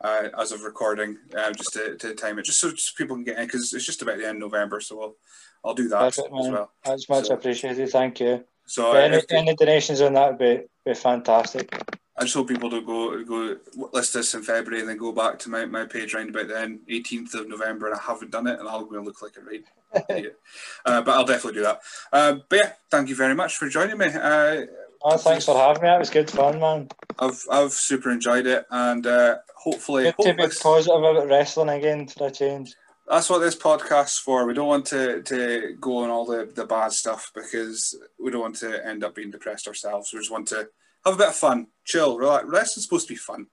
Uh, 0.04 0.30
as 0.40 0.52
of 0.52 0.64
recording, 0.64 1.16
uh, 1.38 1.52
just 1.52 1.74
to, 1.74 1.96
to 1.96 2.16
time 2.16 2.40
it, 2.40 2.44
just 2.44 2.60
so 2.60 2.72
just 2.72 2.98
people 2.98 3.16
can 3.16 3.24
get 3.24 3.38
in 3.38 3.46
because 3.46 3.72
it's 3.72 3.86
just 3.86 4.02
about 4.02 4.18
the 4.18 4.28
end 4.28 4.42
of 4.42 4.52
November, 4.52 4.82
so 4.82 4.98
we'll, 4.98 5.16
I'll 5.64 5.76
do 5.76 5.88
that 5.90 6.18
as 6.18 6.20
well. 6.32 6.72
That's 6.84 7.08
much 7.08 7.28
so, 7.28 7.36
appreciated. 7.36 7.88
Thank 7.92 8.20
you. 8.20 8.44
So 8.66 8.94
any, 8.94 9.18
if, 9.18 9.26
any 9.32 9.54
donations 9.54 10.02
on 10.02 10.14
that 10.14 10.30
would 10.30 10.40
be, 10.40 10.64
be 10.86 10.96
fantastic. 10.96 11.80
I 12.18 12.24
just 12.24 12.36
hope 12.36 12.50
people 12.50 12.70
don't 12.70 12.86
go 12.86 13.24
go 13.24 13.58
list 13.94 14.14
this 14.14 14.34
in 14.34 14.44
February 14.44 14.82
and 14.82 14.90
then 14.90 14.98
go 14.98 15.12
back 15.12 15.40
to 15.40 15.50
my, 15.50 15.66
my 15.66 15.86
page 15.86 16.14
around 16.14 16.30
about 16.30 16.50
then 16.50 16.82
18th 16.90 17.34
of 17.36 17.48
November 17.48 17.88
and 17.88 17.96
I 17.96 18.02
haven't 18.02 18.32
done 18.32 18.48
it 18.48 18.60
and 18.60 18.68
I'll 18.68 18.86
go 18.86 18.98
and 18.98 19.06
look 19.06 19.22
like 19.22 19.38
a 19.38 19.42
right 19.42 19.64
idiot. 20.10 20.40
Uh, 20.86 21.02
but 21.02 21.12
I'll 21.12 21.26
definitely 21.26 21.60
do 21.60 21.64
that. 21.64 21.82
Uh, 22.12 22.36
but 22.50 22.60
yeah, 22.62 22.72
thank 22.90 23.10
you 23.10 23.16
very 23.16 23.34
much 23.34 23.56
for 23.58 23.70
joining 23.70 23.98
me. 23.98 24.08
Uh, 24.08 24.66
oh, 25.04 25.18
thanks 25.18 25.46
for 25.46 25.58
having 25.58 25.84
me. 25.84 25.90
It 25.90 26.00
was 26.00 26.10
good 26.10 26.30
fun, 26.30 26.60
man. 26.60 26.90
I've 27.18 27.44
I've 27.50 27.72
super 27.72 28.12
enjoyed 28.12 28.46
it 28.46 28.66
and 28.70 29.08
uh, 29.08 29.38
hopefully 29.56 30.04
good 30.04 30.16
to 30.18 30.34
be 30.34 30.48
positive 30.62 30.98
about 30.98 31.28
wrestling 31.28 31.70
again 31.70 32.08
for 32.08 32.28
a 32.28 32.32
change 32.32 32.76
that's 33.12 33.30
what 33.30 33.40
this 33.40 33.58
podcast's 33.58 34.20
for. 34.20 34.46
We 34.48 34.54
don't 34.54 34.70
want 34.70 34.86
to, 34.88 35.22
to 35.24 35.76
go 35.82 35.98
on 35.98 36.10
all 36.10 36.26
the, 36.26 36.50
the 36.56 36.66
bad 36.66 36.94
stuff 36.94 37.30
because 37.36 37.98
we 38.18 38.32
don't 38.32 38.40
want 38.40 38.56
to 38.58 38.88
end 38.88 39.04
up 39.04 39.16
being 39.16 39.32
depressed 39.32 39.68
ourselves. 39.68 40.14
We 40.14 40.20
just 40.20 40.32
want 40.32 40.48
to 40.50 40.70
have 41.06 41.16
a 41.16 41.18
bit 41.18 41.30
of 41.30 41.36
fun, 41.36 41.68
chill, 41.86 42.18
relax. 42.18 42.46
Wrestling's 42.48 42.86
supposed 42.86 43.08
to 43.08 43.14
be 43.14 43.18
fun. 43.18 43.48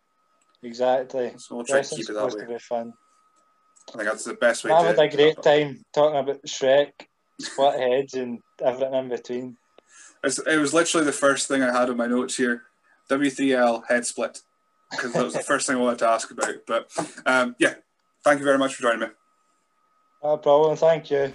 Exactly. 0.63 1.33
So 1.39 1.57
we'll 1.57 1.65
try 1.65 1.83
to 1.83 1.95
keep 1.95 2.09
it 2.09 2.13
that 2.13 2.25
way. 2.25 2.41
To 2.41 2.47
be 2.47 2.59
fun. 2.59 2.93
I 3.89 3.93
think 3.93 4.05
that's 4.05 4.25
the 4.25 4.35
best 4.35 4.65
way. 4.65 4.71
I 4.71 4.83
had 4.83 4.99
a 4.99 5.09
great 5.09 5.43
time 5.43 5.83
talking 5.95 6.19
about 6.19 6.43
Shrek, 6.43 6.93
split 7.41 7.81
heads, 7.81 8.15
and 8.15 8.41
everything 8.63 8.95
in 8.95 9.09
between. 9.09 9.57
It's, 10.25 10.39
it 10.39 10.59
was 10.59 10.75
literally 10.75 11.07
the 11.07 11.13
first 11.13 11.49
thing 11.49 11.63
I 11.63 11.73
had 11.73 11.89
in 11.89 11.97
my 11.97 12.07
notes 12.07 12.37
here. 12.37 12.65
W3L 13.11 13.85
head 13.89 14.05
split 14.05 14.41
because 14.91 15.13
that 15.13 15.25
was 15.25 15.35
the 15.35 15.41
first 15.41 15.67
thing 15.67 15.77
I 15.77 15.81
wanted 15.81 16.01
to 16.01 16.09
ask 16.09 16.31
about. 16.31 16.55
But 16.67 16.91
um, 17.25 17.57
yeah, 17.59 17.75
thank 18.25 18.39
you 18.39 18.45
very 18.45 18.59
much 18.59 18.75
for 18.75 18.83
joining 18.83 19.01
me. 19.01 19.07
No 20.23 20.37
problem. 20.37 20.77
Thank 20.77 21.11
you. 21.11 21.33